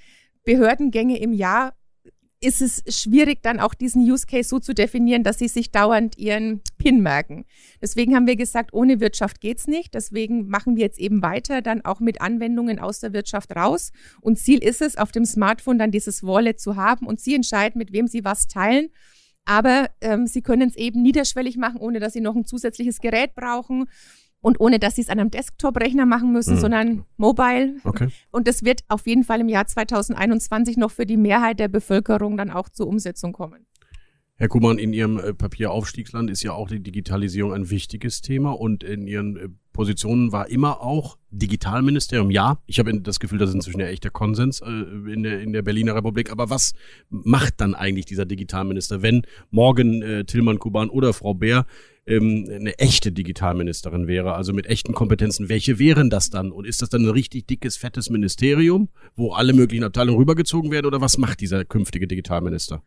Behördengänge 0.45 1.19
im 1.19 1.33
Jahr 1.33 1.75
ist 2.41 2.63
es 2.63 2.83
schwierig, 2.89 3.43
dann 3.43 3.59
auch 3.59 3.75
diesen 3.75 4.03
Use 4.03 4.27
Case 4.27 4.49
so 4.49 4.61
zu 4.61 4.73
definieren, 4.73 5.25
dass 5.25 5.39
sie 5.39 5.49
sich 5.49 5.73
dauernd 5.73 6.17
ihren 6.19 6.63
PIN 6.79 7.03
merken. 7.03 7.47
Deswegen 7.83 8.15
haben 8.15 8.27
wir 8.27 8.37
gesagt, 8.37 8.73
ohne 8.73 9.01
Wirtschaft 9.01 9.41
geht's 9.41 9.67
nicht. 9.67 9.95
Deswegen 9.95 10.49
machen 10.49 10.77
wir 10.77 10.85
jetzt 10.85 11.01
eben 11.01 11.21
weiter, 11.21 11.63
dann 11.63 11.85
auch 11.85 11.99
mit 11.99 12.21
Anwendungen 12.21 12.79
aus 12.79 13.01
der 13.01 13.13
Wirtschaft 13.13 13.57
raus. 13.57 13.91
Und 14.21 14.39
Ziel 14.39 14.63
ist 14.63 14.83
es, 14.83 14.97
auf 14.97 15.11
dem 15.11 15.25
Smartphone 15.25 15.79
dann 15.79 15.91
dieses 15.91 16.23
Wallet 16.23 16.61
zu 16.61 16.77
haben 16.77 17.07
und 17.07 17.21
Sie 17.21 17.35
entscheiden, 17.35 17.79
mit 17.79 17.93
wem 17.93 18.07
Sie 18.07 18.25
was 18.25 18.47
teilen. 18.47 18.91
Aber 19.45 19.91
ähm, 20.01 20.27
Sie 20.27 20.43
können 20.43 20.69
es 20.69 20.77
eben 20.77 21.03
niederschwellig 21.03 21.57
machen, 21.57 21.81
ohne 21.81 21.99
dass 21.99 22.13
Sie 22.13 22.21
noch 22.21 22.37
ein 22.37 22.45
zusätzliches 22.45 23.01
Gerät 23.01 23.35
brauchen 23.35 23.87
und 24.41 24.61
ohne 24.61 24.79
dass 24.79 24.97
sie 24.97 25.03
es 25.03 25.09
an 25.09 25.19
einem 25.19 25.31
Desktop-Rechner 25.31 26.07
machen 26.07 26.33
müssen, 26.33 26.55
mhm. 26.57 26.61
sondern 26.61 27.05
mobile. 27.17 27.77
Okay. 27.85 28.09
Und 28.31 28.47
das 28.47 28.65
wird 28.65 28.83
auf 28.89 29.07
jeden 29.07 29.25
Fall 29.25 29.41
im 29.41 29.49
Jahr 29.49 29.67
2021 29.67 30.77
noch 30.77 30.91
für 30.91 31.07
die 31.07 31.17
Mehrheit 31.17 31.59
der 31.59 31.69
Bevölkerung 31.69 32.37
dann 32.37 32.51
auch 32.51 32.69
zur 32.69 32.87
Umsetzung 32.87 33.33
kommen. 33.33 33.67
Herr 34.41 34.47
Kuhmann, 34.47 34.79
in 34.79 34.93
Ihrem 34.93 35.19
äh, 35.19 35.35
Papier 35.35 35.73
Aufstiegsland 35.73 36.31
ist 36.31 36.45
ja 36.45 36.53
auch 36.53 36.69
die 36.69 36.79
Digitalisierung 36.79 37.53
ein 37.53 37.71
wichtiges 37.71 38.21
Thema 38.21 38.53
und 38.53 38.85
in 38.85 39.09
Ihren 39.09 39.37
äh, 39.37 39.49
Positionen 39.73 40.31
war 40.31 40.49
immer 40.49 40.81
auch 40.81 41.19
Digitalministerium. 41.33 42.31
Ja, 42.31 42.63
ich 42.67 42.79
habe 42.79 43.01
das 43.01 43.19
Gefühl, 43.19 43.39
das 43.39 43.49
ist 43.49 43.57
inzwischen 43.57 43.81
ja 43.81 43.89
echter 43.89 44.11
Konsens 44.11 44.61
äh, 44.61 44.69
in, 44.69 45.25
der, 45.25 45.41
in 45.41 45.53
der 45.53 45.63
Berliner 45.63 45.97
Republik. 45.97 46.31
Aber 46.31 46.51
was 46.51 46.75
macht 47.11 47.61
dann 47.61 47.75
eigentlich 47.75 48.07
dieser 48.07 48.27
Digitalminister, 48.27 49.03
wenn 49.03 49.23
morgen 49.51 50.03
äh, 50.03 50.25
Tillmann 50.25 50.61
Kuban 50.61 50.89
oder 50.89 51.13
Frau 51.13 51.35
Bär 51.35 51.67
ähm, 52.07 52.47
eine 52.49 52.79
echte 52.79 53.11
Digitalministerin 53.11 54.07
wäre, 54.07 54.35
also 54.35 54.53
mit 54.53 54.67
echten 54.67 54.95
Kompetenzen, 54.95 55.49
welche 55.49 55.81
wären 55.81 56.11
das 56.11 56.31
dann? 56.31 56.53
Und 56.53 56.65
ist 56.65 56.81
das 56.81 56.91
dann 56.91 57.03
ein 57.03 57.11
richtig 57.11 57.49
dickes, 57.49 57.77
fettes 57.77 58.09
Ministerium, 58.09 58.89
wo 59.17 59.33
alle 59.33 59.53
möglichen 59.53 59.83
Abteilungen 59.83 60.19
rübergezogen 60.19 60.71
werden? 60.71 60.87
Oder 60.87 61.01
was 61.01 61.19
macht 61.19 61.41
dieser 61.41 61.65
künftige 61.65 62.07
Digitalminister? 62.07 62.85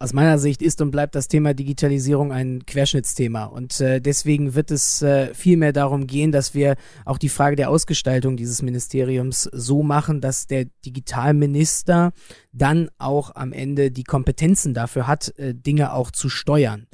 Aus 0.00 0.12
meiner 0.12 0.38
Sicht 0.38 0.60
ist 0.60 0.80
und 0.82 0.90
bleibt 0.90 1.14
das 1.14 1.28
Thema 1.28 1.54
Digitalisierung 1.54 2.32
ein 2.32 2.66
Querschnittsthema. 2.66 3.44
Und 3.44 3.80
äh, 3.80 4.00
deswegen 4.00 4.54
wird 4.54 4.72
es 4.72 5.02
äh, 5.02 5.32
viel 5.34 5.56
mehr 5.56 5.72
darum 5.72 6.08
gehen, 6.08 6.32
dass 6.32 6.52
wir 6.52 6.74
auch 7.04 7.16
die 7.16 7.28
Frage 7.28 7.54
der 7.54 7.70
Ausgestaltung 7.70 8.36
dieses 8.36 8.60
Ministeriums 8.60 9.48
so 9.52 9.84
machen, 9.84 10.20
dass 10.20 10.48
der 10.48 10.66
Digitalminister 10.84 12.12
dann 12.54 12.88
auch 12.98 13.34
am 13.34 13.52
Ende 13.52 13.90
die 13.90 14.04
Kompetenzen 14.04 14.74
dafür 14.74 15.06
hat, 15.06 15.36
äh, 15.38 15.54
Dinge 15.54 15.92
auch 15.92 16.10
zu 16.10 16.28
steuern 16.28 16.86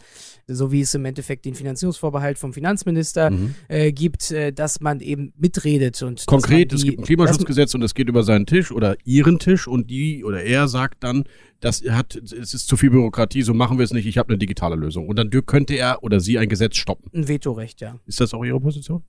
so 0.54 0.72
wie 0.72 0.80
es 0.80 0.94
im 0.94 1.04
Endeffekt 1.04 1.44
den 1.44 1.54
Finanzierungsvorbehalt 1.54 2.38
vom 2.38 2.52
Finanzminister 2.52 3.30
mhm. 3.30 3.54
äh, 3.68 3.92
gibt, 3.92 4.30
äh, 4.30 4.52
dass 4.52 4.80
man 4.80 5.00
eben 5.00 5.32
mitredet 5.36 6.02
und 6.02 6.26
konkret, 6.26 6.72
die, 6.72 6.76
es 6.76 6.84
gibt 6.84 6.98
ein 6.98 7.04
Klimaschutzgesetz 7.04 7.74
und 7.74 7.82
es 7.82 7.94
geht 7.94 8.08
über 8.08 8.22
seinen 8.22 8.46
Tisch 8.46 8.72
oder 8.72 8.96
ihren 9.04 9.38
Tisch 9.38 9.66
und 9.66 9.90
die 9.90 10.24
oder 10.24 10.42
er 10.42 10.68
sagt 10.68 11.02
dann, 11.04 11.24
das 11.60 11.82
hat, 11.88 12.16
es 12.16 12.54
ist 12.54 12.68
zu 12.68 12.76
viel 12.76 12.90
Bürokratie, 12.90 13.42
so 13.42 13.54
machen 13.54 13.78
wir 13.78 13.84
es 13.84 13.92
nicht, 13.92 14.06
ich 14.06 14.18
habe 14.18 14.30
eine 14.30 14.38
digitale 14.38 14.76
Lösung. 14.76 15.08
Und 15.08 15.16
dann 15.16 15.30
könnte 15.46 15.74
er 15.74 16.02
oder 16.02 16.20
sie 16.20 16.38
ein 16.38 16.48
Gesetz 16.48 16.76
stoppen. 16.76 17.10
Ein 17.14 17.28
Vetorecht, 17.28 17.80
ja. 17.80 17.98
Ist 18.06 18.20
das 18.20 18.32
auch 18.32 18.44
Ihre 18.44 18.60
Position? 18.60 19.02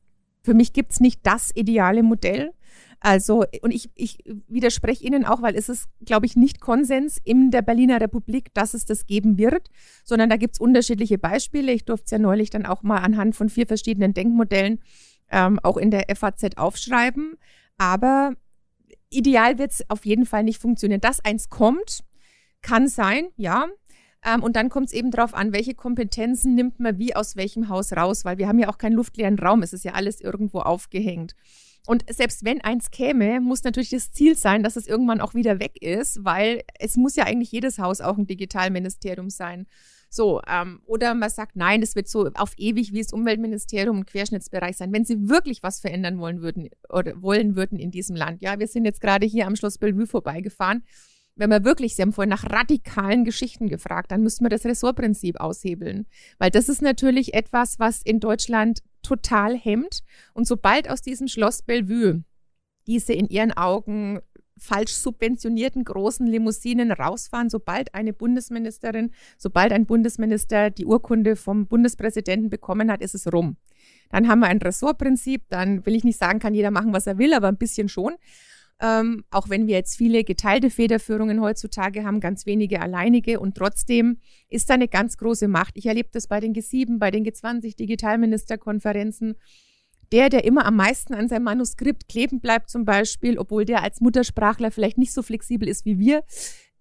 Für 0.44 0.54
mich 0.54 0.74
gibt 0.74 0.92
es 0.92 1.00
nicht 1.00 1.22
das 1.24 1.52
ideale 1.56 2.04
Modell. 2.04 2.52
Also, 3.04 3.44
und 3.64 3.72
ich, 3.72 3.90
ich 3.96 4.20
widerspreche 4.48 5.04
Ihnen 5.04 5.26
auch, 5.26 5.42
weil 5.42 5.56
es 5.56 5.70
ist, 5.70 5.90
glaube 6.06 6.28
ich, 6.28 6.36
nicht 6.36 6.62
Konsens 6.62 7.18
in 7.24 7.50
der 7.50 7.64
Berliner 7.64 8.00
Republik, 8.00 8.54
dass 8.54 8.76
es 8.76 8.86
das 8.86 9.08
geben 9.08 9.40
wird, 9.40 9.70
sondern 10.04 10.30
da 10.30 10.38
gibt 10.38 10.54
es 10.54 10.60
unterschiedliche 10.60 11.18
Beispiele. 11.18 11.72
Ich 11.72 11.86
durfte 11.86 12.06
es 12.06 12.12
ja 12.12 12.20
neulich 12.20 12.52
dann 12.52 12.68
auch 12.68 12.84
mal 12.84 13.00
anhand 13.00 13.36
von 13.36 13.50
vier 13.50 13.66
verschiedenen 13.66 14.14
Denkmodellen 14.14 14.80
ähm, 15.32 15.60
auch 15.64 15.78
in 15.78 15.90
der 15.90 16.06
FAZ 16.16 16.58
aufschreiben. 16.58 17.40
Aber 17.80 18.36
ideal 19.10 19.58
wird 19.58 19.72
es 19.72 19.90
auf 19.90 20.06
jeden 20.06 20.28
Fall 20.28 20.44
nicht 20.44 20.62
funktionieren. 20.62 21.02
Dass 21.02 21.26
eins 21.26 21.50
kommt, 21.50 22.04
kann 22.62 22.88
sein, 22.88 23.30
ja. 23.36 23.66
Ähm, 24.24 24.44
und 24.44 24.56
dann 24.56 24.70
kommt 24.70 24.88
es 24.88 24.94
eben 24.94 25.10
darauf 25.10 25.34
an, 25.34 25.54
welche 25.54 25.74
Kompetenzen 25.74 26.54
nimmt 26.54 26.80
man 26.80 27.00
wie 27.00 27.16
aus 27.16 27.36
welchem 27.36 27.68
Haus 27.68 27.94
raus, 27.94 28.26
weil 28.26 28.38
wir 28.38 28.48
haben 28.48 28.60
ja 28.60 28.70
auch 28.70 28.78
keinen 28.78 28.94
luftleeren 28.94 29.40
Raum, 29.40 29.64
es 29.64 29.74
ist 29.74 29.84
ja 29.84 29.94
alles 29.94 30.22
irgendwo 30.22 30.60
aufgehängt. 30.60 31.36
Und 31.92 32.06
selbst 32.10 32.46
wenn 32.46 32.62
eins 32.62 32.90
käme, 32.90 33.42
muss 33.42 33.66
natürlich 33.66 33.90
das 33.90 34.14
Ziel 34.14 34.38
sein, 34.38 34.64
dass 34.64 34.78
es 34.78 34.88
irgendwann 34.88 35.20
auch 35.20 35.34
wieder 35.34 35.60
weg 35.60 35.82
ist, 35.82 36.24
weil 36.24 36.64
es 36.80 36.96
muss 36.96 37.18
ja 37.18 37.26
eigentlich 37.26 37.52
jedes 37.52 37.80
Haus 37.80 38.00
auch 38.00 38.18
ein 38.18 38.28
Digitalministerium 38.28 39.30
sein. 39.30 39.68
So, 40.10 40.40
ähm, 40.48 40.80
oder 40.86 41.14
man 41.16 41.30
sagt, 41.30 41.58
nein, 41.58 41.82
es 41.82 41.98
wird 41.98 42.08
so 42.08 42.30
auf 42.36 42.54
ewig 42.56 42.94
wie 42.94 43.02
das 43.02 43.12
Umweltministerium 43.12 43.98
ein 43.98 44.06
Querschnittsbereich 44.06 44.78
sein. 44.78 44.94
Wenn 44.94 45.04
sie 45.04 45.28
wirklich 45.28 45.64
was 45.64 45.82
verändern 45.82 46.18
wollen 46.20 46.42
würden 46.42 46.70
oder 46.88 47.22
wollen 47.22 47.58
würden 47.58 47.78
in 47.78 47.92
diesem 47.92 48.16
Land. 48.16 48.42
Ja, 48.42 48.58
wir 48.58 48.68
sind 48.68 48.86
jetzt 48.86 49.02
gerade 49.02 49.26
hier 49.26 49.46
am 49.46 49.58
Schloss 49.58 49.78
Bellevue 49.78 50.08
vorbeigefahren. 50.08 50.86
Wenn 51.36 51.50
wir 51.50 51.66
wirklich, 51.66 51.98
Sie 51.98 52.04
haben 52.04 52.14
vorhin 52.14 52.30
nach 52.30 52.50
radikalen 52.50 53.26
Geschichten 53.26 53.68
gefragt, 53.68 54.14
dann 54.14 54.24
müssten 54.24 54.46
wir 54.46 54.50
das 54.50 54.64
Ressortprinzip 54.64 55.42
aushebeln. 55.42 56.06
Weil 56.38 56.52
das 56.52 56.70
ist 56.70 56.82
natürlich 56.82 57.34
etwas, 57.34 57.80
was 57.80 58.02
in 58.02 58.22
Deutschland 58.22 58.80
total 59.02 59.58
hemmt. 59.58 60.04
Und 60.34 60.48
sobald 60.48 60.90
aus 60.90 61.02
diesem 61.02 61.28
Schloss 61.28 61.62
Bellevue 61.62 62.24
diese 62.88 63.14
in 63.14 63.28
ihren 63.28 63.52
Augen 63.52 64.20
falsch 64.58 64.94
subventionierten 64.94 65.84
großen 65.84 66.28
Limousinen 66.28 66.92
rausfahren, 66.92 67.50
sobald 67.50 67.96
eine 67.96 68.14
Bundesministerin, 68.14 69.12
sobald 69.38 69.72
ein 69.72 69.88
Bundesminister 69.88 70.70
die 70.70 70.86
Urkunde 70.86 71.36
vom 71.36 71.66
Bundespräsidenten 71.68 72.50
bekommen 72.50 72.92
hat, 72.92 73.02
ist 73.02 73.16
es 73.16 73.32
rum. 73.34 73.58
Dann 74.12 74.28
haben 74.28 74.40
wir 74.40 74.48
ein 74.48 74.62
Ressortprinzip, 74.62 75.44
dann 75.50 75.86
will 75.86 75.96
ich 75.96 76.04
nicht 76.04 76.20
sagen, 76.20 76.40
kann 76.40 76.54
jeder 76.54 76.70
machen, 76.70 76.94
was 76.94 77.08
er 77.08 77.18
will, 77.18 77.34
aber 77.34 77.48
ein 77.48 77.58
bisschen 77.58 77.90
schon. 77.90 78.14
Ähm, 78.82 79.24
auch 79.30 79.50
wenn 79.50 79.68
wir 79.68 79.76
jetzt 79.76 79.96
viele 79.96 80.24
geteilte 80.24 80.70
Federführungen 80.70 81.40
heutzutage 81.40 82.04
haben, 82.04 82.20
ganz 82.20 82.46
wenige 82.46 82.82
alleinige 82.82 83.40
und 83.40 83.56
trotzdem 83.56 84.18
ist 84.50 84.70
da 84.70 84.74
eine 84.74 84.88
ganz 84.88 85.18
große 85.18 85.48
Macht. 85.48 85.78
Ich 85.78 85.86
erlebe 85.86 86.10
das 86.12 86.28
bei 86.28 86.40
den 86.40 86.54
G7, 86.54 86.98
bei 86.98 87.12
den 87.12 87.24
G20 87.24 87.78
Digitalministerkonferenzen 87.78 89.36
der, 90.12 90.30
der 90.30 90.44
immer 90.44 90.66
am 90.66 90.76
meisten 90.76 91.14
an 91.14 91.30
seinem 91.30 91.44
Manuskript 91.44 92.10
kleben 92.10 92.42
bleibt 92.42 92.70
zum 92.70 92.86
Beispiel, 92.86 93.38
obwohl 93.38 93.66
der 93.66 93.82
als 93.82 94.02
Muttersprachler 94.02 94.72
vielleicht 94.72 94.98
nicht 94.98 95.14
so 95.14 95.24
flexibel 95.24 95.68
ist 95.68 95.86
wie 95.86 96.00
wir, 96.00 96.24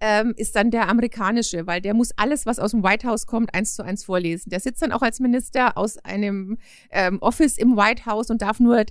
ähm, 0.01 0.33
ist 0.37 0.57
dann 0.57 0.71
der 0.71 0.89
amerikanische, 0.89 1.67
weil 1.67 1.81
der 1.81 1.95
muss 1.95 2.11
alles, 2.17 2.47
was 2.47 2.59
aus 2.59 2.71
dem 2.71 2.83
White 2.83 3.07
House 3.07 3.27
kommt, 3.27 3.55
eins 3.55 3.75
zu 3.75 3.85
eins 3.85 4.05
vorlesen. 4.05 4.51
Der 4.51 4.61
sitzt 4.61 4.83
dann 4.83 4.93
auch 4.93 5.03
als 5.03 5.21
Minister 5.21 5.77
aus 5.77 5.99
einem 5.99 6.59
ähm, 6.91 7.19
Office 7.21 7.59
im 7.59 7.77
White 7.77 8.07
House 8.07 8.31
und 8.31 8.43
darf 8.43 8.61
nur, 8.61 8.85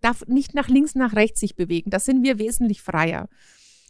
darf 0.00 0.26
nicht 0.26 0.54
nach 0.54 0.68
links, 0.68 0.94
nach 0.94 1.14
rechts 1.14 1.40
sich 1.40 1.56
bewegen. 1.56 1.90
Das 1.90 2.04
sind 2.04 2.22
wir 2.22 2.38
wesentlich 2.38 2.82
freier. 2.82 3.28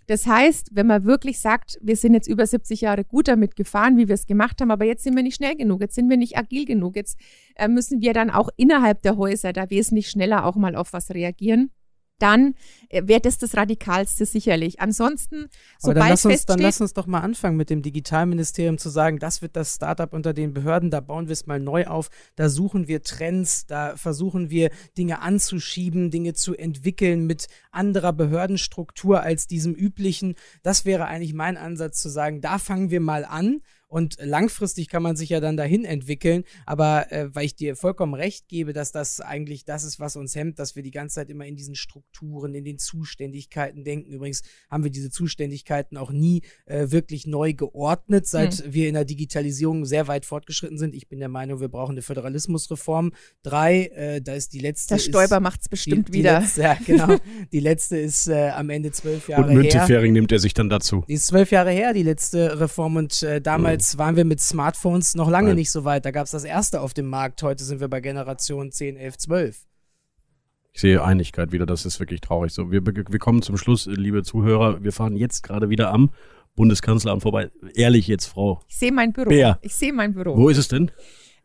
Das 0.06 0.26
heißt, 0.26 0.70
wenn 0.72 0.86
man 0.86 1.04
wirklich 1.04 1.40
sagt, 1.40 1.78
wir 1.80 1.96
sind 1.96 2.12
jetzt 2.12 2.28
über 2.28 2.46
70 2.46 2.82
Jahre 2.82 3.04
gut 3.04 3.26
damit 3.26 3.56
gefahren, 3.56 3.96
wie 3.96 4.06
wir 4.06 4.14
es 4.14 4.26
gemacht 4.26 4.60
haben, 4.60 4.70
aber 4.70 4.84
jetzt 4.84 5.02
sind 5.02 5.16
wir 5.16 5.22
nicht 5.22 5.36
schnell 5.36 5.56
genug, 5.56 5.80
jetzt 5.80 5.94
sind 5.94 6.10
wir 6.10 6.18
nicht 6.18 6.36
agil 6.36 6.66
genug, 6.66 6.94
jetzt 6.94 7.18
äh, 7.56 7.68
müssen 7.68 8.02
wir 8.02 8.12
dann 8.12 8.30
auch 8.30 8.50
innerhalb 8.56 9.00
der 9.00 9.16
Häuser 9.16 9.54
da 9.54 9.70
wesentlich 9.70 10.10
schneller 10.10 10.44
auch 10.44 10.56
mal 10.56 10.76
auf 10.76 10.92
was 10.92 11.10
reagieren 11.10 11.70
dann 12.18 12.54
äh, 12.88 13.02
wäre 13.06 13.20
das 13.20 13.38
das 13.38 13.56
Radikalste 13.56 14.26
sicherlich. 14.26 14.80
Ansonsten, 14.80 15.48
sobald 15.78 15.98
dann 15.98 16.08
lass, 16.08 16.24
uns, 16.24 16.46
dann 16.46 16.58
lass 16.58 16.80
uns 16.80 16.94
doch 16.94 17.06
mal 17.06 17.20
anfangen 17.20 17.56
mit 17.56 17.70
dem 17.70 17.82
Digitalministerium 17.82 18.78
zu 18.78 18.88
sagen, 18.88 19.18
das 19.18 19.42
wird 19.42 19.56
das 19.56 19.74
Startup 19.74 20.12
unter 20.12 20.32
den 20.32 20.54
Behörden, 20.54 20.90
da 20.90 21.00
bauen 21.00 21.28
wir 21.28 21.32
es 21.32 21.46
mal 21.46 21.60
neu 21.60 21.86
auf, 21.86 22.08
da 22.36 22.48
suchen 22.48 22.88
wir 22.88 23.02
Trends, 23.02 23.66
da 23.66 23.96
versuchen 23.96 24.50
wir 24.50 24.70
Dinge 24.96 25.20
anzuschieben, 25.20 26.10
Dinge 26.10 26.34
zu 26.34 26.54
entwickeln 26.54 27.26
mit 27.26 27.48
anderer 27.70 28.12
Behördenstruktur 28.12 29.22
als 29.22 29.46
diesem 29.46 29.74
üblichen. 29.74 30.34
Das 30.62 30.84
wäre 30.84 31.06
eigentlich 31.06 31.34
mein 31.34 31.56
Ansatz 31.56 32.00
zu 32.00 32.08
sagen, 32.08 32.40
da 32.40 32.58
fangen 32.58 32.90
wir 32.90 33.00
mal 33.00 33.24
an 33.24 33.60
und 33.94 34.16
langfristig 34.20 34.88
kann 34.88 35.04
man 35.04 35.14
sich 35.14 35.28
ja 35.28 35.38
dann 35.38 35.56
dahin 35.56 35.84
entwickeln. 35.84 36.42
Aber 36.66 37.12
äh, 37.12 37.32
weil 37.32 37.44
ich 37.44 37.54
dir 37.54 37.76
vollkommen 37.76 38.14
recht 38.14 38.48
gebe, 38.48 38.72
dass 38.72 38.90
das 38.90 39.20
eigentlich 39.20 39.64
das 39.64 39.84
ist, 39.84 40.00
was 40.00 40.16
uns 40.16 40.34
hemmt, 40.34 40.58
dass 40.58 40.74
wir 40.74 40.82
die 40.82 40.90
ganze 40.90 41.14
Zeit 41.14 41.30
immer 41.30 41.46
in 41.46 41.54
diesen 41.54 41.76
Strukturen, 41.76 42.56
in 42.56 42.64
den 42.64 42.80
Zuständigkeiten 42.80 43.84
denken. 43.84 44.10
Übrigens 44.10 44.42
haben 44.68 44.82
wir 44.82 44.90
diese 44.90 45.10
Zuständigkeiten 45.10 45.96
auch 45.96 46.10
nie 46.10 46.42
äh, 46.66 46.90
wirklich 46.90 47.28
neu 47.28 47.52
geordnet, 47.52 48.26
seit 48.26 48.66
mhm. 48.66 48.74
wir 48.74 48.88
in 48.88 48.94
der 48.94 49.04
Digitalisierung 49.04 49.84
sehr 49.84 50.08
weit 50.08 50.26
fortgeschritten 50.26 50.76
sind. 50.76 50.96
Ich 50.96 51.06
bin 51.06 51.20
der 51.20 51.28
Meinung, 51.28 51.60
wir 51.60 51.68
brauchen 51.68 51.92
eine 51.92 52.02
Föderalismusreform. 52.02 53.12
Drei, 53.44 53.84
äh, 53.94 54.20
da 54.20 54.34
ist 54.34 54.54
die 54.54 54.58
letzte. 54.58 54.94
Der 54.94 54.98
Stoiber 55.02 55.38
macht 55.38 55.60
es 55.60 55.68
bestimmt 55.68 56.08
die, 56.08 56.14
wieder. 56.14 56.40
Die 56.40 56.44
letzte, 56.46 56.62
ja, 56.62 56.78
genau. 56.84 57.16
die 57.52 57.60
letzte 57.60 57.98
ist 57.98 58.26
äh, 58.26 58.48
am 58.48 58.70
Ende 58.70 58.90
zwölf 58.90 59.28
Jahre 59.28 59.46
und 59.46 59.54
Müntefering 59.54 60.12
nimmt 60.12 60.32
er 60.32 60.40
sich 60.40 60.52
dann 60.52 60.68
dazu. 60.68 61.04
Die 61.06 61.14
ist 61.14 61.28
zwölf 61.28 61.52
Jahre 61.52 61.70
her, 61.70 61.92
die 61.92 62.02
letzte 62.02 62.58
Reform. 62.58 62.96
Und 62.96 63.22
äh, 63.22 63.40
damals 63.84 63.92
Jetzt 63.92 63.98
waren 63.98 64.16
wir 64.16 64.24
mit 64.24 64.40
Smartphones 64.40 65.14
noch 65.14 65.30
lange 65.30 65.48
Nein. 65.48 65.56
nicht 65.56 65.70
so 65.70 65.84
weit. 65.84 66.04
Da 66.04 66.10
gab 66.10 66.24
es 66.24 66.30
das 66.30 66.44
erste 66.44 66.80
auf 66.80 66.94
dem 66.94 67.06
Markt. 67.06 67.42
Heute 67.42 67.64
sind 67.64 67.80
wir 67.80 67.88
bei 67.88 68.00
Generation 68.00 68.70
10, 68.72 68.96
11, 68.96 69.18
12. 69.18 69.66
Ich 70.72 70.80
sehe 70.80 71.04
Einigkeit 71.04 71.52
wieder, 71.52 71.66
das 71.66 71.86
ist 71.86 72.00
wirklich 72.00 72.20
traurig. 72.20 72.52
So, 72.52 72.70
wir, 72.70 72.84
wir 72.84 73.18
kommen 73.18 73.42
zum 73.42 73.56
Schluss, 73.56 73.86
liebe 73.86 74.22
Zuhörer. 74.22 74.82
Wir 74.82 74.92
fahren 74.92 75.16
jetzt 75.16 75.42
gerade 75.42 75.68
wieder 75.68 75.92
am 75.92 76.10
Bundeskanzleramt 76.56 77.22
vorbei. 77.22 77.50
Ehrlich 77.74 78.08
jetzt, 78.08 78.26
Frau. 78.26 78.60
Ich 78.68 78.76
sehe 78.76 78.92
mein 78.92 79.12
Büro. 79.12 79.28
Bär. 79.28 79.58
Ich 79.62 79.74
sehe 79.74 79.92
mein 79.92 80.12
Büro. 80.14 80.36
Wo 80.36 80.48
ist 80.48 80.58
es 80.58 80.68
denn? 80.68 80.90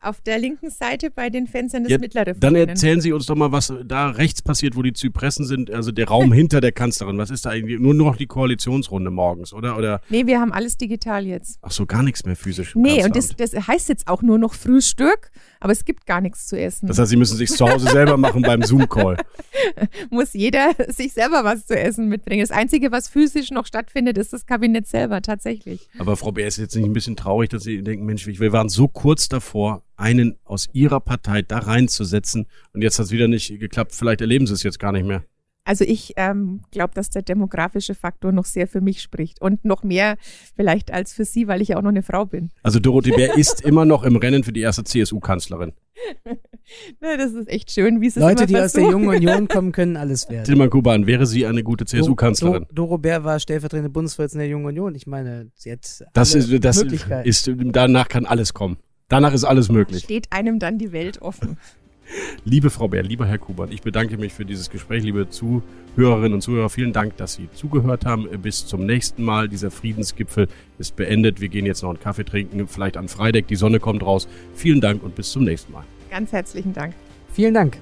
Auf 0.02 0.22
der 0.22 0.40
linken 0.40 0.70
Seite 0.70 1.12
bei 1.12 1.30
den 1.30 1.48
Fenstern 1.48 1.84
des 1.84 1.92
ja, 1.92 1.98
Mittleren. 1.98 2.40
Dann 2.40 2.56
erzählen 2.56 3.02
Sie 3.02 3.12
uns 3.12 3.26
doch 3.26 3.36
mal, 3.36 3.52
was 3.52 3.74
da 3.86 4.10
rechts 4.10 4.42
passiert, 4.42 4.76
wo 4.76 4.82
die 4.82 4.94
Zypressen 4.94 5.46
sind, 5.46 5.72
also 5.72 5.92
der 5.92 6.08
Raum 6.08 6.32
hinter 6.34 6.62
der 6.62 6.72
Kanzlerin. 6.72 7.18
Was 7.18 7.30
ist 7.30 7.46
da 7.46 7.50
eigentlich? 7.50 7.80
Nur 7.80 7.94
noch 7.94 8.16
die 8.16 8.28
Koalitionsrunde 8.28 9.12
morgens, 9.12 9.54
oder? 9.54 9.78
oder? 9.78 10.02
Nee, 10.10 10.26
wir 10.26 10.40
haben 10.40 10.52
alles 10.54 10.78
digital 10.78 11.26
jetzt. 11.26 11.60
Ach 11.62 11.72
so, 11.72 11.86
gar 11.86 12.04
nichts 12.04 12.26
mehr 12.26 12.36
physisch. 12.36 12.76
Nee, 12.76 13.04
und 13.04 13.16
das, 13.16 13.36
das 13.36 13.54
heißt 13.54 13.90
jetzt 13.90 14.08
auch 14.08 14.22
nur 14.22 14.38
noch 14.38 14.54
Frühstück, 14.54 15.32
aber 15.60 15.74
es 15.74 15.84
gibt 15.84 16.06
gar 16.06 16.22
nichts 16.22 16.48
zu 16.48 16.60
essen. 16.60 16.88
Das 16.88 16.98
heißt, 16.98 17.10
Sie 17.10 17.18
müssen 17.18 17.38
sich 17.38 17.50
zu 17.50 17.68
Hause 17.68 17.90
selber 17.90 18.18
machen 18.18 18.42
beim 18.42 18.64
Zoom-Call. 18.64 19.18
Muss 20.10 20.34
jeder 20.34 20.72
sich 20.88 21.14
selber 21.14 21.44
was 21.44 21.66
zu 21.66 21.78
essen 21.78 22.08
mitbringen. 22.08 22.42
Das 22.42 22.52
Einzige, 22.52 22.92
was 22.92 23.10
physisch 23.10 23.52
noch 23.52 23.66
stattfindet, 23.66 24.18
ist 24.18 24.32
das 24.32 24.46
Kabinett 24.46 24.88
selber, 24.88 25.22
tatsächlich. 25.22 25.90
Aber 25.98 26.16
Frau 26.16 26.32
Bär, 26.32 26.48
ist 26.48 26.58
jetzt 26.58 26.76
nicht 26.76 26.86
ein 26.86 26.94
bisschen 26.94 27.16
traurig, 27.16 27.50
dass 27.50 27.64
Sie 27.64 27.84
denken, 27.84 28.06
Mensch, 28.06 28.26
wir 28.28 28.52
waren 28.54 28.70
so 28.70 28.88
kurz 28.88 29.28
davor, 29.28 29.84
einen 30.00 30.38
aus 30.44 30.68
ihrer 30.74 31.00
Partei 31.00 31.42
da 31.42 31.60
reinzusetzen. 31.60 32.48
Und 32.74 32.82
jetzt 32.82 33.00
hat 33.00 33.08
es 33.08 33.12
wieder 33.12 33.28
nicht 33.28 33.60
geklappt. 33.60 33.94
Vielleicht 33.94 34.22
erleben 34.22 34.48
sie 34.48 34.54
es 34.54 34.64
jetzt 34.64 34.80
gar 34.80 34.92
nicht 34.92 35.06
mehr. 35.06 35.24
Also 35.70 35.86
ich 35.86 36.14
ähm, 36.16 36.62
glaube, 36.72 36.96
dass 36.96 37.12
der 37.12 37.22
demografische 37.22 37.94
Faktor 37.94 38.32
noch 38.32 38.46
sehr 38.46 38.66
für 38.66 38.82
mich 38.82 39.04
spricht 39.04 39.40
und 39.40 39.66
noch 39.66 39.84
mehr 39.84 40.18
vielleicht 40.56 40.92
als 40.92 41.14
für 41.14 41.26
Sie, 41.26 41.48
weil 41.48 41.62
ich 41.62 41.68
ja 41.68 41.78
auch 41.78 41.84
noch 41.84 41.90
eine 41.90 42.02
Frau 42.02 42.26
bin. 42.26 42.50
Also 42.64 42.80
Dorothee 42.80 43.12
Bär 43.12 43.34
ist 43.38 43.62
immer 43.62 43.86
noch 43.86 44.04
im 44.04 44.16
Rennen 44.16 44.44
für 44.44 44.52
die 44.52 44.62
erste 44.62 44.84
CSU-Kanzlerin. 44.84 45.74
Das 47.02 47.34
ist 47.34 47.50
echt 47.50 47.72
schön, 47.72 48.00
wie 48.00 48.08
es 48.08 48.16
Leute, 48.16 48.46
die 48.46 48.56
aus 48.56 48.74
der 48.74 48.84
Jungen 48.84 49.10
Union 49.10 49.48
kommen, 49.48 49.72
können 49.74 49.98
alles 49.98 50.30
werden. 50.30 50.46
Tilman 50.46 50.70
Kuban, 50.70 51.08
wäre 51.08 51.26
sie 51.26 51.48
eine 51.48 51.64
gute 51.64 51.86
CSU-Kanzlerin? 51.86 52.66
Doro, 52.70 52.74
Doro 52.74 52.98
Bär 53.00 53.24
war 53.24 53.40
stellvertretende 53.40 53.90
Bundesvorsitzende 53.90 54.44
der 54.44 54.52
Jungen 54.52 54.68
Union. 54.68 54.94
Ich 54.94 55.08
meine, 55.08 55.50
sie 55.56 55.72
hat 55.72 56.06
das 56.14 56.36
ist, 56.36 56.64
das 56.64 56.84
ist, 57.24 57.52
danach 57.72 58.08
kann 58.08 58.28
alles 58.28 58.54
kommen. 58.54 58.78
Danach 59.10 59.34
ist 59.34 59.44
alles 59.44 59.70
möglich. 59.70 60.04
Steht 60.04 60.32
einem 60.32 60.60
dann 60.60 60.78
die 60.78 60.92
Welt 60.92 61.22
offen. 61.22 61.58
Liebe 62.44 62.70
Frau 62.70 62.88
Bär, 62.88 63.04
lieber 63.04 63.28
Herr 63.28 63.38
Kubert, 63.38 63.72
ich 63.72 63.82
bedanke 63.82 64.18
mich 64.18 64.34
für 64.34 64.46
dieses 64.46 64.70
Gespräch, 64.70 65.04
liebe 65.04 65.30
Zuhörerinnen 65.30 66.34
und 66.34 66.42
Zuhörer. 66.42 66.70
Vielen 66.70 66.94
Dank, 66.94 67.18
dass 67.18 67.34
Sie 67.34 67.50
zugehört 67.54 68.06
haben. 68.06 68.28
Bis 68.42 68.66
zum 68.66 68.86
nächsten 68.86 69.24
Mal. 69.24 69.48
Dieser 69.48 69.70
Friedensgipfel 69.70 70.48
ist 70.80 70.96
beendet. 70.96 71.42
Wir 71.42 71.50
gehen 71.50 71.66
jetzt 71.66 71.84
noch 71.84 71.90
einen 71.90 72.00
Kaffee 72.00 72.24
trinken, 72.24 72.68
vielleicht 72.68 72.98
an 72.98 73.08
Freitag. 73.08 73.48
Die 73.48 73.56
Sonne 73.56 73.80
kommt 73.80 74.04
raus. 74.04 74.28
Vielen 74.56 74.82
Dank 74.82 75.04
und 75.04 75.16
bis 75.16 75.32
zum 75.32 75.44
nächsten 75.44 75.72
Mal. 75.72 75.84
Ganz 76.10 76.32
herzlichen 76.32 76.74
Dank. 76.74 76.94
Vielen 77.32 77.54
Dank. 77.54 77.78